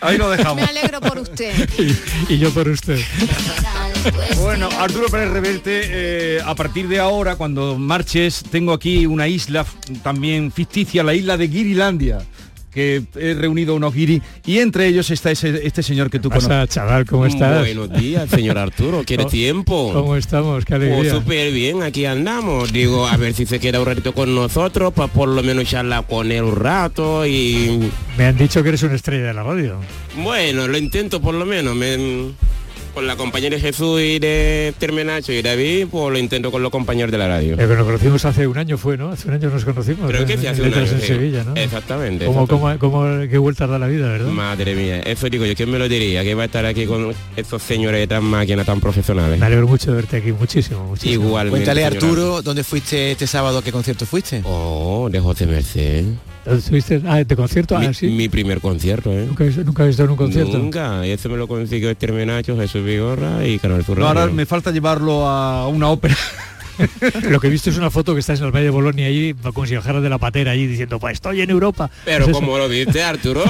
Ahí 0.01 0.16
lo 0.16 0.25
no. 0.25 0.31
dejamos. 0.31 0.57
Me 0.57 0.62
alegro 0.69 1.01
por 1.01 1.19
usted. 1.19 1.69
y, 2.29 2.35
y 2.35 2.39
yo 2.39 2.51
por 2.53 2.69
usted. 2.69 3.01
Bueno, 4.41 4.69
Arturo 4.79 5.09
Pérez 5.09 5.31
Reverte, 5.31 5.81
eh, 5.85 6.41
a 6.45 6.55
partir 6.55 6.87
de 6.89 6.99
ahora, 7.01 7.35
cuando 7.37 7.77
marches, 7.77 8.43
tengo 8.51 8.73
aquí 8.73 9.07
una 9.07 9.27
isla 9.29 9.66
también 10.03 10.53
ficticia, 10.53 11.03
la 11.03 11.14
isla 11.14 11.37
de 11.37 11.49
Girilandia, 11.49 12.19
que 12.71 13.03
he 13.16 13.35
reunido 13.35 13.75
unos 13.75 13.95
guiri, 13.95 14.23
y 14.47 14.59
entre 14.59 14.87
ellos 14.87 15.11
está 15.11 15.31
ese- 15.31 15.66
este 15.66 15.83
señor 15.83 16.11
que 16.11 16.19
tú 16.19 16.29
Pasa, 16.29 16.49
conoces. 16.49 16.75
chaval, 16.75 17.07
¿cómo 17.07 17.27
estás? 17.27 17.61
Buenos 17.61 17.93
días, 17.93 18.29
señor 18.31 18.59
Arturo. 18.59 19.03
¿Quiere 19.05 19.25
¿Cómo- 19.25 19.31
tiempo? 19.31 19.91
¿Cómo 19.93 20.16
estamos? 20.16 20.64
Qué 20.64 20.77
Pues 20.77 20.89
alegría. 20.91 21.14
súper 21.14 21.53
bien, 21.53 21.83
aquí 21.83 22.05
andamos. 22.05 22.73
Digo, 22.73 23.07
a 23.07 23.16
ver 23.16 23.33
si 23.35 23.47
se 23.47 23.59
queda 23.59 23.81
un 23.81 23.87
ratito 23.87 24.12
con 24.12 24.35
nosotros 24.35 24.93
para 24.93 25.09
por 25.12 25.29
lo 25.29 25.43
menos 25.43 25.64
charlar 25.69 26.07
con 26.07 26.31
él 26.31 26.43
un 26.43 26.57
rato 26.57 27.27
y... 27.27 27.91
Me 28.16 28.27
han 28.27 28.37
dicho 28.37 28.62
que 28.62 28.69
eres 28.71 28.83
una 28.83 28.95
estrella 28.95 29.27
de 29.27 29.35
la 29.35 29.43
radio. 29.43 29.77
Bueno, 30.23 30.66
lo 30.69 30.77
intento 30.79 31.21
por 31.21 31.35
lo 31.35 31.47
menos. 31.47 31.75
Me- 31.75 32.33
con 32.99 33.07
la 33.07 33.14
compañera 33.14 33.55
de 33.55 33.62
Jesús 33.62 34.01
y 34.01 34.18
de 34.18 34.74
Termenacho 34.76 35.30
y 35.32 35.40
David, 35.40 35.86
pues 35.88 36.12
lo 36.12 36.18
intento 36.18 36.51
con 36.51 36.64
los 36.64 36.72
compañeros 36.72 37.12
de 37.12 37.18
la 37.18 37.28
radio. 37.28 37.55
Pero 37.57 37.68
que 37.68 37.76
nos 37.76 37.84
conocimos 37.86 38.24
hace 38.24 38.44
un 38.49 38.59
año 38.59 38.76
fue, 38.76 38.96
¿no? 38.99 39.11
Hace 39.11 39.28
un 39.28 39.34
año 39.34 39.51
nos 39.51 39.64
conocimos. 39.64 40.11
Creo 40.11 40.26
que 40.26 40.36
sí, 40.36 40.49
hace 40.49 40.62
un 40.62 40.66
Letras 40.70 40.88
año, 40.88 40.94
en 40.96 41.01
sí. 41.03 41.07
Sevilla, 41.07 41.44
¿no? 41.44 41.55
Exactamente. 41.55 42.26
¿Cómo, 42.26 42.42
exactamente. 42.42 42.78
cómo, 42.80 42.99
cómo- 43.05 43.28
qué 43.30 43.38
vueltas 43.38 43.70
da 43.70 43.78
la 43.78 43.86
vida, 43.86 44.09
verdad? 44.09 44.26
Madre 44.32 44.74
mía, 44.74 44.99
eso 45.03 45.28
digo 45.28 45.46
yo, 45.46 45.55
¿quién 45.55 45.70
me 45.70 45.78
lo 45.78 45.88
diría? 45.88 46.24
Que 46.24 46.34
va 46.34 46.42
a 46.42 46.46
estar 46.46 46.66
aquí 46.66 46.86
con 46.86 47.14
estos 47.36 47.62
señores 47.62 48.09
tan 48.09 48.24
máquinas, 48.24 48.66
tan 48.66 48.80
profesionales. 48.80 49.38
Me 49.38 49.46
alegro 49.46 49.68
mucho 49.68 49.90
de 49.92 49.96
verte 49.99 50.16
aquí, 50.16 50.32
muchísimo, 50.32 50.82
muchísimo. 50.86 51.24
Igualmente. 51.24 51.51
Cuéntale 51.66 51.84
Arturo, 51.84 52.42
¿dónde 52.42 52.64
fuiste 52.64 53.12
este 53.12 53.28
sábado? 53.28 53.59
¿A 53.59 53.62
qué 53.62 53.70
concierto 53.70 54.07
fuiste? 54.07 54.42
Oh, 54.44 55.09
de 55.09 55.20
José 55.20 55.46
Merced. 55.46 56.05
¿Estuviste? 56.57 57.03
Ah, 57.07 57.22
¿de 57.22 57.36
concierto? 57.36 57.78
mi, 57.78 57.86
Ah, 57.86 57.92
sí. 57.92 58.07
mi 58.09 58.28
primer 58.28 58.61
concierto, 58.61 59.12
¿eh? 59.12 59.26
¿Nunca, 59.26 59.44
nunca 59.64 59.82
habéis 59.82 59.94
estado 59.94 60.07
en 60.07 60.11
un 60.12 60.16
concierto? 60.16 60.59
Nunca. 60.59 61.07
Y 61.07 61.11
eso 61.11 61.28
me 61.28 61.36
lo 61.36 61.46
consiguió 61.49 61.90
este 61.90 62.11
Menacho, 62.12 62.57
Jesús 62.57 62.84
Vigorra 62.84 63.46
y 63.46 63.59
Canal 63.59 63.84
Sur 63.84 63.99
No, 63.99 64.07
ahora 64.09 64.26
me 64.26 64.46
falta 64.46 64.70
llevarlo 64.70 65.26
a 65.26 65.68
una 65.68 65.88
ópera. 65.90 66.16
Lo 67.31 67.41
que 67.41 67.47
he 67.47 67.51
visto 67.51 67.70
es 67.70 67.76
una 67.79 67.91
foto 67.91 68.14
que 68.14 68.20
estás 68.20 68.39
en 68.41 68.47
el 68.47 68.53
Valle 68.53 68.64
de 68.66 68.70
Bolonia 68.70 69.07
allí, 69.07 69.35
como 69.35 69.66
si 69.66 69.74
bajara 69.76 70.01
de 70.01 70.09
la 70.09 70.18
patera 70.18 70.53
allí 70.53 70.66
diciendo, 70.66 70.99
pues 70.99 71.14
estoy 71.14 71.41
en 71.41 71.51
Europa. 71.51 71.91
Pero 72.05 72.24
Pues. 72.26 72.37
¿cómo 72.37 72.59
lo 72.59 72.68
viste, 72.68 73.03
Arturo? 73.03 73.45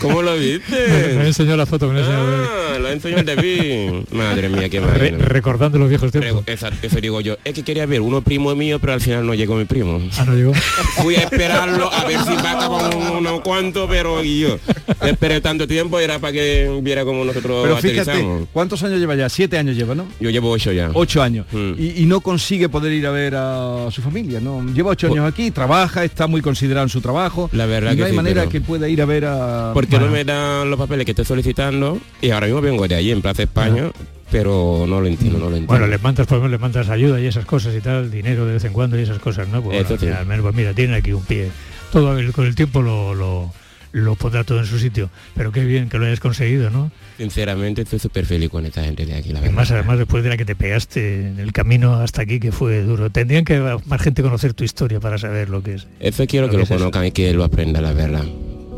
¿Cómo 0.00 0.22
lo 0.22 0.32
Me, 0.36 0.38
me 0.38 0.46
viste? 0.58 1.26
enseñó 1.26 1.56
la 1.56 1.66
foto, 1.66 1.88
me. 1.90 2.00
Ah, 2.02 2.78
lo 2.80 2.88
enseñó 2.90 3.18
el 3.18 3.24
David. 3.26 3.90
Madre 4.12 4.48
mía, 4.48 4.68
qué 4.68 4.80
Re- 4.80 4.86
madre. 4.86 5.10
recordando 5.18 5.78
los 5.78 5.88
viejos 5.88 6.10
tiempos. 6.12 6.44
Eso 6.46 6.68
digo 7.00 7.20
yo. 7.20 7.36
Es 7.44 7.54
que 7.54 7.62
quería 7.62 7.86
ver 7.86 8.00
uno 8.00 8.22
primo 8.22 8.54
mío, 8.54 8.78
pero 8.78 8.92
al 8.92 9.00
final 9.00 9.26
no 9.26 9.34
llegó 9.34 9.56
mi 9.56 9.64
primo. 9.64 10.00
Ah, 10.18 10.24
no 10.26 10.34
llegó. 10.34 10.52
Fui 11.02 11.16
a 11.16 11.20
esperarlo 11.22 11.92
a 11.92 12.04
ver 12.04 12.18
si 12.20 12.34
va 12.34 12.66
con 12.68 12.94
unos 13.16 13.40
cuantos, 13.40 13.88
pero 13.88 14.22
y 14.22 14.40
yo 14.40 14.58
esperé 15.02 15.40
tanto 15.40 15.66
tiempo 15.66 15.98
era 15.98 16.18
para 16.18 16.32
que 16.32 16.80
viera 16.82 17.04
cómo 17.04 17.24
nosotros 17.24 17.62
Pero 17.62 17.76
fíjate. 17.78 18.24
¿cuántos 18.52 18.82
años 18.82 18.98
lleva 18.98 19.14
ya? 19.14 19.28
Siete 19.28 19.58
años 19.58 19.76
lleva, 19.76 19.94
¿no? 19.94 20.06
Yo 20.20 20.30
llevo 20.30 20.50
ocho 20.50 20.72
ya. 20.72 20.90
Ocho 20.94 21.22
años. 21.22 21.46
Mm. 21.52 21.72
Y, 21.78 22.02
y 22.02 22.06
no 22.06 22.20
consigue 22.36 22.68
poder 22.68 22.92
ir 22.92 23.06
a 23.06 23.10
ver 23.10 23.34
a 23.34 23.88
su 23.90 24.02
familia, 24.02 24.40
¿no? 24.40 24.62
Lleva 24.74 24.90
ocho 24.90 25.06
años 25.06 25.24
aquí, 25.26 25.50
trabaja, 25.50 26.04
está 26.04 26.26
muy 26.26 26.42
considerado 26.42 26.84
en 26.84 26.90
su 26.90 27.00
trabajo. 27.00 27.48
La 27.52 27.64
verdad 27.64 27.92
y 27.92 27.96
no 27.96 27.98
que 28.00 28.04
hay 28.04 28.10
sí, 28.10 28.16
manera 28.16 28.42
pero- 28.42 28.50
que 28.50 28.60
pueda 28.60 28.88
ir 28.90 29.00
a 29.00 29.06
ver 29.06 29.24
a... 29.24 29.70
Porque 29.72 29.92
Bueno, 29.92 30.06
no 30.06 30.12
me 30.12 30.24
dan 30.24 30.68
los 30.68 30.78
papeles 30.78 31.06
que 31.06 31.12
estoy 31.12 31.24
solicitando 31.24 31.98
y 32.20 32.30
ahora 32.30 32.46
mismo 32.46 32.60
vengo 32.60 32.86
de 32.86 32.94
allí 32.94 33.10
en 33.10 33.22
Plaza 33.22 33.44
España, 33.44 33.90
pero 34.30 34.84
no 34.86 35.00
lo 35.00 35.06
entiendo, 35.06 35.38
no 35.38 35.44
lo 35.46 35.56
entiendo. 35.56 35.72
Bueno, 35.72 35.86
le 35.86 35.96
mandas, 35.96 36.26
por 36.26 36.36
ejemplo, 36.36 36.50
le 36.54 36.60
mandas 36.60 36.90
ayuda 36.90 37.18
y 37.18 37.26
esas 37.26 37.46
cosas 37.46 37.74
y 37.74 37.80
tal, 37.80 38.10
dinero 38.10 38.44
de 38.44 38.52
vez 38.52 38.64
en 38.64 38.74
cuando 38.74 38.98
y 38.98 39.02
esas 39.02 39.18
cosas, 39.18 39.48
¿no? 39.48 39.62
Pues, 39.62 39.88
bueno, 39.88 40.16
al 40.18 40.26
menos, 40.26 40.42
pues 40.42 40.54
mira, 40.54 40.74
tienen 40.74 40.94
aquí 40.94 41.14
un 41.14 41.24
pie. 41.24 41.48
Todo 41.90 42.18
el- 42.18 42.32
con 42.32 42.44
el 42.44 42.54
tiempo 42.54 42.82
lo, 42.82 43.14
lo, 43.14 43.50
lo 43.96 44.14
pondrá 44.14 44.44
todo 44.44 44.58
en 44.60 44.66
su 44.66 44.78
sitio. 44.78 45.10
Pero 45.34 45.52
qué 45.52 45.64
bien 45.64 45.88
que 45.88 45.98
lo 45.98 46.06
hayas 46.06 46.20
conseguido, 46.20 46.70
¿no? 46.70 46.90
Sinceramente 47.16 47.82
estoy 47.82 47.98
súper 47.98 48.26
feliz 48.26 48.50
con 48.50 48.66
esta 48.66 48.82
gente 48.84 49.06
de 49.06 49.14
aquí, 49.14 49.28
la 49.28 49.40
verdad. 49.40 49.46
Además, 49.48 49.70
además 49.70 49.98
después 49.98 50.22
de 50.22 50.28
la 50.30 50.36
que 50.36 50.44
te 50.44 50.54
pegaste 50.54 51.28
en 51.28 51.40
el 51.40 51.52
camino 51.52 51.94
hasta 51.94 52.22
aquí, 52.22 52.38
que 52.38 52.52
fue 52.52 52.82
duro. 52.82 53.10
Tendrían 53.10 53.44
que 53.44 53.58
más 53.86 54.02
gente 54.02 54.22
conocer 54.22 54.52
tu 54.54 54.64
historia 54.64 55.00
para 55.00 55.16
saber 55.18 55.48
lo 55.48 55.62
que 55.62 55.74
es. 55.74 55.86
Eso 56.00 56.26
quiero 56.26 56.46
Lo 56.46 56.50
que 56.50 56.56
que 56.56 56.58
lo 56.58 56.62
es 56.64 56.70
eso. 56.70 56.78
conozcan 56.78 57.06
y 57.06 57.10
que 57.12 57.32
lo 57.32 57.44
aprenda, 57.44 57.80
la 57.80 57.92
verdad. 57.92 58.24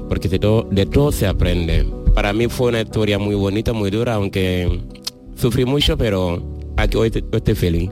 Porque 0.09 0.29
de 0.29 0.39
todo, 0.39 0.69
de 0.71 0.87
todo 0.87 1.11
se 1.13 1.27
aprende. 1.27 1.85
Para 2.15 2.33
mí 2.33 2.49
fue 2.49 2.69
una 2.69 2.81
historia 2.81 3.19
muy 3.19 3.35
bonita, 3.35 3.73
muy 3.73 3.91
dura, 3.91 4.15
aunque 4.15 4.81
sufrí 5.37 5.65
mucho, 5.65 5.99
pero 5.99 6.73
aquí 6.77 6.97
hoy 6.97 7.13
estoy 7.33 7.55
feliz. 7.55 7.91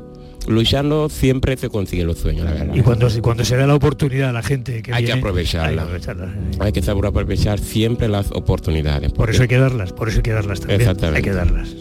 Luchando 0.49 1.09
siempre 1.09 1.57
se 1.57 1.68
consigue 1.68 2.05
los 2.05 2.18
sueños, 2.18 2.44
la 2.44 2.53
verdad. 2.53 2.74
Y 2.74 2.80
cuando, 2.82 3.11
se- 3.11 3.20
cuando 3.20 3.44
se 3.44 3.57
da 3.57 3.66
la 3.66 3.74
oportunidad 3.74 4.30
a 4.30 4.32
la 4.32 4.42
gente 4.42 4.82
que 4.82 4.92
Hay 4.92 5.03
que 5.05 5.07
viene, 5.12 5.20
aprovecharla. 5.20 5.68
hay 5.68 5.74
que 5.76 5.82
aprovecharla. 5.82 6.34
Hay 6.61 6.72
que 6.72 6.82
saber 6.82 7.07
aprovechar 7.07 7.59
siempre 7.59 8.09
las 8.09 8.30
oportunidades. 8.32 9.12
Por 9.12 9.30
eso 9.30 9.42
hay 9.42 9.49
que 9.49 9.59
darlas, 9.59 9.92
por 9.92 10.09
eso 10.09 10.18
hay 10.18 10.22
que 10.22 10.32
darlas 10.32 10.61
también. 10.61 10.80
Exactamente. 10.80 11.16
Hay 11.18 11.22
que 11.24 11.32
darlas. 11.32 11.74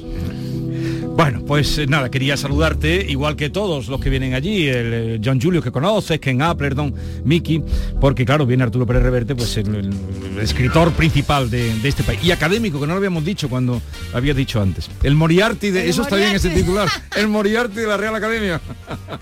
Bueno, 1.15 1.41
pues 1.47 1.77
eh, 1.77 1.87
nada, 1.87 2.11
quería 2.11 2.35
saludarte, 2.35 3.05
igual 3.09 3.37
que 3.37 3.49
todos 3.49 3.87
los 3.87 4.01
que 4.01 4.09
vienen 4.09 4.33
allí, 4.33 4.67
el 4.67 4.93
eh, 4.93 5.21
John 5.23 5.39
Julio 5.41 5.61
que 5.61 5.71
conoces, 5.71 6.19
Ken 6.19 6.41
Appleton, 6.41 6.93
Mickey, 7.23 7.63
porque 8.01 8.25
claro, 8.25 8.45
viene 8.45 8.63
Arturo 8.63 8.85
Pérez 8.85 9.01
Reverte, 9.03 9.33
pues 9.33 9.55
el, 9.55 9.73
el- 9.75 9.93
el 10.35 10.39
escritor 10.41 10.91
principal 10.91 11.49
de, 11.49 11.73
de 11.79 11.87
este 11.87 12.03
país. 12.03 12.19
Y 12.21 12.31
académico, 12.31 12.77
que 12.81 12.85
no 12.87 12.91
lo 12.93 12.97
habíamos 12.97 13.23
dicho 13.23 13.47
cuando 13.47 13.81
lo 14.11 14.17
había 14.17 14.33
dicho 14.33 14.61
antes. 14.61 14.89
El 15.03 15.15
Moriarty 15.15 15.71
de. 15.71 15.83
El 15.83 15.89
eso 15.91 16.01
está 16.01 16.17
bien 16.17 16.35
ese 16.35 16.49
titular. 16.49 16.89
El 17.15 17.29
Moriarty 17.29 17.75
de 17.75 17.87
la 17.87 17.95
Real 17.95 18.13
Academia. 18.13 18.59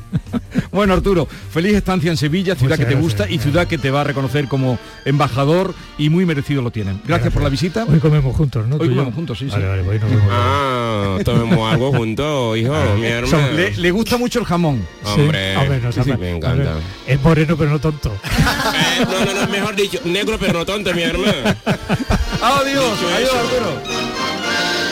bueno, 0.72 0.94
Arturo, 0.94 1.28
feliz 1.52 1.76
estancia 1.76 2.10
en 2.10 2.18
Sevilla, 2.18 2.56
ciudad 2.56 2.72
Muchas 2.76 2.80
que 2.80 2.86
te 2.86 3.00
gracias. 3.00 3.04
gusta 3.20 3.30
y 3.30 3.38
ciudad 3.38 3.68
que 3.68 3.78
te 3.78 3.92
va 3.92 4.02
a 4.02 4.04
reconocer 4.06 4.48
como 4.48 4.80
embajador 5.06 5.76
y 6.00 6.10
muy 6.10 6.26
merecido 6.26 6.64
lo 6.64 6.72
tienen. 6.72 7.00
Gracias, 7.08 7.32
por 7.32 7.44
la 7.44 7.50
visita. 7.50 7.86
Hoy 7.88 8.00
comemos 8.00 8.36
juntos, 8.36 8.68
¿no? 8.68 8.78
Hoy 8.78 8.90
comemos 8.90 9.14
juntos, 9.14 9.38
sí, 9.38 9.46
Vale, 9.46 9.64
sí. 9.64 9.70
vale, 9.70 9.82
hoy 9.88 10.00
nos 10.00 10.10
vemos. 10.10 10.28
Ah, 10.32 11.18
tomemos 11.24 11.72
algo 11.72 11.83
juntos, 11.92 12.58
hijo, 12.58 12.74
mi 12.98 13.06
hermano. 13.08 13.52
Le, 13.54 13.72
le 13.76 13.92
gusta 13.92 14.18
mucho 14.18 14.40
el 14.40 14.46
jamón. 14.46 14.86
Sí. 15.04 15.22
Hombre, 15.22 15.58
Hombre, 15.58 15.80
no, 15.82 15.92
sí, 15.92 16.00
sí, 16.04 16.10
sabe- 16.10 16.18
me 16.22 16.30
encanta. 16.38 16.72
hombre, 16.72 16.86
Es 17.08 17.22
moreno 17.22 17.58
pero 17.58 17.72
no 17.72 17.80
tonto. 17.80 18.12
Eh, 18.74 19.06
no, 19.06 19.26
no, 19.26 19.34
no, 19.42 19.48
mejor 19.52 19.76
dicho, 19.76 20.00
negro 20.06 20.38
pero 20.40 20.54
no 20.60 20.66
tonto, 20.66 20.94
mi 20.94 21.02
hermano. 21.04 21.32
Adiós, 22.42 23.00
Dicho 23.00 23.08
adiós 23.16 23.30
eso. 23.30 23.40
Arturo. 23.40 24.84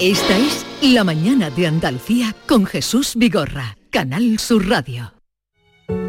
Esta 0.00 0.36
es 0.38 0.66
La 0.82 1.02
mañana 1.04 1.50
de 1.50 1.66
Andalucía 1.66 2.34
con 2.46 2.66
Jesús 2.66 3.12
Vigorra, 3.16 3.76
Canal 3.90 4.38
Sur 4.38 4.68
Radio. 4.68 5.13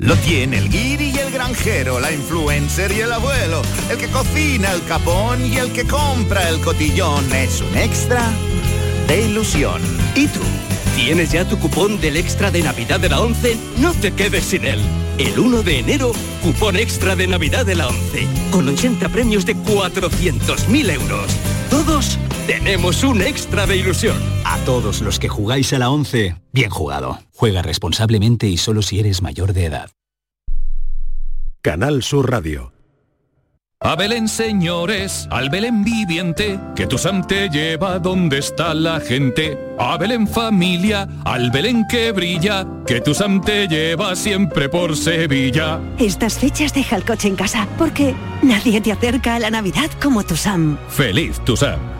Lo 0.00 0.16
tiene 0.16 0.56
el 0.56 0.70
guiri 0.70 1.10
y 1.10 1.18
el 1.18 1.30
granjero, 1.30 2.00
la 2.00 2.10
influencer 2.10 2.90
y 2.90 3.00
el 3.00 3.12
abuelo, 3.12 3.60
el 3.90 3.98
que 3.98 4.08
cocina 4.08 4.72
el 4.72 4.82
capón 4.84 5.44
y 5.44 5.58
el 5.58 5.72
que 5.72 5.84
compra 5.84 6.48
el 6.48 6.58
cotillón. 6.60 7.30
Es 7.34 7.60
un 7.60 7.76
extra 7.76 8.22
de 9.06 9.22
ilusión. 9.26 9.82
¿Y 10.14 10.26
tú? 10.26 10.40
¿Tienes 10.96 11.32
ya 11.32 11.46
tu 11.46 11.58
cupón 11.58 12.00
del 12.00 12.16
extra 12.16 12.50
de 12.50 12.62
Navidad 12.62 12.98
de 12.98 13.10
la 13.10 13.20
11? 13.20 13.58
No 13.76 13.92
te 13.92 14.12
quedes 14.12 14.44
sin 14.44 14.64
él. 14.64 14.80
El 15.18 15.38
1 15.38 15.62
de 15.62 15.80
enero, 15.80 16.12
cupón 16.42 16.76
extra 16.76 17.14
de 17.14 17.26
Navidad 17.26 17.66
de 17.66 17.74
la 17.74 17.88
11, 17.88 18.26
con 18.50 18.68
80 18.68 19.06
premios 19.10 19.44
de 19.44 19.54
400.000 19.54 20.90
euros. 20.94 21.30
Todos 21.68 22.18
tenemos 22.46 23.04
un 23.04 23.22
extra 23.22 23.66
de 23.66 23.76
ilusión. 23.76 24.16
A 24.44 24.58
todos 24.64 25.00
los 25.00 25.18
que 25.18 25.28
jugáis 25.28 25.72
a 25.72 25.78
la 25.78 25.90
11, 25.90 26.36
bien 26.52 26.70
jugado. 26.70 27.18
Juega 27.34 27.62
responsablemente 27.62 28.46
y 28.46 28.56
solo 28.56 28.82
si 28.82 29.00
eres 29.00 29.22
mayor 29.22 29.52
de 29.52 29.66
edad. 29.66 29.90
Canal 31.62 32.02
Sur 32.02 32.30
Radio. 32.30 32.72
A 33.82 33.96
Belén, 33.96 34.28
señores, 34.28 35.26
al 35.30 35.48
Belén 35.48 35.84
viviente, 35.84 36.60
que 36.76 36.86
tu 36.86 36.98
Sam 36.98 37.26
te 37.26 37.48
lleva 37.48 37.98
donde 37.98 38.36
está 38.38 38.74
la 38.74 39.00
gente. 39.00 39.58
A 39.78 39.96
Belén, 39.96 40.28
familia, 40.28 41.08
al 41.24 41.50
Belén 41.50 41.86
que 41.88 42.12
brilla, 42.12 42.66
que 42.86 43.00
tu 43.00 43.14
Sam 43.14 43.40
te 43.40 43.68
lleva 43.68 44.14
siempre 44.16 44.68
por 44.68 44.96
Sevilla. 44.98 45.80
Estas 45.98 46.38
fechas 46.38 46.74
deja 46.74 46.96
el 46.96 47.06
coche 47.06 47.28
en 47.28 47.36
casa, 47.36 47.66
porque 47.78 48.14
nadie 48.42 48.82
te 48.82 48.92
acerca 48.92 49.36
a 49.36 49.38
la 49.38 49.50
Navidad 49.50 49.90
como 50.02 50.24
tu 50.24 50.36
Sam. 50.36 50.76
Feliz 50.90 51.40
tu 51.46 51.56
Sam. 51.56 51.99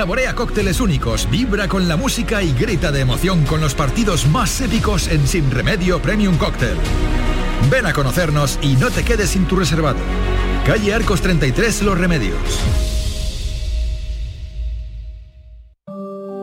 Saborea 0.00 0.34
cócteles 0.34 0.80
únicos, 0.80 1.28
vibra 1.30 1.68
con 1.68 1.86
la 1.86 1.98
música 1.98 2.42
y 2.42 2.54
grita 2.54 2.90
de 2.90 3.00
emoción 3.00 3.44
con 3.44 3.60
los 3.60 3.74
partidos 3.74 4.26
más 4.26 4.58
épicos 4.62 5.08
en 5.08 5.28
Sin 5.28 5.50
Remedio 5.50 6.00
Premium 6.00 6.38
Cóctel. 6.38 6.78
Ven 7.70 7.84
a 7.84 7.92
conocernos 7.92 8.58
y 8.62 8.76
no 8.76 8.90
te 8.90 9.04
quedes 9.04 9.28
sin 9.28 9.44
tu 9.44 9.56
reservado. 9.56 9.98
Calle 10.64 10.94
Arcos 10.94 11.20
33 11.20 11.82
Los 11.82 11.98
Remedios. 11.98 12.40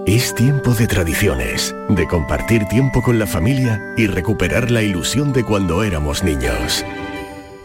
Es 0.05 0.35
tiempo 0.35 0.75
de 0.75 0.85
tradiciones, 0.85 1.73
de 1.89 2.07
compartir 2.07 2.65
tiempo 2.65 3.01
con 3.01 3.17
la 3.17 3.25
familia 3.25 3.95
y 3.97 4.05
recuperar 4.05 4.69
la 4.69 4.83
ilusión 4.83 5.33
de 5.33 5.43
cuando 5.43 5.81
éramos 5.81 6.23
niños. 6.23 6.85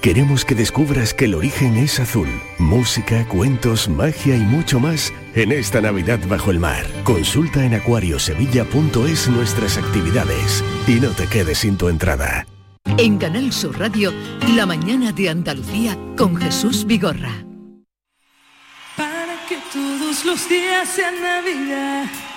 Queremos 0.03 0.45
que 0.45 0.57
descubras 0.57 1.15
que 1.15 1.27
el 1.27 1.37
origen 1.37 1.77
es 1.77 2.01
azul. 2.01 2.27
Música, 2.59 3.25
cuentos, 3.29 3.89
magia 3.89 4.35
y 4.35 4.41
mucho 4.41 4.81
más 4.81 5.13
en 5.37 5.53
esta 5.53 5.81
Navidad 5.81 6.19
bajo 6.27 6.51
el 6.51 6.59
mar. 6.59 6.85
Consulta 7.05 7.65
en 7.65 7.75
acuariosevilla.es 7.75 9.29
nuestras 9.29 9.79
actividades 9.79 10.65
y 10.89 10.99
no 10.99 11.11
te 11.11 11.29
quedes 11.29 11.59
sin 11.59 11.77
tu 11.77 11.89
entrada. 11.89 12.49
En 12.99 13.17
Canal 13.17 13.53
Sur 13.53 13.79
Radio, 13.79 14.13
La 14.57 14.67
mañana 14.67 15.13
de 15.13 15.29
Andalucía 15.29 15.97
con 16.17 16.35
Jesús 16.35 16.85
Vigorra. 16.85 17.47
Para 18.97 19.37
que 19.49 19.59
todos 19.73 20.25
los 20.25 20.49
días 20.49 20.89
sean 20.89 21.15
Navidad. 21.23 22.32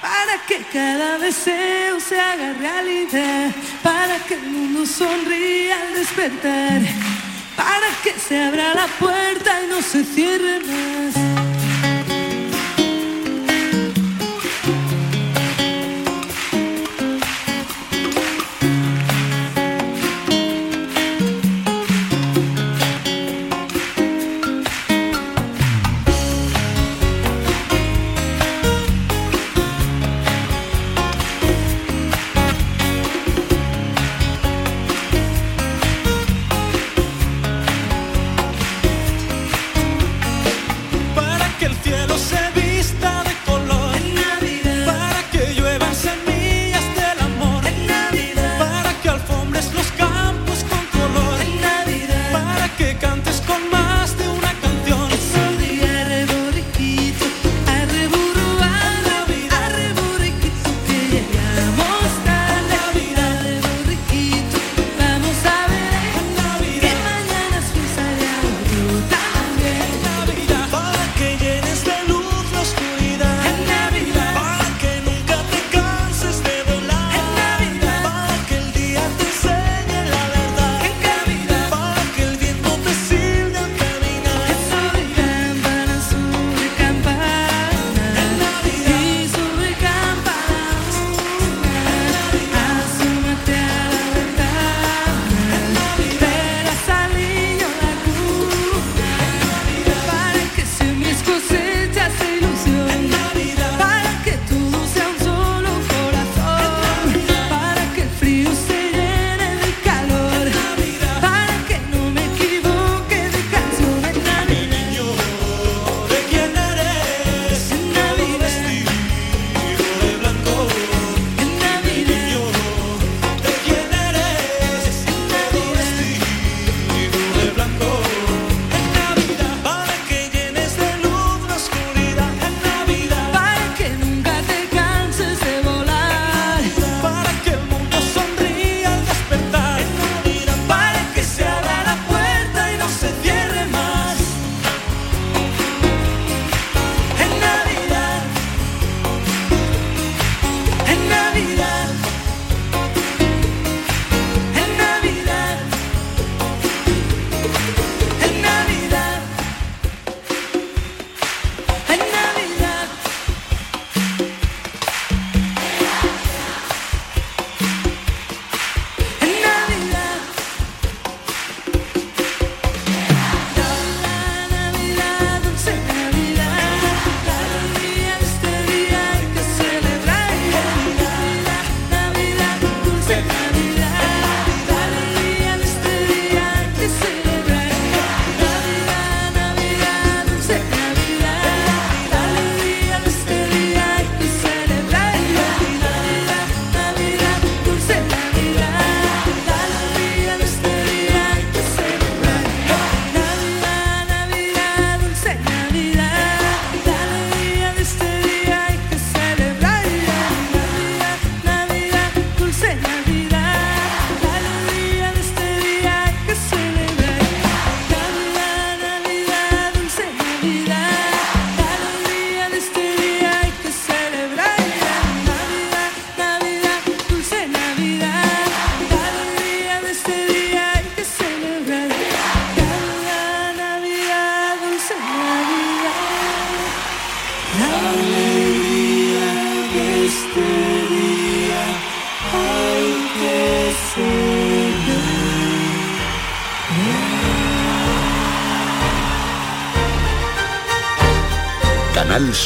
Para 0.00 0.38
que 0.46 0.62
cada 0.72 1.18
deseo 1.18 2.00
se 2.00 2.18
haga 2.20 2.52
realidad. 2.54 3.50
Para 3.82 4.18
que 4.26 4.34
el 4.34 4.50
mundo 4.50 4.86
sonría 4.86 5.80
al 5.80 5.94
despertar. 5.94 6.80
Para 7.56 7.88
que 8.02 8.12
se 8.18 8.40
abra 8.40 8.74
la 8.74 8.86
puerta 8.86 9.62
y 9.62 9.66
no 9.66 9.82
se 9.82 10.04
cierre 10.04 10.60
más. 10.60 11.47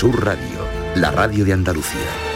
Sur 0.02 0.24
Radio, 0.24 0.66
la 0.96 1.12
radio 1.12 1.44
de 1.44 1.52
Andalucía. 1.52 2.31